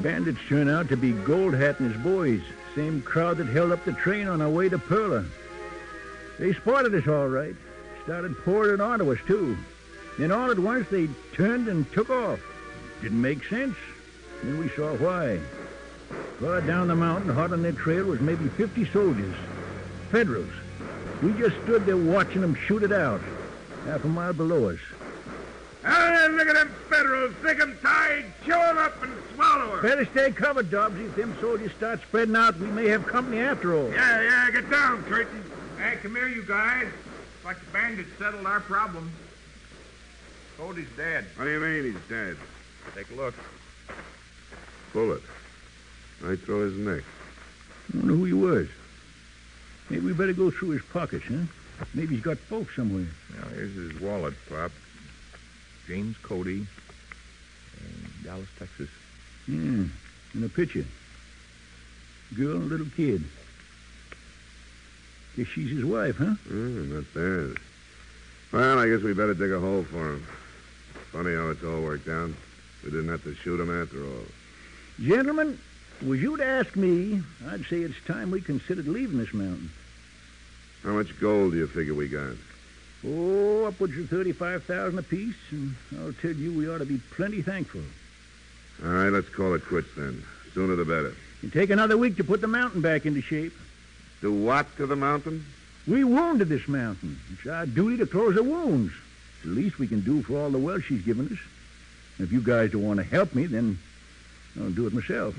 bandits 0.00 0.38
turn 0.48 0.68
out 0.68 0.88
to 0.90 0.96
be 0.96 1.10
Gold 1.10 1.54
Hat 1.54 1.80
and 1.80 1.92
his 1.92 2.00
boys. 2.00 2.40
Same 2.76 3.02
crowd 3.02 3.38
that 3.38 3.48
held 3.48 3.72
up 3.72 3.84
the 3.84 3.92
train 3.92 4.28
on 4.28 4.40
our 4.40 4.48
way 4.48 4.68
to 4.68 4.78
Perla. 4.78 5.24
They 6.38 6.52
spotted 6.52 6.94
us 6.94 7.08
all 7.08 7.26
right. 7.26 7.56
Started 8.04 8.38
pouring 8.44 8.80
onto 8.80 9.12
us, 9.12 9.18
too. 9.26 9.56
Then 10.16 10.30
all 10.30 10.52
at 10.52 10.60
once 10.60 10.88
they 10.88 11.08
turned 11.32 11.66
and 11.66 11.90
took 11.92 12.08
off. 12.08 12.40
Didn't 13.02 13.20
make 13.20 13.44
sense. 13.44 13.76
Then 14.44 14.58
we 14.58 14.68
saw 14.70 14.94
why. 14.94 15.40
Far 16.38 16.60
down 16.60 16.86
the 16.86 16.94
mountain, 16.94 17.34
hot 17.34 17.52
on 17.52 17.62
their 17.62 17.72
trail, 17.72 18.04
was 18.04 18.20
maybe 18.20 18.48
50 18.48 18.84
soldiers. 18.86 19.34
Federals. 20.12 20.52
We 21.20 21.32
just 21.32 21.56
stood 21.64 21.84
there 21.84 21.96
watching 21.96 22.42
them 22.42 22.54
shoot 22.54 22.84
it 22.84 22.92
out. 22.92 23.20
Half 23.86 24.04
a 24.04 24.08
mile 24.08 24.32
below 24.32 24.70
us. 24.70 24.78
Ah, 25.84 26.28
look 26.30 26.46
at 26.46 26.54
them 26.54 26.70
federals. 26.88 27.34
Sick 27.42 27.58
'em 27.60 27.76
tied. 27.82 28.24
Chew 28.44 28.52
'em 28.52 28.78
up 28.78 29.02
and 29.02 29.12
swallow 29.34 29.52
swallow 29.62 29.76
'em. 29.76 29.82
Better 29.82 30.04
stay 30.06 30.30
covered, 30.30 30.70
Dobbsy. 30.70 31.06
If 31.06 31.16
them 31.16 31.34
soldiers 31.40 31.72
start 31.72 32.00
spreading 32.02 32.36
out, 32.36 32.58
we 32.58 32.68
may 32.68 32.88
have 32.88 33.06
company 33.06 33.40
after 33.40 33.74
all. 33.74 33.90
Yeah, 33.90 34.22
yeah, 34.22 34.50
get 34.50 34.70
down, 34.70 35.02
Curtin. 35.04 35.42
Hey, 35.78 35.98
come 36.02 36.14
here, 36.14 36.28
you 36.28 36.42
guys. 36.42 36.86
It's 36.86 37.44
like 37.44 37.58
the 37.58 37.70
bandits 37.72 38.10
settled 38.18 38.46
our 38.46 38.60
problem. 38.60 39.10
Cody's 40.58 40.86
dead. 40.96 41.26
What 41.36 41.44
do 41.46 41.50
you 41.50 41.60
mean 41.60 41.84
he's 41.84 42.08
dead? 42.08 42.36
Take 42.94 43.10
a 43.10 43.14
look. 43.14 43.34
Bullet. 44.92 45.22
Right 46.20 46.38
through 46.38 46.70
his 46.70 46.78
neck. 46.78 47.02
I 47.92 47.96
wonder 47.98 48.14
who 48.14 48.24
he 48.24 48.32
was. 48.32 48.68
Maybe 49.90 50.06
we 50.06 50.12
better 50.12 50.32
go 50.32 50.50
through 50.50 50.70
his 50.70 50.82
pockets, 50.82 51.24
huh? 51.26 51.46
Maybe 51.94 52.14
he's 52.14 52.24
got 52.24 52.38
folks 52.38 52.74
somewhere. 52.76 53.06
Now, 53.36 53.48
here's 53.48 53.74
his 53.74 54.00
wallet, 54.00 54.34
Pop. 54.48 54.72
James 55.86 56.16
Cody, 56.18 56.66
Dallas, 58.22 58.48
Texas. 58.58 58.88
Yeah, 59.48 59.84
and 60.34 60.44
a 60.44 60.48
picture. 60.48 60.84
Girl 62.36 62.56
and 62.56 62.68
little 62.68 62.86
kid. 62.96 63.24
Guess 65.36 65.46
she's 65.48 65.70
his 65.70 65.84
wife, 65.84 66.16
huh? 66.16 66.34
Mm, 66.48 66.90
not 66.90 67.14
bad. 67.14 67.62
Well, 68.52 68.78
I 68.78 68.88
guess 68.88 69.00
we 69.00 69.12
better 69.12 69.34
dig 69.34 69.50
a 69.50 69.58
hole 69.58 69.82
for 69.84 70.14
him. 70.14 70.26
Funny 71.10 71.34
how 71.34 71.48
it's 71.50 71.64
all 71.64 71.80
worked 71.80 72.08
out. 72.08 72.30
We 72.84 72.90
didn't 72.90 73.08
have 73.08 73.24
to 73.24 73.34
shoot 73.34 73.60
him 73.60 73.82
after 73.82 74.02
all. 74.04 74.26
Gentlemen, 75.00 75.58
was 76.04 76.20
you 76.20 76.36
to 76.36 76.44
ask 76.44 76.76
me, 76.76 77.22
I'd 77.48 77.64
say 77.66 77.80
it's 77.80 77.94
time 78.06 78.30
we 78.30 78.40
considered 78.40 78.86
leaving 78.86 79.18
this 79.18 79.32
mountain. 79.32 79.70
How 80.82 80.90
much 80.90 81.18
gold 81.20 81.52
do 81.52 81.58
you 81.58 81.66
figure 81.66 81.94
we 81.94 82.08
got? 82.08 82.34
Oh, 83.06 83.64
upwards 83.64 83.96
of 83.96 84.08
35000 84.08 84.98
apiece, 84.98 85.34
and 85.50 85.74
I'll 85.98 86.12
tell 86.12 86.32
you 86.32 86.52
we 86.52 86.68
ought 86.68 86.78
to 86.78 86.84
be 86.84 87.00
plenty 87.14 87.42
thankful. 87.42 87.82
All 88.84 88.90
right, 88.90 89.10
let's 89.10 89.28
call 89.28 89.54
it 89.54 89.64
quits 89.64 89.88
then. 89.96 90.24
Sooner 90.54 90.76
the 90.76 90.84
better. 90.84 91.14
It 91.42 91.52
take 91.52 91.70
another 91.70 91.96
week 91.96 92.16
to 92.16 92.24
put 92.24 92.40
the 92.40 92.48
mountain 92.48 92.80
back 92.80 93.06
into 93.06 93.20
shape. 93.20 93.52
Do 94.20 94.32
what 94.32 94.76
to 94.76 94.86
the 94.86 94.96
mountain? 94.96 95.44
We 95.86 96.04
wounded 96.04 96.48
this 96.48 96.68
mountain. 96.68 97.18
It's 97.32 97.46
our 97.46 97.66
duty 97.66 97.96
to 97.98 98.06
close 98.06 98.34
the 98.34 98.42
wounds. 98.42 98.92
It's 99.34 99.44
the 99.44 99.50
least 99.50 99.78
we 99.78 99.88
can 99.88 100.00
do 100.00 100.22
for 100.22 100.38
all 100.38 100.50
the 100.50 100.58
wealth 100.58 100.84
she's 100.84 101.02
given 101.02 101.26
us. 101.26 101.38
If 102.20 102.30
you 102.30 102.40
guys 102.40 102.70
don't 102.70 102.84
want 102.86 102.98
to 102.98 103.04
help 103.04 103.34
me, 103.34 103.46
then 103.46 103.78
I'll 104.60 104.70
do 104.70 104.86
it 104.86 104.92
myself. 104.92 105.34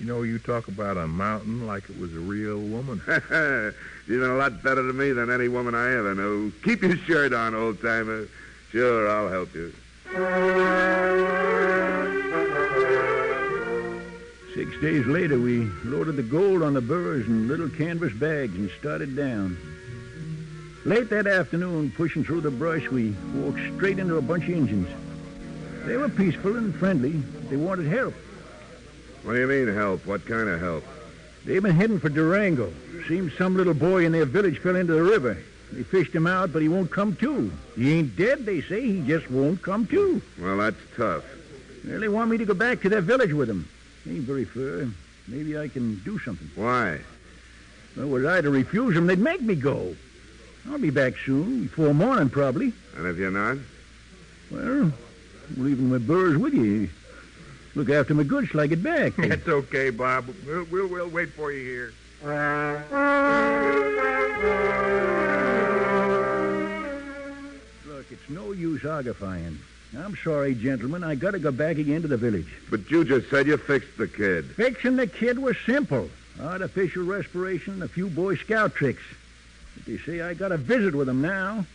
You 0.00 0.06
know, 0.06 0.22
you 0.22 0.38
talk 0.38 0.68
about 0.68 0.96
a 0.96 1.06
mountain 1.06 1.66
like 1.66 1.88
it 1.88 1.98
was 1.98 2.12
a 2.14 2.18
real 2.18 2.58
woman. 2.58 3.00
You've 4.06 4.20
been 4.20 4.30
a 4.30 4.36
lot 4.36 4.62
better 4.62 4.86
to 4.86 4.92
me 4.92 5.12
than 5.12 5.30
any 5.30 5.48
woman 5.48 5.74
I 5.74 5.94
ever 5.94 6.14
knew. 6.14 6.50
Keep 6.64 6.82
your 6.82 6.96
shirt 6.96 7.32
on, 7.32 7.54
old 7.54 7.80
timer. 7.80 8.26
Sure, 8.70 9.08
I'll 9.08 9.28
help 9.28 9.54
you. 9.54 9.72
Six 14.54 14.80
days 14.80 15.06
later, 15.06 15.38
we 15.38 15.64
loaded 15.84 16.16
the 16.16 16.22
gold 16.22 16.62
on 16.62 16.74
the 16.74 16.80
burros 16.80 17.26
in 17.26 17.48
little 17.48 17.68
canvas 17.68 18.12
bags 18.12 18.54
and 18.54 18.70
started 18.78 19.16
down. 19.16 19.56
Late 20.84 21.10
that 21.10 21.26
afternoon, 21.28 21.92
pushing 21.96 22.24
through 22.24 22.40
the 22.40 22.50
brush, 22.50 22.88
we 22.88 23.14
walked 23.34 23.60
straight 23.76 23.98
into 23.98 24.16
a 24.16 24.22
bunch 24.22 24.44
of 24.44 24.50
Indians. 24.50 24.88
They 25.84 25.96
were 25.96 26.08
peaceful 26.08 26.56
and 26.56 26.74
friendly. 26.74 27.12
They 27.48 27.56
wanted 27.56 27.86
help. 27.86 28.14
What 29.22 29.34
do 29.34 29.40
you 29.40 29.46
mean, 29.46 29.72
help? 29.72 30.04
What 30.04 30.26
kind 30.26 30.48
of 30.48 30.60
help? 30.60 30.84
They've 31.44 31.62
been 31.62 31.74
heading 31.74 32.00
for 32.00 32.08
Durango. 32.08 32.72
Seems 33.06 33.36
some 33.36 33.56
little 33.56 33.74
boy 33.74 34.04
in 34.04 34.12
their 34.12 34.24
village 34.24 34.58
fell 34.58 34.76
into 34.76 34.94
the 34.94 35.02
river. 35.02 35.36
They 35.72 35.84
fished 35.84 36.12
him 36.12 36.26
out, 36.26 36.52
but 36.52 36.62
he 36.62 36.68
won't 36.68 36.90
come 36.90 37.16
to. 37.16 37.50
He 37.76 37.92
ain't 37.94 38.16
dead, 38.16 38.44
they 38.44 38.60
say. 38.60 38.80
He 38.80 39.06
just 39.06 39.30
won't 39.30 39.62
come 39.62 39.86
to. 39.86 40.20
Well, 40.40 40.58
that's 40.58 40.76
tough. 40.96 41.24
Well, 41.86 42.00
they 42.00 42.08
want 42.08 42.30
me 42.30 42.38
to 42.38 42.44
go 42.44 42.54
back 42.54 42.80
to 42.82 42.88
their 42.88 43.00
village 43.00 43.32
with 43.32 43.48
them. 43.48 43.68
Ain't 44.08 44.24
very 44.24 44.44
far. 44.44 44.88
Maybe 45.28 45.56
I 45.56 45.68
can 45.68 46.00
do 46.04 46.18
something. 46.18 46.50
Why? 46.56 46.98
Well, 47.96 48.08
was 48.08 48.24
I 48.24 48.40
to 48.40 48.50
refuse 48.50 48.94
them, 48.94 49.06
they'd 49.06 49.18
make 49.18 49.40
me 49.40 49.54
go. 49.54 49.96
I'll 50.68 50.78
be 50.78 50.90
back 50.90 51.14
soon, 51.24 51.62
before 51.62 51.94
morning, 51.94 52.28
probably. 52.28 52.72
And 52.96 53.06
if 53.06 53.16
you're 53.16 53.30
not? 53.30 53.58
Well, 54.50 54.92
I'm 54.92 54.94
leaving 55.56 55.90
my 55.90 55.98
burrs 55.98 56.36
with 56.36 56.54
you. 56.54 56.88
Look 57.74 57.88
after 57.88 58.14
my 58.14 58.22
goods 58.22 58.50
till 58.50 58.60
I 58.60 58.66
get 58.66 58.82
back. 58.82 59.16
That's 59.18 59.48
okay, 59.48 59.90
Bob. 59.90 60.26
We'll, 60.46 60.64
we'll, 60.64 60.86
we'll 60.88 61.08
wait 61.08 61.30
for 61.30 61.52
you 61.52 61.64
here. 61.64 61.92
Look, 67.86 68.12
it's 68.12 68.28
no 68.28 68.52
use 68.52 68.82
argufying. 68.82 69.56
I'm 69.98 70.16
sorry, 70.16 70.54
gentlemen. 70.54 71.02
I 71.02 71.14
gotta 71.14 71.38
go 71.38 71.50
back 71.50 71.78
again 71.78 72.02
to 72.02 72.08
the 72.08 72.16
village. 72.16 72.46
But 72.70 72.90
you 72.90 73.04
just 73.04 73.28
said 73.30 73.46
you 73.46 73.56
fixed 73.56 73.96
the 73.98 74.06
kid. 74.06 74.46
Fixing 74.46 74.96
the 74.96 75.06
kid 75.06 75.38
was 75.38 75.56
simple. 75.66 76.08
Artificial 76.40 77.04
respiration, 77.04 77.74
and 77.74 77.82
a 77.82 77.88
few 77.88 78.08
Boy 78.08 78.36
Scout 78.36 78.74
tricks. 78.74 79.02
But 79.74 79.86
they 79.86 79.98
say 79.98 80.20
I 80.20 80.34
got 80.34 80.52
a 80.52 80.56
visit 80.56 80.94
with 80.94 81.08
him 81.08 81.20
now. 81.20 81.66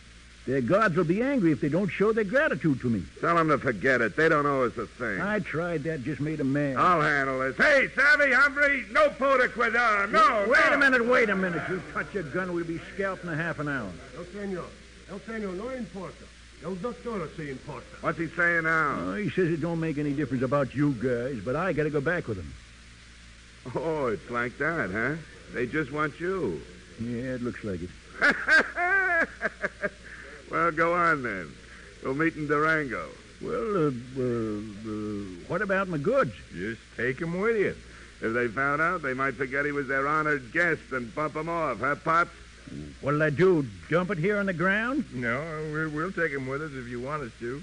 Their 0.48 0.62
gods 0.62 0.96
will 0.96 1.04
be 1.04 1.20
angry 1.20 1.52
if 1.52 1.60
they 1.60 1.68
don't 1.68 1.90
show 1.90 2.10
their 2.14 2.24
gratitude 2.24 2.80
to 2.80 2.88
me. 2.88 3.02
Tell 3.20 3.36
them 3.36 3.48
to 3.48 3.58
forget 3.58 4.00
it. 4.00 4.16
They 4.16 4.30
don't 4.30 4.46
owe 4.46 4.62
us 4.64 4.74
a 4.78 4.86
thing. 4.86 5.20
I 5.20 5.40
tried 5.40 5.82
that, 5.84 6.02
just 6.04 6.22
made 6.22 6.38
them 6.38 6.54
mad. 6.54 6.76
I'll 6.78 7.02
handle 7.02 7.38
this. 7.40 7.54
Hey, 7.58 7.88
Savvy, 7.94 8.32
Humphrey, 8.32 8.86
no 8.90 9.10
puta 9.10 9.50
cuidado. 9.50 10.06
No, 10.10 10.46
Wait 10.48 10.58
no. 10.70 10.72
a 10.72 10.78
minute, 10.78 11.04
wait 11.06 11.28
a 11.28 11.36
minute. 11.36 11.62
You 11.68 11.82
touch 11.92 12.14
a 12.14 12.22
gun, 12.22 12.54
we'll 12.54 12.64
be 12.64 12.80
scalped 12.94 13.24
in 13.24 13.28
a 13.28 13.36
half 13.36 13.58
an 13.58 13.68
hour. 13.68 13.90
No, 14.16 14.24
senor. 14.32 14.64
No, 15.10 15.20
senor, 15.26 15.52
no 15.52 15.68
importa. 15.68 16.24
El 16.64 16.76
doctor 16.76 17.28
se 17.36 17.50
importa. 17.50 17.84
What's 18.00 18.16
he 18.18 18.28
saying 18.28 18.62
now? 18.62 18.96
Oh, 19.00 19.14
he 19.16 19.28
says 19.28 19.50
it 19.50 19.60
don't 19.60 19.78
make 19.80 19.98
any 19.98 20.14
difference 20.14 20.42
about 20.42 20.74
you 20.74 20.92
guys, 20.94 21.42
but 21.44 21.56
I 21.56 21.74
gotta 21.74 21.90
go 21.90 22.00
back 22.00 22.26
with 22.26 22.38
him. 22.38 22.50
Oh, 23.74 24.06
it's 24.06 24.30
like 24.30 24.56
that, 24.56 24.90
huh? 24.90 25.16
They 25.52 25.66
just 25.66 25.92
want 25.92 26.18
you. 26.18 26.62
Yeah, 26.98 27.34
it 27.34 27.42
looks 27.42 27.62
like 27.64 27.80
it. 27.82 27.90
well, 30.50 30.70
go 30.70 30.94
on 30.94 31.22
then. 31.22 31.52
We'll 32.02 32.14
meet 32.14 32.36
in 32.36 32.46
Durango. 32.46 33.08
Well, 33.40 33.76
uh, 33.86 33.90
uh, 34.18 34.22
uh, 34.22 35.24
what 35.48 35.62
about 35.62 35.88
my 35.88 35.98
goods? 35.98 36.32
Just 36.54 36.80
take 36.96 37.20
him 37.20 37.38
with 37.40 37.56
you. 37.56 37.74
If 38.20 38.34
they 38.34 38.48
found 38.48 38.82
out, 38.82 39.02
they 39.02 39.14
might 39.14 39.34
forget 39.34 39.64
he 39.64 39.70
was 39.72 39.86
their 39.86 40.08
honored 40.08 40.52
guest 40.52 40.80
and 40.92 41.14
bump 41.14 41.36
him 41.36 41.48
off, 41.48 41.78
huh, 41.80 41.94
Pops? 41.96 42.30
What'll 43.00 43.22
I 43.22 43.30
do? 43.30 43.64
Dump 43.88 44.10
it 44.10 44.18
here 44.18 44.38
on 44.38 44.46
the 44.46 44.52
ground? 44.52 45.04
No, 45.14 45.40
we'll, 45.72 45.88
we'll 45.90 46.12
take 46.12 46.32
him 46.32 46.46
with 46.48 46.60
us 46.62 46.72
if 46.74 46.88
you 46.88 47.00
want 47.00 47.22
us 47.22 47.32
to. 47.38 47.62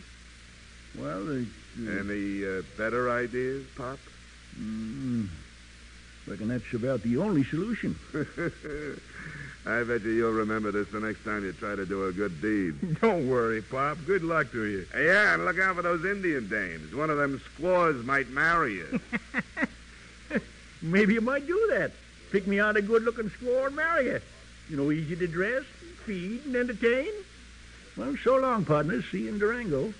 Well, 0.97 1.29
uh, 1.29 1.33
uh, 1.41 1.99
Any 1.99 2.45
uh, 2.45 2.61
better 2.77 3.11
ideas, 3.11 3.65
Pop? 3.75 3.99
mm, 4.57 5.27
reckon 6.25 6.47
that's 6.47 6.73
about 6.73 7.03
the 7.03 7.17
only 7.17 7.43
solution. 7.43 7.95
I 9.67 9.83
bet 9.83 10.03
you 10.03 10.11
you'll 10.11 10.31
remember 10.31 10.71
this 10.71 10.87
the 10.89 10.99
next 10.99 11.23
time 11.23 11.43
you 11.43 11.51
try 11.51 11.75
to 11.75 11.87
do 11.87 12.05
a 12.05 12.11
good 12.11 12.39
deed. 12.39 12.99
Don't 13.01 13.27
worry, 13.27 13.63
Pop. 13.63 13.97
Good 14.05 14.23
luck 14.23 14.51
to 14.51 14.63
you. 14.63 14.85
Uh, 14.93 14.99
yeah, 14.99 15.33
and 15.33 15.43
look 15.43 15.57
out 15.59 15.75
for 15.75 15.81
those 15.81 16.05
Indian 16.05 16.47
dames. 16.47 16.93
One 16.93 17.09
of 17.09 17.17
them 17.17 17.41
squaws 17.55 17.95
might 18.05 18.29
marry 18.29 18.75
you. 18.75 18.99
Maybe 20.83 21.15
you 21.15 21.21
might 21.21 21.47
do 21.47 21.67
that. 21.71 21.91
Pick 22.31 22.45
me 22.45 22.59
out 22.59 22.77
a 22.77 22.81
good-looking 22.81 23.31
squaw 23.31 23.67
and 23.67 23.75
marry 23.75 24.09
her. 24.09 24.21
You 24.69 24.77
know, 24.77 24.91
easy 24.91 25.15
to 25.15 25.27
dress, 25.27 25.63
feed, 26.05 26.45
and 26.45 26.55
entertain. 26.55 27.09
Well, 27.97 28.15
so 28.23 28.35
long, 28.35 28.65
partners. 28.65 29.05
See 29.11 29.23
you 29.23 29.29
in 29.29 29.39
Durango. 29.39 29.93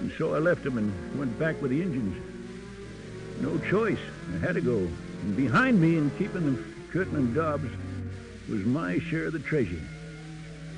And 0.00 0.12
so 0.16 0.34
I 0.34 0.38
left 0.38 0.64
him 0.64 0.78
and 0.78 1.18
went 1.18 1.36
back 1.38 1.60
with 1.60 1.72
the 1.72 1.82
Indians. 1.82 2.29
No 3.40 3.58
choice. 3.70 3.98
I 4.34 4.38
had 4.38 4.54
to 4.54 4.60
go. 4.60 4.76
And 4.76 5.36
behind 5.36 5.80
me 5.80 5.96
in 5.96 6.10
keeping 6.18 6.56
the 6.56 6.62
Curtin 6.92 7.16
and 7.16 7.34
Dobbs 7.34 7.70
was 8.48 8.64
my 8.64 8.98
share 8.98 9.26
of 9.26 9.32
the 9.32 9.38
treasure. 9.38 9.80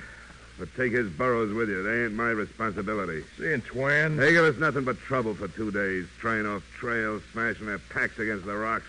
But 0.59 0.69
take 0.77 0.93
his 0.93 1.11
burros 1.11 1.53
with 1.53 1.69
you. 1.69 1.83
They 1.83 2.05
ain't 2.05 2.15
my 2.15 2.31
responsibility. 2.31 3.25
See, 3.39 3.45
Twan. 3.45 4.17
They 4.17 4.33
give 4.33 4.45
us 4.45 4.57
nothing 4.57 4.85
but 4.85 4.99
trouble 5.01 5.35
for 5.35 5.49
two 5.49 5.73
days, 5.73 6.07
trying 6.21 6.47
off 6.47 6.63
trails, 6.79 7.23
smashing 7.33 7.67
their 7.67 7.79
packs 7.79 8.19
against 8.19 8.47
the 8.47 8.55
rocks. 8.55 8.87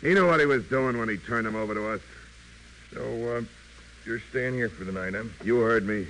He 0.00 0.14
knew 0.14 0.26
what 0.26 0.38
he 0.38 0.46
was 0.46 0.64
doing 0.66 0.98
when 0.98 1.08
he 1.08 1.16
turned 1.16 1.46
them 1.46 1.56
over 1.56 1.74
to 1.74 1.88
us. 1.88 2.00
So, 2.94 3.00
uh, 3.36 3.42
you're 4.04 4.20
staying 4.30 4.54
here 4.54 4.68
for 4.68 4.84
the 4.84 4.92
night, 4.92 5.14
huh? 5.14 5.24
You 5.44 5.58
heard 5.58 5.84
me. 5.86 6.06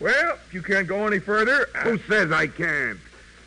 Well, 0.00 0.38
if 0.46 0.52
you 0.52 0.62
can't 0.62 0.88
go 0.88 1.06
any 1.06 1.20
further, 1.20 1.68
I- 1.76 1.82
Who 1.82 1.98
says 2.08 2.32
I 2.32 2.48
can't? 2.48 2.98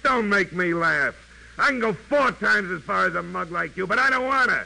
Don't 0.03 0.29
make 0.29 0.53
me 0.53 0.73
laugh. 0.73 1.15
I 1.57 1.67
can 1.67 1.79
go 1.79 1.91
four 1.93 2.31
times 2.31 2.71
as 2.71 2.81
far 2.83 3.07
as 3.07 3.15
a 3.15 3.23
mug 3.23 3.51
like 3.51 3.75
you, 3.75 3.87
but 3.87 3.99
I 3.99 4.09
don't 4.09 4.25
want 4.25 4.49
to. 4.51 4.65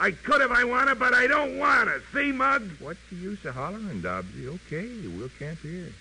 I 0.00 0.12
could 0.12 0.40
if 0.42 0.50
I 0.52 0.62
wanted, 0.62 0.98
but 1.00 1.12
I 1.12 1.26
don't 1.26 1.58
want 1.58 1.88
to. 1.88 2.00
See, 2.14 2.30
mug? 2.30 2.70
what's 2.78 3.00
the 3.10 3.16
use 3.16 3.44
of 3.44 3.54
hollering, 3.54 4.00
Dobbsy? 4.00 4.46
Okay, 4.46 4.88
we'll 5.08 5.28
camp 5.40 5.58
here. 5.60 5.92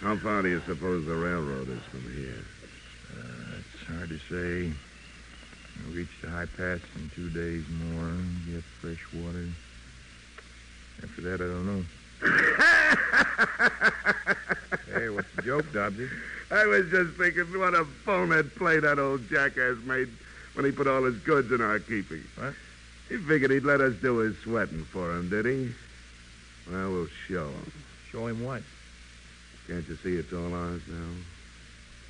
How 0.00 0.16
far 0.16 0.42
do 0.42 0.48
you 0.48 0.62
suppose 0.66 1.04
the 1.04 1.14
railroad 1.14 1.68
is 1.68 1.82
from 1.82 2.10
here? 2.14 2.44
Uh, 3.14 3.58
it's 3.58 3.86
hard 3.86 4.08
to 4.08 4.18
say. 4.18 4.72
We'll 5.84 5.96
reach 5.96 6.08
the 6.22 6.30
high 6.30 6.46
pass 6.46 6.80
in 6.96 7.10
two 7.14 7.28
days 7.28 7.64
more, 7.68 8.08
and 8.08 8.46
get 8.46 8.64
fresh 8.80 9.04
water. 9.12 9.46
After 11.02 11.22
that, 11.22 11.40
I 11.40 11.46
don't 11.46 11.66
know. 11.66 11.84
hey, 14.92 15.08
what's 15.08 15.32
the 15.34 15.42
joke, 15.42 15.66
Dobbsy? 15.72 16.08
I 16.50 16.66
was 16.66 16.88
just 16.90 17.16
thinking 17.16 17.58
what 17.58 17.74
a 17.74 17.86
bonehead 18.06 18.54
play 18.54 18.78
that 18.78 18.98
old 18.98 19.28
jackass 19.28 19.78
made 19.84 20.08
when 20.54 20.64
he 20.64 20.70
put 20.70 20.86
all 20.86 21.02
his 21.02 21.18
goods 21.18 21.50
in 21.50 21.60
our 21.60 21.78
keeping. 21.78 22.22
What? 22.36 22.54
He 23.08 23.16
figured 23.16 23.50
he'd 23.50 23.64
let 23.64 23.80
us 23.80 23.94
do 23.96 24.18
his 24.18 24.36
sweating 24.38 24.84
for 24.84 25.12
him, 25.12 25.28
did 25.28 25.46
he? 25.46 25.72
Well, 26.70 26.92
we'll 26.92 27.08
show 27.26 27.48
him. 27.48 27.72
Show 28.10 28.26
him 28.26 28.44
what? 28.44 28.62
Can't 29.66 29.88
you 29.88 29.96
see 29.96 30.16
it's 30.16 30.32
all 30.32 30.54
ours 30.54 30.82
now? 30.88 31.10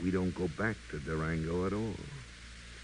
We 0.03 0.11
don't 0.11 0.35
go 0.35 0.49
back 0.59 0.77
to 0.91 0.99
Durango 0.99 1.67
at 1.67 1.73
all. 1.73 1.95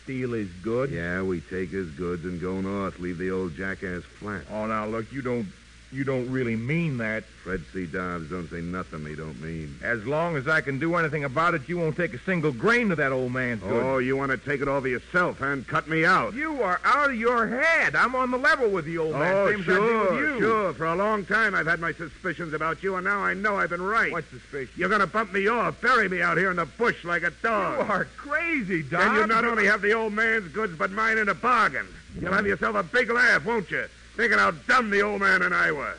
Steal 0.05 0.33
his 0.33 0.49
goods? 0.63 0.93
Yeah, 0.93 1.23
we 1.23 1.41
take 1.41 1.71
his 1.71 1.91
goods 1.91 2.25
and 2.25 2.41
go 2.41 2.61
north, 2.61 2.99
leave 2.99 3.19
the 3.19 3.31
old 3.31 3.57
jackass 3.57 4.05
flat. 4.05 4.43
Oh, 4.51 4.67
now, 4.67 4.87
look, 4.87 5.13
you 5.13 5.21
don't 5.21 5.49
you 5.91 6.05
don't 6.05 6.31
really 6.31 6.57
mean 6.57 6.99
that. 6.99 7.25
Fred 7.25 7.63
C. 7.73 7.87
Dobbs 7.87 8.29
don't 8.29 8.49
say 8.51 8.61
nothing 8.61 9.07
he 9.07 9.15
don't 9.15 9.41
mean. 9.41 9.79
As 9.83 10.05
long 10.05 10.37
as 10.37 10.47
I 10.47 10.61
can 10.61 10.79
do 10.79 10.97
anything 10.97 11.25
about 11.25 11.55
it, 11.55 11.67
you 11.67 11.79
won't 11.79 11.97
take 11.97 12.13
a 12.13 12.19
single 12.19 12.53
grain 12.53 12.91
of 12.91 12.99
that 12.99 13.11
old 13.11 13.33
man's 13.33 13.63
goods. 13.63 13.87
Oh, 13.87 13.99
you 13.99 14.17
want 14.17 14.31
to 14.31 14.37
take 14.37 14.61
it 14.61 14.69
over 14.69 14.87
yourself, 14.87 15.41
and 15.41 15.67
cut 15.67 15.89
me 15.89 16.05
out? 16.05 16.35
You 16.35 16.63
are 16.63 16.79
out 16.85 17.11
of 17.11 17.17
your 17.17 17.47
head. 17.47 17.95
I'm 17.97 18.15
on 18.15 18.31
the 18.31 18.37
level 18.37 18.69
with 18.69 18.85
the 18.85 18.99
old 18.99 19.13
man. 19.13 19.35
Oh, 19.35 19.51
same 19.51 19.61
as 19.61 19.69
I 19.69 19.73
do 19.73 19.77
sure, 19.77 20.13
with 20.13 20.21
you. 20.21 20.39
sure. 20.41 20.73
For 20.75 20.87
a 20.87 20.95
long 20.95 21.25
time, 21.25 21.55
I've 21.55 21.67
had 21.67 21.81
my 21.81 21.93
suspicions 21.93 22.53
about 22.53 22.83
you, 22.83 22.97
and 22.97 23.05
now 23.05 23.21
I 23.21 23.33
know 23.33 23.57
I've 23.57 23.71
been 23.71 23.83
right. 23.83 24.13
What 24.13 24.29
suspicion? 24.29 24.75
You're 24.77 24.91
going 24.91 25.01
to 25.01 25.07
bump 25.07 25.33
me 25.33 25.49
off, 25.49 25.81
bury 25.81 26.09
me 26.09 26.21
out 26.21 26.37
here 26.37 26.51
in 26.51 26.57
the 26.57 26.67
bush 26.67 27.03
like 27.05 27.23
a 27.23 27.31
dog. 27.43 27.87
You 27.87 27.93
are 27.93 28.05
crazy, 28.17 28.83
Doc. 28.83 29.01
Then 29.01 29.15
you 29.15 29.27
not 29.27 29.47
only 29.47 29.67
have 29.67 29.81
the 29.81 29.95
old 29.95 30.13
man's 30.13 30.53
goods, 30.53 30.77
but 30.77 30.91
mine 30.91 31.17
in 31.17 31.31
a 31.31 31.35
bargain. 31.35 31.87
You'll 32.21 32.33
have 32.33 32.47
yourself 32.47 32.77
a 32.77 32.83
big 32.83 33.11
laugh, 33.11 33.45
won't 33.45 33.71
you? 33.71 33.87
Thinking 34.19 34.39
how 34.41 34.51
dumb 34.51 34.91
the 34.91 35.01
old 35.01 35.21
man 35.21 35.43
and 35.43 35.55
I 35.55 35.71
were. 35.71 35.95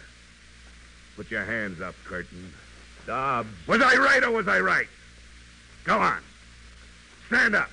Put 1.15 1.32
your 1.32 1.45
hands 1.45 1.80
up, 1.80 1.95
Curtin. 2.03 2.51
Dobbs. 3.07 3.47
Was 3.65 3.82
I 3.82 3.95
right 3.95 4.22
or 4.22 4.32
was 4.32 4.45
I 4.45 4.59
right? 4.59 4.88
Go 5.86 5.97
on. 5.97 6.20
Stand 7.28 7.55
up. 7.55 7.70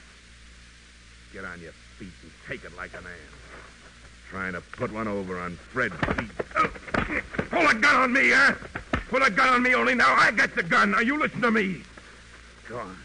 Get 1.32 1.44
on 1.44 1.60
your 1.60 1.72
feet 1.98 2.12
and 2.22 2.30
take 2.46 2.62
it 2.62 2.76
like 2.76 2.92
a 2.92 3.02
man. 3.02 3.12
Trying 4.30 4.52
to 4.52 4.60
put 4.60 4.92
one 4.92 5.08
over 5.08 5.40
on 5.40 5.56
Fred's 5.56 5.96
feet. 5.96 6.30
Oh, 6.54 6.70
pull 7.50 7.66
a 7.66 7.74
gun 7.74 7.96
on 7.96 8.12
me, 8.12 8.30
huh? 8.30 8.54
Pull 9.08 9.24
a 9.24 9.30
gun 9.30 9.48
on 9.48 9.64
me 9.64 9.74
only 9.74 9.96
now. 9.96 10.14
I 10.16 10.30
got 10.30 10.54
the 10.54 10.62
gun. 10.62 10.92
Now 10.92 11.00
you 11.00 11.18
listen 11.18 11.40
to 11.40 11.50
me. 11.50 11.82
Go 12.68 12.78
on. 12.78 12.96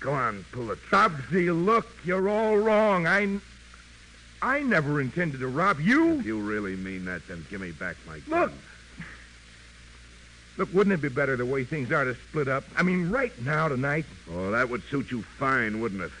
Go 0.00 0.12
on, 0.12 0.44
pull 0.50 0.66
trigger. 0.66 0.80
Dobbsy, 0.90 1.64
look, 1.64 1.86
you're 2.04 2.28
all 2.28 2.56
wrong. 2.56 3.06
I, 3.06 3.38
I 4.46 4.62
never 4.62 5.00
intended 5.00 5.40
to 5.40 5.48
rob 5.48 5.80
you. 5.80 6.20
If 6.20 6.24
you 6.26 6.38
really 6.38 6.76
mean 6.76 7.04
that, 7.06 7.26
then 7.26 7.44
give 7.50 7.60
me 7.60 7.72
back 7.72 7.96
my 8.06 8.14
Look. 8.28 8.50
gun. 8.50 8.52
Look, 10.56 10.72
wouldn't 10.72 10.94
it 10.94 11.02
be 11.02 11.08
better 11.08 11.36
the 11.36 11.44
way 11.44 11.64
things 11.64 11.90
are 11.90 12.04
to 12.04 12.14
split 12.14 12.46
up? 12.46 12.62
I 12.76 12.84
mean, 12.84 13.10
right 13.10 13.32
now, 13.44 13.66
tonight. 13.66 14.04
Oh, 14.30 14.52
that 14.52 14.68
would 14.70 14.84
suit 14.84 15.10
you 15.10 15.22
fine, 15.22 15.80
wouldn't 15.80 16.00
it? 16.00 16.12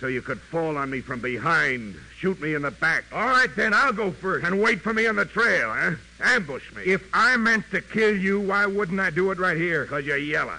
So 0.00 0.06
you 0.06 0.22
could 0.22 0.40
fall 0.40 0.78
on 0.78 0.88
me 0.88 1.02
from 1.02 1.20
behind, 1.20 1.96
shoot 2.18 2.40
me 2.40 2.54
in 2.54 2.62
the 2.62 2.70
back, 2.70 3.04
All 3.12 3.26
right, 3.26 3.54
then, 3.54 3.74
I'll 3.74 3.92
go 3.92 4.10
first. 4.10 4.46
and 4.46 4.62
wait 4.62 4.80
for 4.80 4.94
me 4.94 5.06
on 5.06 5.16
the 5.16 5.26
trail, 5.26 5.70
huh? 5.70 5.96
Ambush 6.22 6.72
me. 6.74 6.84
If 6.84 7.02
I 7.12 7.36
meant 7.36 7.70
to 7.72 7.82
kill 7.82 8.16
you, 8.16 8.40
why 8.40 8.64
wouldn't 8.64 8.98
I 8.98 9.10
do 9.10 9.30
it 9.32 9.38
right 9.38 9.58
here? 9.58 9.82
Because 9.82 10.06
you're 10.06 10.16
yellow. 10.16 10.56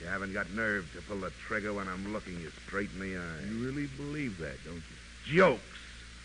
You 0.00 0.06
haven't 0.06 0.32
got 0.32 0.50
nerve 0.54 0.90
to 0.94 1.02
pull 1.02 1.18
the 1.18 1.30
trigger 1.46 1.74
when 1.74 1.86
I'm 1.88 2.10
looking 2.14 2.40
you 2.40 2.50
straight 2.66 2.88
in 2.94 3.00
the 3.00 3.18
eye. 3.18 3.44
You 3.50 3.66
really 3.66 3.86
believe 3.98 4.38
that, 4.38 4.56
don't 4.64 4.76
you? 4.76 5.36
Jokes. 5.36 5.60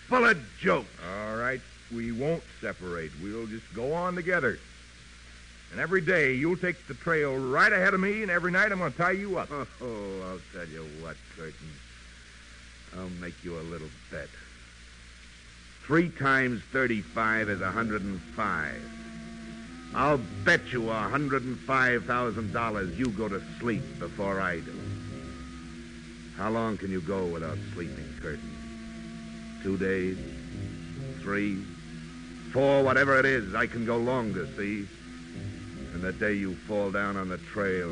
Full 0.10 0.26
of 0.26 0.38
jokes. 0.60 0.90
All 1.08 1.38
right, 1.38 1.62
we 1.94 2.12
won't 2.12 2.42
separate. 2.62 3.12
We'll 3.22 3.46
just 3.46 3.72
go 3.76 3.94
on 3.94 4.16
together. 4.16 4.58
And 5.72 5.80
every 5.80 6.02
day 6.02 6.34
you'll 6.34 6.58
take 6.58 6.88
the 6.88 6.96
trail 6.96 7.38
right 7.38 7.72
ahead 7.72 7.94
of 7.94 8.00
me, 8.00 8.24
and 8.24 8.32
every 8.32 8.52
night 8.52 8.72
I'm 8.72 8.80
going 8.80 8.92
to 8.92 8.98
tie 8.98 9.12
you 9.12 9.38
up. 9.38 9.50
Oh, 9.52 9.68
I'll 9.82 10.40
tell 10.52 10.68
you 10.68 10.84
what, 11.02 11.16
Curtin. 11.36 11.54
I'll 12.98 13.12
make 13.22 13.44
you 13.44 13.60
a 13.60 13.62
little 13.62 13.90
bet. 14.10 14.30
Three 15.86 16.10
times 16.10 16.64
35 16.72 17.50
is 17.50 17.62
a 17.62 17.66
105. 17.66 18.82
I'll 19.94 20.20
bet 20.44 20.72
you 20.72 20.90
a 20.90 20.94
$105,000 20.94 22.98
you 22.98 23.10
go 23.10 23.30
to 23.30 23.40
sleep 23.60 23.84
before 24.00 24.42
I 24.42 24.60
do. 24.60 24.74
How 26.36 26.50
long 26.50 26.78
can 26.78 26.90
you 26.90 27.02
go 27.02 27.26
without 27.26 27.60
sleeping? 27.76 28.09
Two 29.64 29.78
days? 29.78 30.18
Three? 31.22 31.62
Four? 32.54 32.84
Whatever 32.84 33.20
it 33.20 33.26
is, 33.26 33.54
I 33.54 33.68
can 33.68 33.86
go 33.86 33.98
longer, 33.98 34.48
see? 34.58 34.88
And 35.94 36.02
the 36.02 36.14
day 36.14 36.34
you 36.34 36.56
fall 36.56 36.92
down 36.92 37.18
on 37.18 37.30
the 37.30 37.38
trail, 37.38 37.92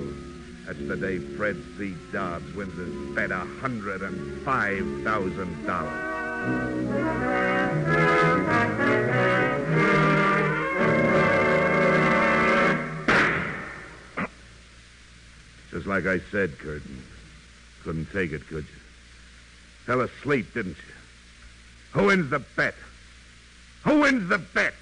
that's 0.65 0.79
the 0.79 0.95
day 0.95 1.19
Fred 1.19 1.57
C. 1.77 1.95
Dobbs 2.13 2.53
wins 2.53 2.73
his 2.77 3.15
bet 3.15 3.31
a 3.31 3.39
hundred 3.59 4.01
and 4.01 4.41
five 4.43 4.85
thousand 5.03 5.65
dollars. 5.65 6.03
Just 15.71 15.85
like 15.85 16.05
I 16.05 16.19
said, 16.31 16.57
Curtin. 16.59 17.03
Couldn't 17.83 18.11
take 18.11 18.31
it, 18.31 18.47
could 18.47 18.63
you? 18.65 18.79
Fell 19.85 20.01
asleep, 20.01 20.53
didn't 20.53 20.77
you? 20.77 20.96
Who 21.97 22.05
wins 22.05 22.29
the 22.29 22.37
bet? 22.37 22.75
Who 23.83 24.01
wins 24.01 24.29
the 24.29 24.37
bet? 24.37 24.75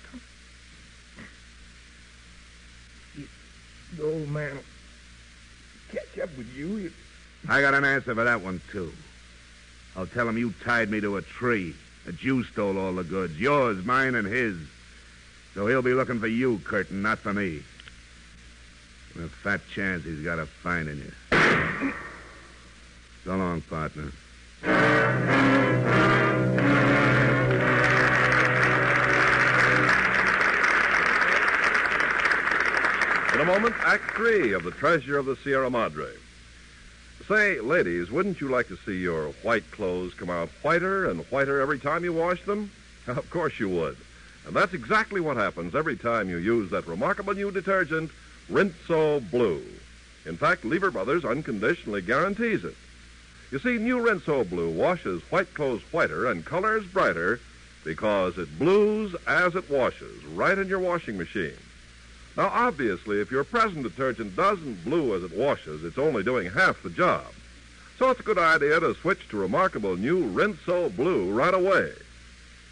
The 3.95 4.03
old 4.03 4.30
man 4.30 4.59
catch 5.93 6.20
up 6.22 6.30
with 6.38 6.53
you. 6.53 6.91
I 7.47 7.61
got 7.61 7.74
an 7.74 7.86
answer 7.86 8.13
for 8.13 8.26
that 8.26 8.41
one, 8.41 8.59
too. 8.70 8.91
I'll 9.95 10.07
tell 10.07 10.28
him 10.28 10.38
you 10.38 10.53
tied 10.66 10.91
me 10.91 10.99
to 10.99 11.16
a 11.16 11.22
tree, 11.22 11.74
that 12.05 12.22
you 12.22 12.43
stole 12.43 12.78
all 12.78 12.91
the 12.91 13.05
goods, 13.05 13.39
yours, 13.39 13.86
mine, 13.86 14.16
and 14.16 14.28
his. 14.28 14.57
So 15.53 15.68
he'll 15.68 15.82
be 15.82 15.93
looking 15.93 16.20
for 16.20 16.28
you, 16.28 16.59
Curtin, 16.66 17.01
not 17.01 17.20
for 17.20 17.34
me. 17.34 17.61
And 19.13 19.24
a 19.24 19.30
fat 19.30 19.61
chance 19.74 20.03
he's 20.03 20.20
got 20.20 20.39
of 20.39 20.49
finding 20.49 20.97
you. 20.97 21.93
So 23.24 23.38
long, 23.38 23.61
partner. 23.61 24.11
In 33.36 33.42
a 33.42 33.44
moment, 33.44 33.76
Act 33.80 34.16
Three 34.16 34.54
of 34.54 34.64
The 34.64 34.72
Treasure 34.72 35.18
of 35.18 35.26
the 35.26 35.36
Sierra 35.36 35.70
Madre. 35.70 36.10
Say, 37.28 37.60
ladies, 37.60 38.10
wouldn't 38.10 38.40
you 38.40 38.48
like 38.48 38.70
to 38.70 38.78
see 38.78 38.96
your 38.98 39.28
white 39.44 39.70
clothes 39.72 40.14
come 40.14 40.30
out 40.30 40.48
whiter 40.62 41.10
and 41.10 41.20
whiter 41.26 41.60
every 41.60 41.78
time 41.78 42.06
you 42.06 42.14
wash 42.14 42.42
them? 42.46 42.72
Of 43.08 43.30
course 43.30 43.60
you 43.60 43.68
would. 43.68 43.98
And 44.48 44.56
that's 44.56 44.74
exactly 44.74 45.20
what 45.20 45.36
happens 45.36 45.76
every 45.76 45.98
time 45.98 46.30
you 46.30 46.38
use 46.38 46.72
that 46.72 46.88
remarkable 46.88 47.34
new 47.34 47.52
detergent, 47.52 48.10
Rinso 48.50 49.20
Blue. 49.30 49.62
In 50.26 50.38
fact, 50.38 50.64
Lever 50.64 50.90
Brothers 50.90 51.26
unconditionally 51.26 52.02
guarantees 52.02 52.64
it. 52.64 52.78
You 53.52 53.60
see, 53.60 53.78
new 53.78 53.98
Rinso 53.98 54.50
Blue 54.50 54.70
washes 54.70 55.22
white 55.30 55.54
clothes 55.54 55.82
whiter 55.92 56.32
and 56.32 56.46
colors 56.46 56.86
brighter 56.86 57.42
because 57.84 58.38
it 58.38 58.58
blues 58.58 59.14
as 59.28 59.56
it 59.56 59.70
washes 59.70 60.24
right 60.24 60.58
in 60.58 60.70
your 60.70 60.80
washing 60.80 61.18
machine. 61.18 61.58
Now, 62.38 62.50
obviously, 62.54 63.22
if 63.22 63.32
your 63.32 63.46
present 63.46 63.84
detergent 63.84 64.36
doesn't 64.36 64.84
blue 64.84 65.16
as 65.16 65.24
it 65.24 65.36
washes, 65.36 65.86
it's 65.86 65.98
only 65.98 66.22
doing 66.22 66.52
half 66.52 66.84
the 66.84 66.90
job. 66.90 67.26
So 67.98 68.10
it's 68.10 68.20
a 68.20 68.24
good 68.24 68.38
idea 68.38 68.80
to 68.82 68.94
switch 68.96 69.30
to 69.30 69.38
remarkable 69.38 69.96
new 69.96 70.30
Rinso 70.30 70.94
Blue 70.94 71.32
right 71.32 71.54
away. 71.54 71.94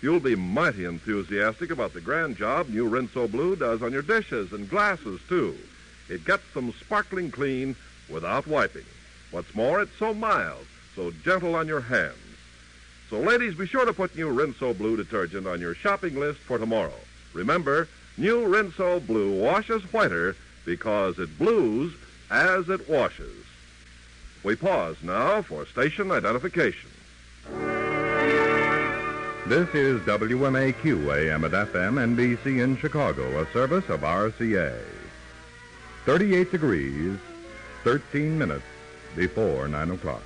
You'll 0.02 0.20
be 0.20 0.36
mighty 0.36 0.84
enthusiastic 0.84 1.72
about 1.72 1.94
the 1.94 2.02
grand 2.02 2.36
job 2.36 2.68
new 2.68 2.90
Rinso 2.90 3.32
Blue 3.32 3.56
does 3.56 3.82
on 3.82 3.94
your 3.94 4.02
dishes 4.02 4.52
and 4.52 4.70
glasses, 4.70 5.22
too. 5.30 5.56
It 6.10 6.26
gets 6.26 6.44
them 6.54 6.74
sparkling 6.74 7.32
clean 7.32 7.78
without 8.10 8.46
wiping. 8.46 8.84
What's 9.32 9.56
more, 9.56 9.82
it's 9.82 9.98
so 9.98 10.14
mild, 10.14 10.66
so 10.94 11.12
gentle 11.24 11.56
on 11.56 11.70
your 11.70 11.80
hands. 11.80 12.18
So, 13.10 13.20
ladies, 13.22 13.56
be 13.56 13.66
sure 13.66 13.86
to 13.86 13.94
put 13.94 14.18
new 14.18 14.28
Rinso 14.28 14.78
Blue 14.78 14.98
detergent 14.98 15.48
on 15.48 15.62
your 15.62 15.74
shopping 15.74 16.20
list 16.20 16.40
for 16.40 16.58
tomorrow. 16.58 17.00
Remember, 17.34 17.88
new 18.18 18.48
Rinso 18.48 19.06
Blue 19.06 19.42
washes 19.42 19.84
whiter 19.94 20.36
because 20.66 21.20
it 21.20 21.38
blues 21.38 21.94
as 22.30 22.70
it 22.70 22.88
washes. 22.90 23.46
We 24.44 24.56
pause 24.56 24.98
now 25.02 25.42
for 25.42 25.66
station 25.66 26.12
identification. 26.12 26.90
This 29.46 29.68
is 29.76 30.00
WMAQ 30.02 31.18
AM 31.18 31.44
at 31.44 31.52
FM 31.52 32.16
NBC 32.16 32.64
in 32.64 32.78
Chicago, 32.78 33.42
a 33.42 33.52
service 33.52 33.88
of 33.90 34.02
RCA. 34.02 34.80
38 36.06 36.52
degrees, 36.52 37.18
13 37.84 38.38
minutes 38.38 38.64
before 39.16 39.68
9 39.68 39.92
o'clock. 39.92 40.24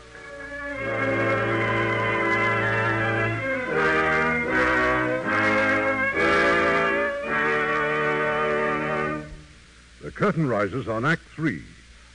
The 10.08 10.14
curtain 10.14 10.48
rises 10.48 10.88
on 10.88 11.04
Act 11.04 11.24
Three 11.36 11.62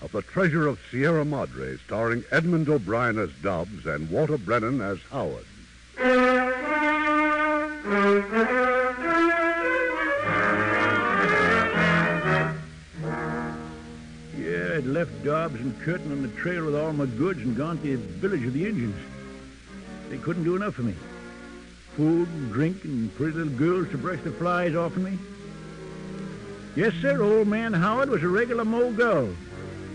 of 0.00 0.12
The 0.12 0.22
Treasure 0.22 0.66
of 0.66 0.78
Sierra 0.90 1.26
Madre, 1.26 1.76
starring 1.76 2.24
Edmond 2.30 2.70
O'Brien 2.70 3.18
as 3.18 3.28
Dobbs 3.42 3.84
and 3.84 4.08
Walter 4.08 4.38
Brennan 4.38 4.80
as 4.80 4.98
Howard. 5.10 5.44
Yeah, 5.98 6.06
I'd 14.78 14.86
left 14.86 15.22
Dobbs 15.22 15.60
and 15.60 15.78
Curtin 15.82 16.12
on 16.12 16.22
the 16.22 16.28
trail 16.28 16.64
with 16.64 16.74
all 16.74 16.94
my 16.94 17.04
goods 17.04 17.40
and 17.40 17.54
gone 17.54 17.76
to 17.82 17.82
the 17.82 17.96
village 17.96 18.46
of 18.46 18.54
the 18.54 18.66
Indians. 18.66 18.96
They 20.08 20.16
couldn't 20.16 20.44
do 20.44 20.56
enough 20.56 20.76
for 20.76 20.82
me. 20.82 20.94
Food 21.94 22.26
and 22.28 22.50
drink 22.54 22.84
and 22.84 23.14
pretty 23.16 23.36
little 23.36 23.52
girls 23.52 23.90
to 23.90 23.98
brush 23.98 24.20
the 24.24 24.32
flies 24.32 24.74
off 24.74 24.96
of 24.96 25.02
me. 25.02 25.18
Yes, 26.74 26.94
sir, 27.02 27.22
old 27.22 27.48
man 27.48 27.74
Howard 27.74 28.08
was 28.08 28.22
a 28.22 28.28
regular 28.28 28.64
mogul, 28.64 29.28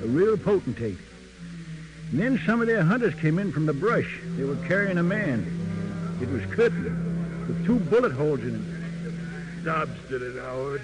a 0.03 0.07
real 0.07 0.37
potentate. 0.37 0.99
And 2.11 2.19
then 2.19 2.39
some 2.45 2.61
of 2.61 2.67
their 2.67 2.83
hunters 2.83 3.15
came 3.15 3.39
in 3.39 3.51
from 3.51 3.65
the 3.65 3.73
brush. 3.73 4.19
They 4.35 4.43
were 4.43 4.55
carrying 4.67 4.99
a 4.99 5.03
man. 5.03 5.45
It 6.21 6.29
was 6.29 6.45
Curtin, 6.45 7.45
with 7.47 7.65
two 7.65 7.79
bullet 7.79 8.11
holes 8.11 8.41
in 8.41 8.51
him. 8.51 9.61
Dobbs 9.65 9.99
did 10.07 10.21
it, 10.21 10.39
Howard. 10.39 10.83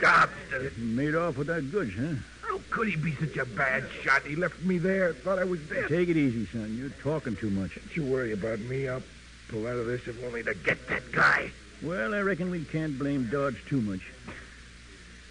Dobbs 0.00 0.32
did 0.50 0.62
it. 0.62 0.78
Made 0.78 1.14
off 1.14 1.36
with 1.36 1.48
our 1.48 1.60
goods, 1.60 1.92
huh? 1.96 2.14
How 2.42 2.60
could 2.70 2.88
he 2.88 2.96
be 2.96 3.14
such 3.14 3.36
a 3.36 3.46
bad 3.46 3.84
shot? 4.02 4.22
He 4.22 4.34
left 4.34 4.60
me 4.64 4.78
there. 4.78 5.12
Thought 5.12 5.38
I 5.38 5.44
was 5.44 5.60
dead. 5.60 5.86
Take 5.88 6.08
it 6.08 6.16
easy, 6.16 6.46
son. 6.46 6.76
You're 6.76 6.90
talking 7.04 7.36
too 7.36 7.50
much. 7.50 7.76
Don't 7.76 7.96
you 7.96 8.04
worry 8.04 8.32
about 8.32 8.58
me. 8.58 8.88
I'll 8.88 9.02
pull 9.48 9.68
out 9.68 9.76
of 9.76 9.86
this 9.86 10.08
if 10.08 10.22
only 10.24 10.42
to 10.42 10.54
get 10.54 10.88
that 10.88 11.12
guy. 11.12 11.52
Well, 11.82 12.14
I 12.14 12.20
reckon 12.20 12.50
we 12.50 12.64
can't 12.64 12.98
blame 12.98 13.28
Dobbs 13.30 13.58
too 13.68 13.80
much. 13.80 14.00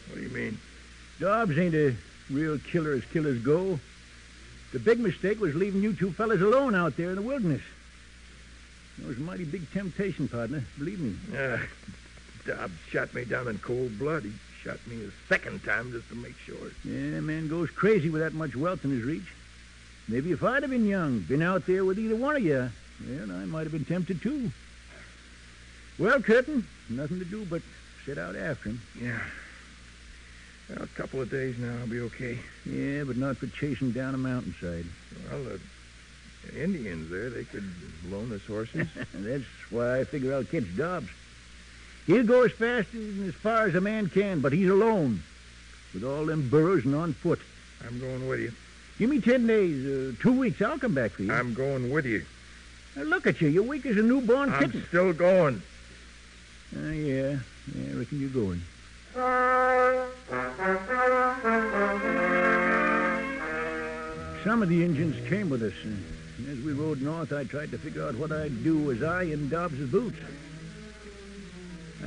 What 0.09 0.15
do 0.15 0.21
you 0.21 0.29
mean? 0.29 0.57
Dobbs 1.19 1.57
ain't 1.57 1.75
a 1.75 1.95
real 2.29 2.57
killer 2.57 2.93
as 2.93 3.05
killers 3.05 3.39
go. 3.39 3.79
The 4.71 4.79
big 4.79 4.99
mistake 4.99 5.39
was 5.39 5.55
leaving 5.55 5.81
you 5.81 5.93
two 5.93 6.11
fellas 6.11 6.41
alone 6.41 6.75
out 6.75 6.95
there 6.97 7.09
in 7.09 7.15
the 7.15 7.21
wilderness. 7.21 7.61
It 8.99 9.07
was 9.07 9.17
a 9.17 9.21
mighty 9.21 9.45
big 9.45 9.71
temptation, 9.71 10.27
partner. 10.27 10.63
Believe 10.77 10.99
me. 10.99 11.15
Uh, 11.35 11.57
Dobbs 12.45 12.73
shot 12.89 13.13
me 13.13 13.25
down 13.25 13.47
in 13.47 13.57
cold 13.59 13.97
blood. 13.97 14.23
He 14.23 14.31
shot 14.63 14.77
me 14.87 15.05
a 15.05 15.27
second 15.27 15.63
time 15.63 15.91
just 15.91 16.09
to 16.09 16.15
make 16.15 16.37
sure. 16.37 16.71
Yeah, 16.83 17.17
a 17.17 17.21
man 17.21 17.47
goes 17.47 17.69
crazy 17.69 18.09
with 18.09 18.21
that 18.21 18.33
much 18.33 18.55
wealth 18.55 18.83
in 18.83 18.91
his 18.91 19.03
reach. 19.03 19.33
Maybe 20.07 20.31
if 20.31 20.43
I'd 20.43 20.63
have 20.63 20.71
been 20.71 20.87
young, 20.87 21.19
been 21.19 21.41
out 21.41 21.65
there 21.65 21.85
with 21.85 21.99
either 21.99 22.15
one 22.15 22.35
of 22.35 22.43
you, 22.43 22.69
well, 23.07 23.31
I 23.31 23.45
might 23.45 23.63
have 23.63 23.71
been 23.71 23.85
tempted 23.85 24.21
too. 24.21 24.51
Well, 25.97 26.21
Curtin, 26.21 26.65
nothing 26.89 27.19
to 27.19 27.25
do 27.25 27.45
but 27.45 27.61
sit 28.05 28.17
out 28.17 28.35
after 28.35 28.69
him. 28.69 28.81
Yeah. 28.99 29.19
Well, 30.69 30.83
a 30.83 30.87
couple 30.87 31.21
of 31.21 31.31
days 31.31 31.57
now, 31.57 31.75
I'll 31.79 31.87
be 31.87 31.99
okay. 32.01 32.37
Yeah, 32.65 33.03
but 33.03 33.17
not 33.17 33.37
for 33.37 33.47
chasing 33.47 33.91
down 33.91 34.13
a 34.13 34.17
mountainside. 34.17 34.85
Well, 35.31 35.43
the 35.43 36.63
Indians 36.63 37.09
there, 37.09 37.29
they 37.29 37.43
could 37.43 37.69
loan 38.09 38.31
us 38.33 38.45
horses. 38.45 38.87
That's 39.13 39.43
why 39.71 39.99
I 39.99 40.03
figure 40.03 40.33
I'll 40.33 40.43
catch 40.43 40.75
Dobbs. 40.77 41.09
He'll 42.05 42.23
go 42.23 42.43
as 42.43 42.51
fast 42.51 42.93
and 42.93 43.27
as 43.27 43.35
far 43.35 43.67
as 43.67 43.75
a 43.75 43.81
man 43.81 44.09
can, 44.09 44.39
but 44.41 44.53
he's 44.53 44.69
alone, 44.69 45.21
with 45.93 46.03
all 46.03 46.25
them 46.25 46.49
burros 46.49 46.85
and 46.85 46.95
on 46.95 47.13
foot. 47.13 47.39
I'm 47.85 47.99
going 47.99 48.27
with 48.27 48.39
you. 48.39 48.53
Give 48.97 49.09
me 49.09 49.21
ten 49.21 49.47
days, 49.47 49.85
uh, 49.85 50.11
two 50.21 50.33
weeks, 50.37 50.61
I'll 50.61 50.77
come 50.79 50.93
back 50.93 51.11
for 51.11 51.23
you. 51.23 51.31
I'm 51.31 51.53
going 51.53 51.89
with 51.91 52.05
you. 52.05 52.25
Now, 52.95 53.03
look 53.03 53.27
at 53.27 53.41
you, 53.41 53.47
you're 53.47 53.63
weak 53.63 53.85
as 53.85 53.97
a 53.97 54.01
newborn 54.01 54.51
I'm 54.51 54.65
kitten. 54.65 54.83
still 54.87 55.13
going. 55.13 55.61
Uh, 56.75 56.79
yeah, 56.89 57.37
yeah, 57.75 57.91
I 57.93 57.97
reckon 57.97 58.19
you're 58.19 58.29
going. 58.29 58.61
Some 64.43 64.61
of 64.61 64.69
the 64.69 64.83
Indians 64.83 65.15
came 65.27 65.49
with 65.49 65.63
us, 65.63 65.73
and 65.83 66.03
as 66.49 66.63
we 66.63 66.73
rode 66.73 67.01
north, 67.01 67.33
I 67.33 67.43
tried 67.43 67.71
to 67.71 67.77
figure 67.77 68.03
out 68.03 68.15
what 68.15 68.31
I'd 68.31 68.63
do 68.63 68.91
as 68.91 69.01
I 69.03 69.23
in 69.23 69.49
Dobbs's 69.49 69.89
boots. 69.89 70.17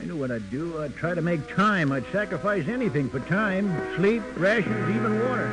I 0.01 0.05
knew 0.05 0.17
what 0.17 0.31
I'd 0.31 0.51
do. 0.51 0.81
I'd 0.81 0.97
try 0.97 1.15
to 1.15 1.23
make 1.23 1.47
time. 1.55 1.93
I'd 1.93 2.07
sacrifice 2.13 2.67
anything 2.69 3.09
for 3.11 3.21
time, 3.21 3.71
sleep, 3.97 4.23
rations, 4.37 4.89
even 4.97 5.29
water. 5.29 5.51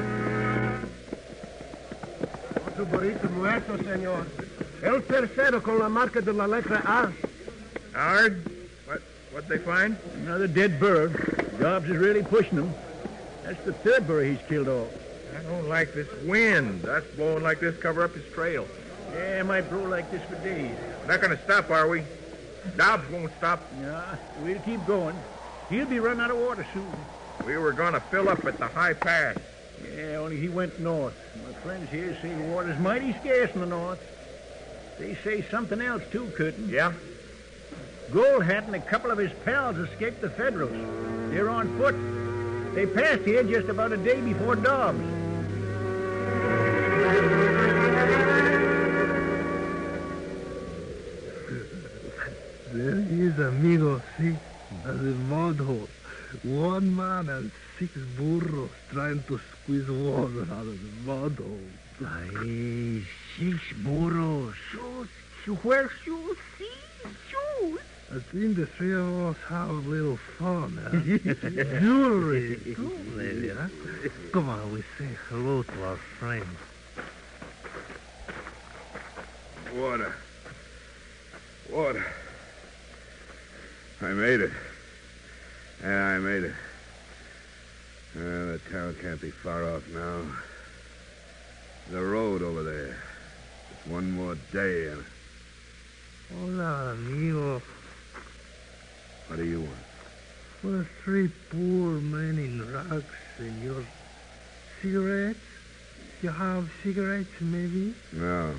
Otro 2.67 2.85
burrito 2.85 3.29
nuestro, 3.31 3.77
señor. 3.77 4.25
El 4.81 5.01
tercero 5.01 5.61
con 5.61 5.79
la 5.79 5.89
marca 5.89 6.21
de 6.21 6.31
la 6.31 6.47
letra 6.47 6.81
A. 6.85 7.11
Howard, 7.93 8.58
what 9.31 9.47
they 9.47 9.57
find? 9.57 9.97
Another 10.15 10.47
dead 10.47 10.79
bird. 10.79 11.57
Dobbs 11.59 11.89
is 11.89 11.97
really 11.97 12.23
pushing 12.23 12.57
them. 12.57 12.73
That's 13.43 13.63
the 13.63 13.73
third 13.73 14.07
bird 14.07 14.27
he's 14.27 14.47
killed 14.47 14.67
off. 14.67 14.87
I 15.37 15.43
don't 15.43 15.67
like 15.67 15.93
this 15.93 16.07
wind. 16.23 16.81
That's 16.81 17.05
blowing 17.15 17.43
like 17.43 17.59
this 17.59 17.77
cover 17.77 18.03
up 18.03 18.13
his 18.13 18.25
trail. 18.33 18.67
Yeah, 19.13 19.39
it 19.39 19.45
might 19.45 19.69
blow 19.69 19.87
like 19.87 20.11
this 20.11 20.21
for 20.23 20.35
days. 20.35 20.75
Not 21.07 21.21
going 21.21 21.35
to 21.35 21.43
stop, 21.43 21.69
are 21.69 21.87
we? 21.87 22.03
Dobbs 22.77 23.09
won't 23.09 23.31
stop. 23.37 23.61
Yeah, 23.81 24.15
we'll 24.43 24.59
keep 24.59 24.85
going. 24.85 25.15
He'll 25.69 25.85
be 25.85 25.99
running 25.99 26.21
out 26.21 26.31
of 26.31 26.37
water 26.37 26.65
soon. 26.73 26.91
We 27.45 27.57
were 27.57 27.73
going 27.73 27.93
to 27.93 27.99
fill 27.99 28.29
up 28.29 28.45
at 28.45 28.57
the 28.57 28.67
high 28.67 28.93
pass. 28.93 29.37
Yeah, 29.95 30.17
only 30.17 30.37
he 30.37 30.49
went 30.49 30.79
north. 30.79 31.15
My 31.45 31.53
friends 31.61 31.89
here 31.89 32.17
say 32.21 32.33
the 32.33 32.43
water's 32.45 32.77
mighty 32.79 33.13
scarce 33.13 33.51
in 33.53 33.61
the 33.61 33.67
north. 33.67 33.99
They 34.97 35.15
say 35.23 35.43
something 35.49 35.81
else, 35.81 36.03
too, 36.11 36.31
Curtin. 36.35 36.69
Yeah? 36.69 36.93
Gold 38.11 38.43
Hat 38.43 38.63
and 38.65 38.75
a 38.75 38.79
couple 38.79 39.11
of 39.11 39.19
his 39.19 39.31
pals 39.45 39.77
escaped 39.77 40.21
the 40.21 40.29
Federals. 40.31 40.71
They're 41.31 41.49
on 41.49 41.77
foot. 41.77 41.95
They 42.73 42.87
passed 42.87 43.21
here 43.21 43.43
just 43.43 43.69
about 43.69 43.91
a 43.91 43.97
day 43.97 44.19
before 44.19 44.55
Dobbs. 44.55 44.99
There 52.71 53.01
he 53.01 53.21
is, 53.21 53.37
amigo. 53.39 54.01
See? 54.17 54.35
The 54.85 55.15
mud 55.29 55.57
hole. 55.57 55.89
One 56.43 56.95
man 56.95 57.29
and 57.29 57.51
six 57.77 57.91
burros 58.17 58.69
trying 58.91 59.23
to 59.23 59.39
squeeze 59.63 59.89
water 59.89 60.47
out 60.51 60.67
of 60.67 60.79
the 60.79 60.91
mud 61.05 61.37
hole. 61.37 62.07
Ay, 62.07 63.03
six 63.37 63.57
burros. 63.83 64.53
Shoes. 64.71 65.07
Where 65.63 65.89
shoes? 66.03 66.37
See? 66.57 66.69
Shoes. 67.29 67.79
I 68.11 68.17
think 68.17 68.55
the 68.55 68.65
three 68.65 68.93
of 68.95 69.27
us 69.27 69.37
have 69.49 69.69
a 69.69 69.73
little 69.73 70.17
fun, 70.17 70.79
huh? 70.83 71.79
Jewelry, 71.79 72.59
too, 72.75 72.99
maybe, 73.15 73.49
huh? 73.49 73.67
Come 74.31 74.49
on, 74.49 74.73
we 74.73 74.81
say 74.97 75.09
hello 75.29 75.61
to 75.61 75.83
our 75.83 75.95
friends. 75.95 76.47
Water. 79.75 80.11
Water. 81.71 82.05
I 84.01 84.07
made 84.07 84.41
it. 84.41 84.51
Yeah, 85.83 86.05
I 86.05 86.17
made 86.17 86.45
it. 86.45 86.55
Uh, 88.15 88.53
the 88.53 88.61
town 88.71 88.95
can't 88.99 89.21
be 89.21 89.29
far 89.29 89.63
off 89.69 89.83
now. 89.93 90.21
The 91.91 92.03
road 92.03 92.41
over 92.41 92.63
there. 92.63 92.97
Just 93.71 93.87
one 93.87 94.09
more 94.11 94.35
day 94.51 94.87
and... 94.87 95.03
Hola, 96.33 96.93
amigo. 96.93 97.61
What 99.29 99.37
do 99.37 99.45
you 99.45 99.61
want? 99.61 99.71
We're 100.63 100.87
three 101.03 101.29
poor 101.51 102.01
men 102.01 102.39
in 102.39 102.73
rags, 102.73 103.05
senor. 103.37 103.85
Cigarettes? 104.81 105.39
You 106.23 106.29
have 106.29 106.69
cigarettes, 106.83 107.29
maybe? 107.39 107.93
No. 108.11 108.55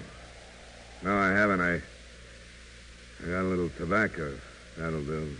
No, 1.03 1.19
I 1.19 1.31
haven't. 1.31 1.61
I... 1.61 1.75
I 1.75 3.27
got 3.27 3.41
a 3.41 3.49
little 3.51 3.69
tobacco. 3.71 4.33
That'll 4.79 5.03
do. 5.03 5.35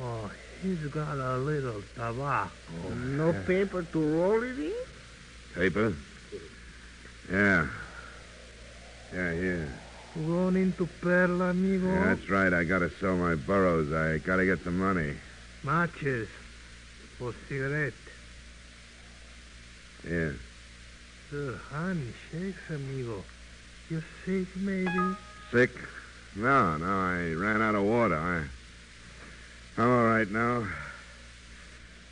Oh, 0.00 0.30
he's 0.62 0.78
got 0.86 1.18
a 1.18 1.36
little 1.36 1.82
tobacco. 1.94 2.50
Oh, 2.86 2.94
no 2.94 3.34
paper 3.46 3.82
to 3.82 4.16
roll 4.16 4.42
it 4.42 4.58
in? 4.58 4.72
Paper? 5.54 5.94
Yeah. 7.30 7.66
Yeah, 9.12 9.32
here. 9.34 9.68
Going 10.24 10.56
into 10.56 10.88
Perla, 11.02 11.50
amigo? 11.50 11.92
Yeah, 11.92 12.14
that's 12.14 12.30
right. 12.30 12.52
I 12.52 12.64
gotta 12.64 12.90
sell 12.98 13.16
my 13.16 13.34
burros. 13.34 13.92
I 13.92 14.16
gotta 14.18 14.46
get 14.46 14.64
some 14.64 14.78
money. 14.78 15.12
Matches. 15.62 16.28
For 17.18 17.34
cigarette. 17.48 17.92
Yeah. 20.08 20.30
The 21.30 21.58
honey 21.70 22.12
shakes, 22.30 22.58
amigo. 22.70 23.22
You 23.90 24.02
sick, 24.24 24.48
maybe? 24.56 25.16
Sick? 25.52 25.70
No, 26.34 26.78
no. 26.78 26.86
I 26.86 27.32
ran 27.34 27.60
out 27.60 27.74
of 27.74 27.84
water. 27.84 28.16
I... 28.16 28.44
I'm 29.80 29.90
all 29.90 30.04
right 30.04 30.30
now. 30.30 30.66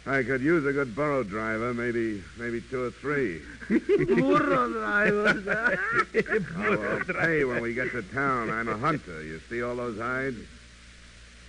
I 0.07 0.23
could 0.23 0.43
use 0.43 0.67
a 0.67 0.73
good 0.73 0.95
burro 0.95 1.23
driver, 1.23 1.73
maybe, 1.73 2.23
maybe 2.37 2.61
two 2.61 2.85
or 2.85 2.91
three. 2.91 3.41
Burro 3.71 4.71
drivers, 4.71 5.45
huh? 5.47 5.77
Oh, 6.57 7.01
pay 7.21 7.45
when 7.45 7.63
we 7.63 7.73
get 7.73 7.91
to 7.93 8.03
town. 8.03 8.51
I'm 8.51 8.69
a 8.69 8.77
hunter. 8.77 9.23
You 9.23 9.41
see 9.49 9.63
all 9.63 9.77
those 9.77 9.99
hides? 9.99 10.37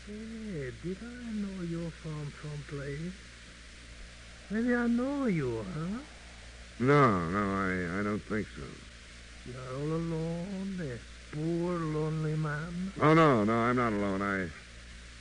Hey, 0.08 0.72
did 0.84 0.97
I 1.01 1.32
know 1.34 1.64
you 1.64 1.89
from 2.01 2.32
someplace? 2.41 3.12
Maybe 4.49 4.74
I 4.74 4.88
know 4.88 5.26
you, 5.26 5.66
huh? 5.74 5.99
No, 6.80 7.30
no, 7.30 7.39
I, 7.39 7.99
I 7.99 8.03
don't 8.03 8.20
think 8.20 8.47
so. 8.56 8.64
You're 9.45 9.76
all 9.76 9.97
alone, 9.97 10.80
a 10.82 11.36
poor, 11.36 11.78
lonely 11.78 12.36
man. 12.36 12.93
Oh 13.01 13.14
no, 13.14 13.43
no, 13.43 13.53
I'm 13.53 13.76
not 13.76 13.91
alone. 13.93 14.22
I 14.22 14.43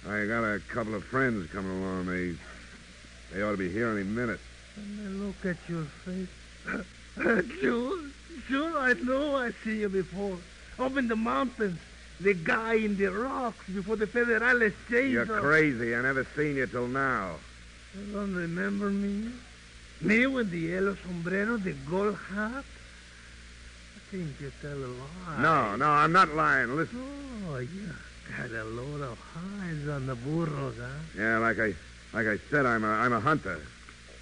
I 0.09 0.26
got 0.26 0.45
a 0.45 0.61
couple 0.68 0.95
of 0.95 1.05
friends 1.05 1.51
coming 1.51 1.82
along. 1.82 2.07
They 2.07 2.35
they 3.35 3.43
ought 3.43 3.51
to 3.51 3.57
be 3.57 3.70
here 3.70 3.89
any 3.89 4.05
minute. 4.05 4.41
And 4.76 5.01
I 5.01 5.24
look 5.26 5.45
at 5.45 5.57
your 5.68 5.85
face. 6.05 6.87
Sure, 7.61 7.97
sure, 8.49 8.76
I 8.76 8.95
know 8.95 9.37
I 9.37 9.53
see 9.62 9.82
you 9.82 9.89
before. 9.89 10.37
Up 10.80 10.97
in 10.97 11.07
the 11.07 11.14
mountains. 11.14 11.78
The 12.20 12.35
guy 12.35 12.74
in 12.74 12.97
the 12.97 13.07
rocks 13.07 13.64
before 13.72 13.97
the 13.97 14.07
Federales 14.07 14.72
chased 14.89 15.12
You're 15.12 15.26
crazy. 15.26 15.95
I 15.95 16.03
never 16.03 16.26
seen 16.37 16.57
you 16.57 16.66
till 16.66 16.89
now. 16.89 17.37
You 17.97 18.12
don't 18.12 18.35
remember 18.35 18.91
me? 18.91 19.30
Me 20.01 20.26
with 20.26 20.51
the 20.51 20.59
yellow 20.59 20.97
sombrero, 21.07 21.57
the 21.57 21.72
gold 21.89 22.16
hat? 22.35 22.64
I 23.97 24.01
think 24.11 24.41
you 24.41 24.53
tell 24.61 24.76
a 24.76 24.91
lie. 24.91 25.43
No, 25.43 25.76
no, 25.76 25.89
I'm 25.91 26.12
not 26.12 26.35
lying. 26.35 26.74
Listen. 26.76 27.01
Oh, 27.49 27.59
you 27.59 27.91
got 28.37 28.51
a 28.51 28.64
load 28.64 29.03
of 29.03 29.18
hides 29.18 29.89
on 29.89 30.07
the 30.07 30.16
burros, 30.16 30.74
huh? 30.80 30.87
Yeah, 31.16 31.39
like 31.39 31.59
I, 31.61 31.74
like 32.14 32.28
I 32.28 32.38
said, 32.48 32.64
I'm 32.64 32.84
a, 32.84 32.88
I'm 32.88 33.12
a 33.12 33.20
hunter. 33.20 33.60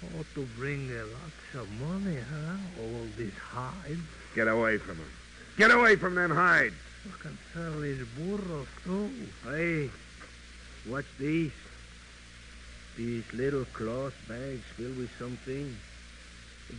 Oh, 0.03 0.25
to 0.33 0.47
bring 0.57 0.89
a 0.91 1.03
lots 1.03 1.53
of 1.53 1.71
money, 1.79 2.17
huh? 2.17 2.81
All 2.81 3.05
these 3.17 3.31
hides. 3.37 4.01
Get 4.35 4.47
away 4.47 4.79
from 4.79 4.97
him. 4.97 5.09
Get 5.57 5.69
away 5.69 5.95
from 5.95 6.15
them 6.15 6.31
hides. 6.31 6.73
You 7.05 7.11
can 7.21 7.37
sell 7.53 7.79
these 7.79 8.03
burros, 8.17 8.67
too. 8.83 9.11
Hey, 9.45 9.89
what's 10.87 11.07
these? 11.19 11.51
These 12.97 13.31
little 13.33 13.65
cloth 13.65 14.15
bags 14.27 14.63
filled 14.75 14.97
with 14.97 15.11
something. 15.19 15.75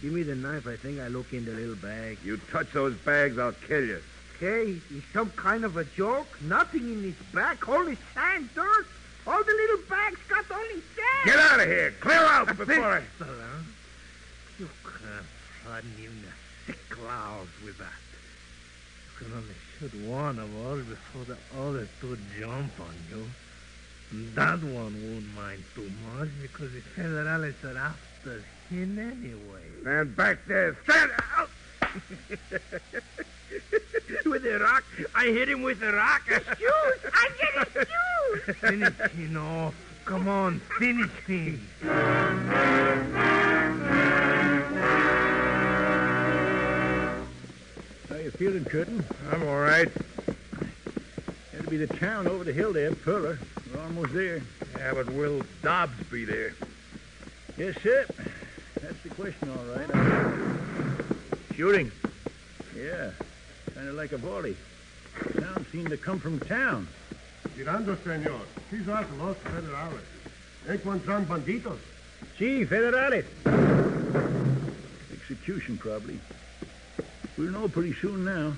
Give 0.03 0.13
me 0.13 0.25
the 0.25 0.35
knife. 0.35 0.67
I 0.67 0.77
think 0.77 0.99
I 0.99 1.07
look 1.09 1.33
in 1.33 1.45
the 1.45 1.53
little 1.53 1.77
bag. 1.77 2.19
You 2.25 2.39
touch 2.51 2.73
those 2.73 2.95
bags, 2.95 3.39
I'll 3.39 3.53
kill 3.53 3.85
you. 3.85 4.01
Hey, 4.41 4.81
is 4.91 5.05
some 5.13 5.31
kind 5.31 5.65
of 5.65 5.77
a 5.77 5.85
joke? 5.85 6.27
Nothing 6.43 6.83
in 6.83 7.03
this 7.03 7.15
bag. 7.33 7.59
Only 7.69 7.97
sand, 8.15 8.49
dirt. 8.55 8.87
All 9.27 9.43
the 9.43 9.53
little 9.53 9.79
bags 9.89 10.21
got 10.29 10.45
only 10.51 10.83
sand. 10.95 11.25
Get 11.25 11.37
out 11.37 11.61
of 11.61 11.67
here. 11.67 11.95
Clear 12.01 12.19
out 12.19 12.47
before 12.47 12.85
I... 12.85 13.03
Huh? 13.19 13.25
You 14.59 14.69
can't 14.83 15.27
frighten 15.65 15.95
even 15.99 16.23
the 16.23 16.29
sick 16.67 16.79
clouds 16.91 17.51
with 17.65 17.79
that. 17.79 17.87
You 19.21 19.27
can 19.27 19.37
only 19.37 19.55
shoot 19.79 19.95
one 20.07 20.39
of 20.39 20.55
us 20.67 20.85
before 20.87 21.25
the 21.25 21.39
other 21.61 21.89
two 22.01 22.19
jump 22.39 22.73
on 22.81 22.95
you. 23.11 23.27
And 24.11 24.35
that 24.35 24.63
one 24.63 24.95
won't 25.03 25.35
mind 25.35 25.65
too 25.75 25.91
much 26.15 26.29
because 26.43 26.71
the 26.73 26.83
Federales 26.95 27.55
are 27.65 27.79
after 27.79 28.45
him 28.69 28.99
anyway. 28.99 29.63
Stand 29.81 30.17
back 30.17 30.45
there. 30.47 30.77
Stand 30.85 31.13
out. 31.37 31.49
with 34.27 34.45
a 34.47 34.59
rock. 34.59 34.85
I 35.15 35.27
hit 35.27 35.49
him 35.49 35.63
with 35.63 35.81
a 35.83 35.93
rock. 35.93 36.23
Shoot! 36.29 37.01
I 37.13 37.29
get 37.41 37.69
his 37.69 37.89
shoes! 37.89 38.34
Finish 38.53 38.93
him 39.13 39.37
off. 39.39 39.75
Come 40.05 40.29
on, 40.29 40.61
finish 40.79 41.11
him. 41.27 41.67
How 48.09 48.17
you 48.17 48.31
feeling, 48.33 48.65
Curtin? 48.65 49.05
I'm 49.33 49.43
all 49.49 49.59
right. 49.61 49.89
That'll 51.53 51.71
be 51.71 51.79
the 51.79 51.87
town 51.87 52.27
over 52.27 52.45
the 52.45 52.53
hill 52.53 52.73
there, 52.73 52.95
Perla. 52.95 53.37
We're 53.73 53.83
almost 53.83 54.13
there. 54.13 54.43
Yeah, 54.77 54.93
but 54.95 55.11
will 55.11 55.43
Dobbs 55.63 56.03
be 56.11 56.25
there? 56.25 56.55
Yes, 57.57 57.77
sir. 57.83 58.05
That's 58.81 59.01
the 59.03 59.09
question, 59.11 59.51
all 59.51 59.65
right. 59.77 59.91
I- 59.95 61.55
Shooting. 61.55 61.91
Yeah, 62.77 63.13
kind 63.75 63.89
of 63.89 63.95
like 63.95 64.11
a 64.13 64.19
volley. 64.19 64.57
Sound 65.39 65.65
seemed 65.71 65.91
to 65.91 65.97
come 65.97 66.19
from 66.19 66.41
town. 66.41 66.89
Mirando, 67.57 67.97
senor. 68.03 68.41
These 68.71 68.89
are 68.89 69.07
los 69.19 69.37
federales. 69.37 70.03
Encuentran 70.69 71.25
banditos. 71.27 71.79
See, 72.37 72.65
federales. 72.65 73.25
Execution, 75.13 75.79
probably. 75.79 76.19
We'll 77.39 77.51
know 77.51 77.69
pretty 77.69 77.95
soon 77.95 78.25
now. 78.25 78.55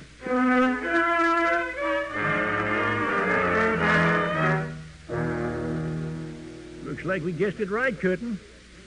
Looks 6.85 7.05
like 7.05 7.23
we 7.23 7.33
guessed 7.33 7.61
it 7.61 7.71
right, 7.71 7.99
Curtin. 7.99 8.39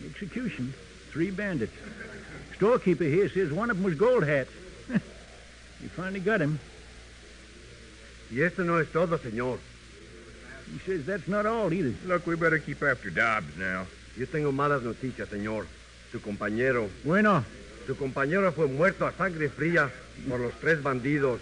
Execution. 0.06 0.74
Three 1.12 1.30
bandits. 1.30 1.74
Storekeeper 2.56 3.04
here 3.04 3.30
says 3.30 3.52
one 3.52 3.70
of 3.70 3.78
them 3.78 3.84
was 3.84 3.96
gold 3.96 4.24
Hat. 4.24 4.48
you 4.90 5.90
finally 5.96 6.20
got 6.20 6.42
him. 6.42 6.60
Y 8.32 8.42
esto 8.42 8.64
no 8.64 8.78
es 8.78 8.92
todo, 8.92 9.18
señor. 9.18 9.60
He 10.72 10.80
says 10.86 11.06
that's 11.06 11.28
not 11.28 11.46
all 11.46 11.72
either. 11.74 11.94
Look, 12.06 12.28
we 12.28 12.36
better 12.36 12.60
keep 12.60 12.82
after 12.84 13.10
Dobbs 13.10 13.58
now. 13.58 13.88
Yo 14.18 14.26
tengo 14.28 14.52
malas 14.52 14.84
noticias, 14.84 15.28
señor. 15.30 15.66
Su 16.12 16.20
compañero, 16.22 16.90
Bueno, 17.04 17.44
su 17.86 17.96
compañero 17.96 18.52
fue 18.52 18.68
muerto 18.68 19.06
a 19.06 19.12
sangre 19.14 19.50
fría 19.50 19.90
por 20.28 20.40
los 20.40 20.54
tres 20.60 20.82
bandidos. 20.82 21.40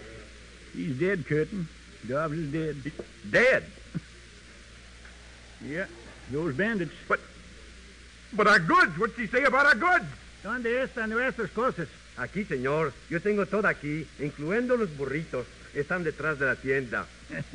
he's 0.75 0.97
dead, 0.99 1.25
Curtin. 1.25 1.67
Dobbs 2.07 2.37
is 2.37 2.51
dead. 2.51 2.75
Dead. 3.29 3.63
Yeah, 5.65 5.87
those 6.31 6.53
bandits. 6.55 6.91
But, 7.07 7.19
but 8.33 8.47
our 8.47 8.59
goods. 8.59 8.97
What's 8.97 9.17
he 9.17 9.27
say 9.27 9.43
about 9.43 9.65
our 9.65 9.75
goods? 9.75 10.05
¿Dónde 10.43 10.83
están 10.83 11.09
nuestras 11.09 11.49
cosas? 11.51 11.87
Aquí, 12.17 12.43
señor. 12.45 12.93
Yo 13.09 13.19
tengo 13.19 13.45
todo 13.45 13.67
aquí, 13.67 14.05
incluyendo 14.19 14.77
los 14.77 14.95
burritos. 14.95 15.45
Están 15.73 16.03
detrás 16.03 16.39
de 16.39 16.45
la 16.45 16.55
tienda. 16.55 17.05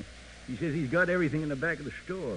He 0.53 0.59
says 0.59 0.75
he's 0.75 0.91
got 0.91 1.09
everything 1.09 1.41
in 1.41 1.49
the 1.49 1.57
back 1.57 1.79
of 1.79 1.87
the 1.87 1.93
store. 2.05 2.37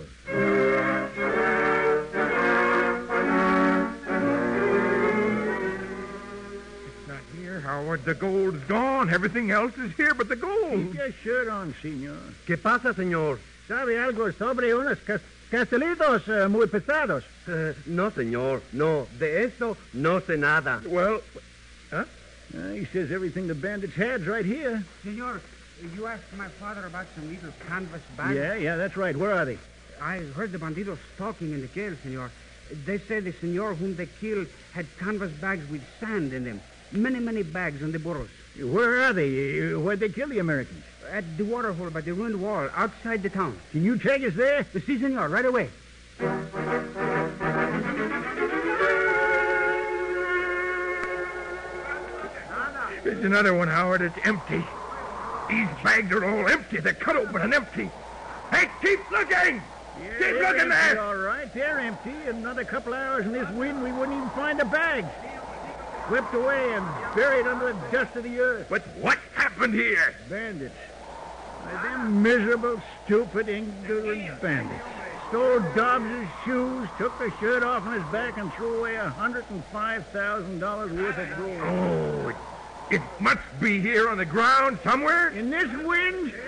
It's 6.88 7.07
not 7.07 7.18
here, 7.38 7.59
Howard. 7.61 8.05
The 8.05 8.13
gold's 8.13 8.63
gone. 8.66 9.09
Everything 9.13 9.51
else 9.51 9.78
is 9.78 9.93
here 9.95 10.13
but 10.13 10.30
the 10.30 10.36
gold. 10.36 10.72
Keep 10.91 10.93
your 10.93 11.11
shirt 11.24 11.47
on, 11.49 11.74
senor. 11.82 12.18
¿Qué 12.47 12.57
pasa, 12.57 12.93
señor? 12.93 13.39
¿Sabe 13.68 13.97
algo 13.97 14.32
sobre 14.32 14.74
unos 14.76 14.99
cas- 14.99 15.22
castelitos 15.49 16.28
eh, 16.28 16.47
muy 16.47 16.68
pesados? 16.68 17.24
Eh, 17.47 17.74
no, 17.88 18.11
señor. 18.11 18.61
No, 18.72 19.07
de 19.20 19.45
eso 19.45 19.76
no 19.93 20.20
sé 20.22 20.38
nada. 20.38 20.82
Well, 20.88 21.22
Uh, 22.53 22.72
he 22.74 22.86
says 22.86 23.11
everything 23.11 23.47
the 23.47 23.55
bandits 23.55 23.95
had's 23.95 24.26
right 24.28 24.45
here. 24.45 24.84
Senor, 25.03 25.41
you 25.95 26.07
asked 26.07 26.23
my 26.38 26.47
father 26.47 26.86
about 26.86 27.05
some 27.15 27.30
little 27.30 27.51
canvas 27.67 28.01
bags. 28.15 28.36
Yeah, 28.36 28.55
yeah, 28.55 28.76
that's 28.76 28.97
right. 28.97 29.15
Where 29.15 29.34
are 29.34 29.45
they? 29.45 29.57
I 30.01 30.17
heard 30.19 30.51
the 30.51 30.57
bandidos 30.57 30.97
talking 31.17 31.53
in 31.53 31.61
the 31.61 31.67
jail, 31.67 31.93
senor. 32.03 32.32
They 32.86 32.97
say 32.97 33.19
the 33.19 33.32
senor 33.34 33.76
whom 33.76 33.95
they 33.95 34.07
killed 34.19 34.47
had 34.73 34.86
canvas 34.97 35.32
bags 35.34 35.69
with 35.69 35.82
sand 35.99 36.34
in 36.34 36.43
them. 36.43 36.61
Many, 36.91 37.19
many 37.19 37.43
bags 37.43 37.84
on 37.84 37.91
the 37.91 37.99
burros. 37.99 38.30
Where 38.59 39.03
are 39.03 39.13
they? 39.13 39.73
Where'd 39.73 39.99
they 39.99 40.09
kill 40.09 40.30
the 40.30 40.39
Americans? 40.39 40.84
At 41.11 41.38
the 41.38 41.43
water 41.43 41.73
hole 41.73 41.89
by 41.89 42.01
the 42.01 42.13
ruined 42.13 42.41
wall 42.41 42.69
outside 42.76 43.21
the 43.21 43.30
town. 43.30 43.57
Can 43.71 43.84
you 43.84 43.97
take 43.97 44.23
us 44.23 44.34
there? 44.34 44.65
Si, 44.73 44.99
senor, 44.99 45.30
right 45.30 45.45
away. 45.45 45.69
there's 53.03 53.23
another 53.23 53.53
one, 53.53 53.67
Howard. 53.67 54.01
It's 54.01 54.17
empty. 54.23 54.63
These 55.49 55.67
bags 55.83 56.11
are 56.11 56.25
all 56.25 56.47
empty. 56.47 56.79
They're 56.79 56.93
cut 56.93 57.15
open 57.15 57.41
and 57.41 57.53
empty. 57.53 57.89
Hey, 58.51 58.69
keep 58.81 59.11
looking! 59.11 59.61
keep 60.17 60.35
looking 60.39 60.69
there! 60.69 61.01
All 61.01 61.15
right, 61.15 61.51
they're 61.53 61.79
empty. 61.79 62.13
In 62.27 62.37
another 62.37 62.63
couple 62.63 62.93
hours 62.93 63.25
in 63.25 63.31
this 63.31 63.49
wind, 63.51 63.83
we 63.83 63.91
wouldn't 63.91 64.17
even 64.17 64.29
find 64.31 64.59
the 64.59 64.65
bags. 64.65 65.07
Swept 66.07 66.33
away 66.33 66.73
and 66.73 66.85
buried 67.15 67.47
under 67.47 67.73
the 67.73 67.79
dust 67.91 68.15
of 68.15 68.23
the 68.23 68.39
earth. 68.39 68.67
But 68.69 68.83
what 69.01 69.17
happened 69.33 69.73
here? 69.73 70.13
Bandits. 70.29 70.75
Why, 70.75 71.81
them 71.81 72.21
miserable, 72.21 72.81
stupid, 73.05 73.49
ignorant 73.49 74.41
bandits. 74.41 74.83
Stole 75.29 75.59
Dobbs's 75.75 76.27
shoes, 76.43 76.87
took 76.99 77.17
the 77.17 77.31
shirt 77.39 77.63
off 77.63 77.87
on 77.87 77.99
his 77.99 78.11
back, 78.11 78.37
and 78.37 78.53
threw 78.53 78.79
away 78.79 78.95
a 78.95 79.09
$105,000 79.09 80.95
worth 80.95 81.17
of 81.17 81.37
gold. 81.37 81.61
Oh, 81.61 82.33
it, 82.91 83.01
must 83.19 83.39
be 83.59 83.79
here 83.79 84.09
on 84.09 84.17
the 84.17 84.25
ground 84.25 84.79
somewhere. 84.83 85.29
In 85.29 85.49
this 85.49 85.71
wind? 85.83 86.33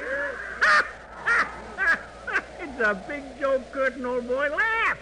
it's 2.60 2.80
a 2.80 2.94
big 3.08 3.24
joke, 3.40 3.72
Curtin, 3.72 4.06
old 4.06 4.28
boy. 4.28 4.50
Laugh! 4.50 4.98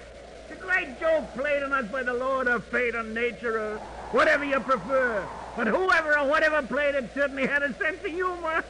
It's 0.50 0.60
a 0.60 0.64
great 0.64 1.00
joke 1.00 1.26
played 1.36 1.64
on 1.64 1.74
us 1.74 1.92
by 1.92 2.04
the 2.04 2.14
Lord 2.14 2.48
of 2.48 2.64
fate 2.66 2.96
or 2.96 3.04
nature 3.04 3.60
or 3.60 3.78
whatever 4.12 4.46
you 4.46 4.60
prefer. 4.60 5.26
But 5.56 5.68
whoever 5.68 6.18
or 6.18 6.28
whatever 6.28 6.62
played 6.62 6.96
it 6.96 7.10
certainly 7.14 7.48
had 7.48 7.64
a 7.64 7.74
sense 7.76 8.04
of 8.04 8.12
humor. 8.12 8.64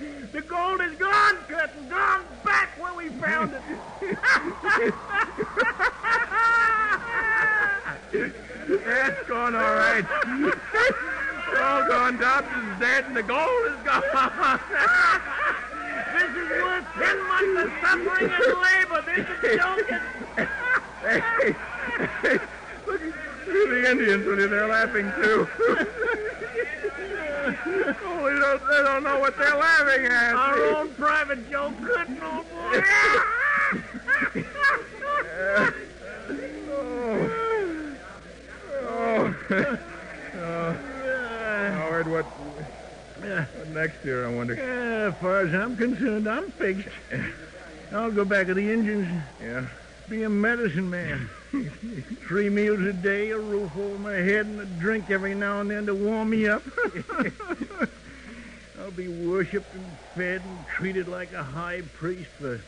the 0.32 0.40
gold 0.42 0.80
is 0.80 0.98
gone, 0.98 1.36
Curtin. 1.48 1.88
Gone 1.88 2.24
back 2.44 2.70
where 2.80 2.94
we 2.94 3.08
found 3.10 3.52
it. 3.54 4.94
That's 8.68 9.28
gone 9.28 9.54
all 9.54 9.74
right. 9.74 10.04
It's 11.48 11.60
all 11.60 11.86
gone. 11.88 12.18
Dobbs 12.18 12.48
is 12.48 12.80
dead 12.80 13.04
and 13.06 13.16
the 13.16 13.22
gold 13.22 13.66
is 13.66 13.76
gone. 13.84 14.02
this 16.12 16.30
is 16.30 16.50
worth 16.62 16.84
ten 16.94 17.16
months 17.28 17.62
of 17.62 17.70
suffering 17.80 18.30
and 18.30 18.54
labor. 18.60 19.00
This 19.06 19.26
is 19.42 19.60
joking. 19.60 20.02
hey, 21.02 21.20
hey, 22.22 22.38
look, 22.86 23.00
the 23.46 23.90
Indians 23.90 24.26
with 24.26 24.40
you. 24.40 24.48
They're 24.48 24.66
laughing, 24.68 25.12
too. 25.22 25.48
oh, 28.04 28.24
they 28.24 28.38
don't, 28.38 28.68
they 28.68 28.82
don't 28.82 29.02
know 29.04 29.18
what 29.20 29.36
they're 29.38 29.56
laughing 29.56 30.06
at. 30.06 30.34
Our 30.34 30.64
own 30.76 30.88
private 30.94 31.50
Joe 31.50 31.72
Cotton, 31.80 32.20
old 32.22 32.50
boy. 32.50 32.82
oh. 36.70 37.30
oh. 38.88 39.35
Howard, 41.56 42.10
what, 42.10 42.24
what 42.24 43.68
next 43.68 44.04
year, 44.04 44.26
I 44.26 44.34
wonder? 44.34 44.54
Yeah, 44.54 45.10
as 45.10 45.14
far 45.20 45.46
as 45.46 45.54
I'm 45.54 45.76
concerned, 45.76 46.28
I'm 46.28 46.50
fixed. 46.52 46.88
I'll 47.92 48.10
go 48.10 48.24
back 48.24 48.48
to 48.48 48.54
the 48.54 48.72
Indians. 48.72 49.22
Yeah? 49.40 49.66
Be 50.08 50.24
a 50.24 50.28
medicine 50.28 50.90
man. 50.90 51.30
Three 52.26 52.50
meals 52.50 52.80
a 52.80 52.92
day, 52.92 53.30
a 53.30 53.38
roof 53.38 53.70
over 53.78 53.96
my 53.98 54.14
head, 54.14 54.46
and 54.46 54.60
a 54.60 54.64
drink 54.64 55.10
every 55.10 55.36
now 55.36 55.60
and 55.60 55.70
then 55.70 55.86
to 55.86 55.94
warm 55.94 56.30
me 56.30 56.48
up. 56.48 56.64
I'll 58.80 58.90
be 58.90 59.06
worshipped 59.06 59.72
and 59.74 59.96
fed 60.16 60.42
and 60.42 60.66
treated 60.66 61.06
like 61.06 61.32
a 61.32 61.44
high 61.44 61.82
priest 61.82 62.30
for, 62.40 62.60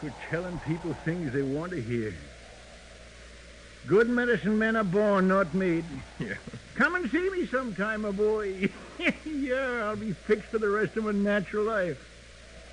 for 0.00 0.12
telling 0.30 0.60
people 0.60 0.94
things 1.04 1.32
they 1.32 1.42
want 1.42 1.72
to 1.72 1.82
hear. 1.82 2.14
Good 3.86 4.08
medicine 4.08 4.58
men 4.58 4.74
are 4.74 4.84
born, 4.84 5.28
not 5.28 5.54
made. 5.54 5.84
Yeah. 6.18 6.34
Come 6.74 6.96
and 6.96 7.08
see 7.10 7.30
me 7.30 7.46
sometime, 7.46 8.02
my 8.02 8.10
boy. 8.10 8.68
yeah, 9.24 9.84
I'll 9.84 9.96
be 9.96 10.12
fixed 10.12 10.48
for 10.48 10.58
the 10.58 10.68
rest 10.68 10.96
of 10.96 11.04
my 11.04 11.12
natural 11.12 11.64
life. 11.64 11.96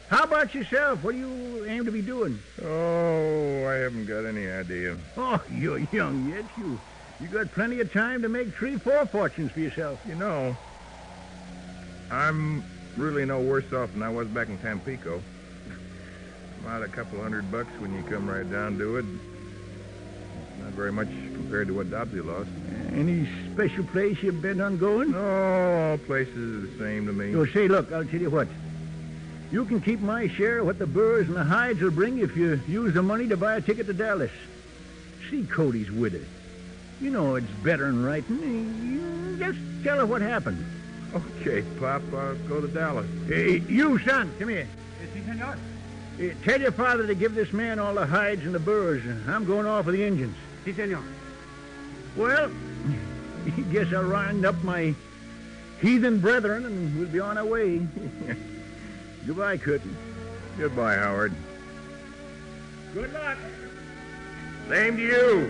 How 0.09 0.24
about 0.24 0.55
yourself? 0.55 1.03
What 1.03 1.14
do 1.14 1.20
you 1.20 1.66
aim 1.66 1.86
to 1.86 1.91
be 1.91 2.01
doing? 2.01 2.39
Oh, 2.64 3.66
I 3.66 3.76
haven't 3.76 4.07
got 4.07 4.26
any 4.26 4.47
idea. 4.47 4.97
Oh, 5.16 5.41
you're 5.51 5.80
young 5.91 6.30
yet. 6.30 6.45
You 6.57 6.80
you 7.22 7.28
got 7.28 7.51
plenty 7.51 7.80
of 7.80 7.93
time 7.93 8.22
to 8.24 8.30
make 8.30 8.53
three, 8.53 8.78
four 8.78 9.05
fortunes 9.05 9.51
for 9.51 9.59
yourself. 9.59 9.99
You 10.07 10.16
know, 10.16 10.55
I'm 12.11 12.64
really 12.97 13.26
no 13.26 13.39
worse 13.39 13.72
off 13.72 13.93
than 13.93 14.03
I 14.03 14.09
was 14.09 14.28
back 14.28 14.49
in 14.49 14.57
Tampico. 14.57 15.22
I'm 16.66 16.72
out 16.72 16.84
a 16.84 16.88
couple 16.88 17.22
hundred 17.22 17.51
bucks 17.51 17.72
when 17.80 17.93
you 17.95 18.03
come 18.03 18.28
right 18.28 18.49
down 18.51 18.78
to 18.80 18.97
it. 18.97 19.05
Not 20.64 20.74
very 20.74 20.91
much 20.91 21.07
compared 21.07 21.68
to 21.68 21.74
what 21.74 21.91
Dobbsy 21.91 22.26
lost. 22.26 22.49
Any 22.93 23.28
special 23.51 23.84
place 23.86 24.22
you're 24.22 24.34
bent 24.34 24.61
on 24.61 24.78
going? 24.78 25.11
No, 25.11 25.91
all 25.91 25.97
places 25.97 26.36
are 26.36 26.68
the 26.68 26.78
same 26.80 27.05
to 27.07 27.14
me. 27.14 27.36
Well, 27.36 27.47
say, 27.47 27.68
look, 27.68 27.91
I'll 27.91 28.05
tell 28.05 28.22
you 28.22 28.30
what. 28.30 28.47
You 29.51 29.66
can 29.66 29.82
keep 29.82 29.99
my 29.99 30.28
share 30.30 30.59
of 30.59 30.66
what 30.66 30.80
the 30.80 30.88
burrs 30.88 31.28
and 31.28 31.36
the 31.36 31.43
hides 31.43 31.82
will 31.82 31.91
bring 31.91 32.20
if 32.20 32.36
you 32.36 32.59
use 32.68 32.93
the 32.93 33.03
money 33.03 33.28
to 33.28 33.38
buy 33.38 33.55
a 33.55 33.61
ticket 33.61 33.88
to 33.88 33.93
Dallas. 33.93 34.32
See 35.30 35.43
Cody's 35.45 35.91
with 35.91 36.14
her. 36.14 36.26
You 37.01 37.11
know 37.11 37.36
it's 37.36 37.51
better 37.64 37.86
than 37.86 38.03
writing. 38.03 39.38
Just 39.38 39.59
tell 39.84 39.97
her 39.97 40.05
what 40.05 40.22
happened. 40.22 40.64
Okay, 41.14 41.61
Pop, 41.80 42.01
I'll 42.14 42.36
go 42.47 42.61
to 42.61 42.68
Dallas. 42.68 43.05
Hey, 43.28 43.57
you, 43.68 43.99
son, 43.99 44.34
come 44.39 44.49
here. 44.49 44.68
Si, 45.14 45.22
senor. 45.26 45.57
Uh, 46.20 46.34
tell 46.43 46.61
your 46.61 46.72
father 46.72 47.05
to 47.05 47.16
give 47.16 47.36
this 47.36 47.51
man 47.53 47.80
all 47.80 47.93
the 47.93 48.05
hides 48.05 48.43
and 48.45 48.55
the 48.55 48.59
burrs. 48.59 49.03
I'm 49.28 49.45
going 49.45 49.68
off 49.68 49.86
with 49.86 49.95
the 49.95 50.03
Indians. 50.03 50.36
Si, 50.66 50.72
senor. 50.72 51.03
Well, 52.16 52.49
guess 53.72 53.91
I'll 53.93 54.03
round 54.03 54.45
up 54.45 54.61
my 54.64 54.95
heathen 55.82 56.20
brethren 56.20 56.66
and 56.66 56.97
we'll 56.97 57.09
be 57.09 57.20
on 57.20 57.38
our 57.38 57.45
way. 57.45 57.86
Goodbye, 59.28 59.57
Curtin. 59.57 59.95
Goodbye, 60.57 60.95
Howard. 60.95 61.34
Good 62.93 63.11
luck. 63.11 63.38
Same 64.70 64.95
to 64.95 65.01
you. 65.01 65.49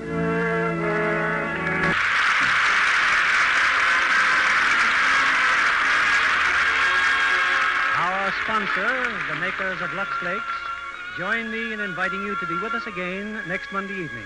Our 7.97 8.33
sponsor, 8.43 9.11
the 9.29 9.35
makers 9.39 9.81
of 9.81 9.93
Lux 9.93 10.09
Flakes, 10.19 10.43
join 11.17 11.51
me 11.51 11.73
in 11.73 11.79
inviting 11.81 12.21
you 12.23 12.35
to 12.37 12.47
be 12.47 12.57
with 12.59 12.73
us 12.73 12.87
again 12.87 13.39
next 13.47 13.71
Monday 13.71 13.93
evening. 13.93 14.25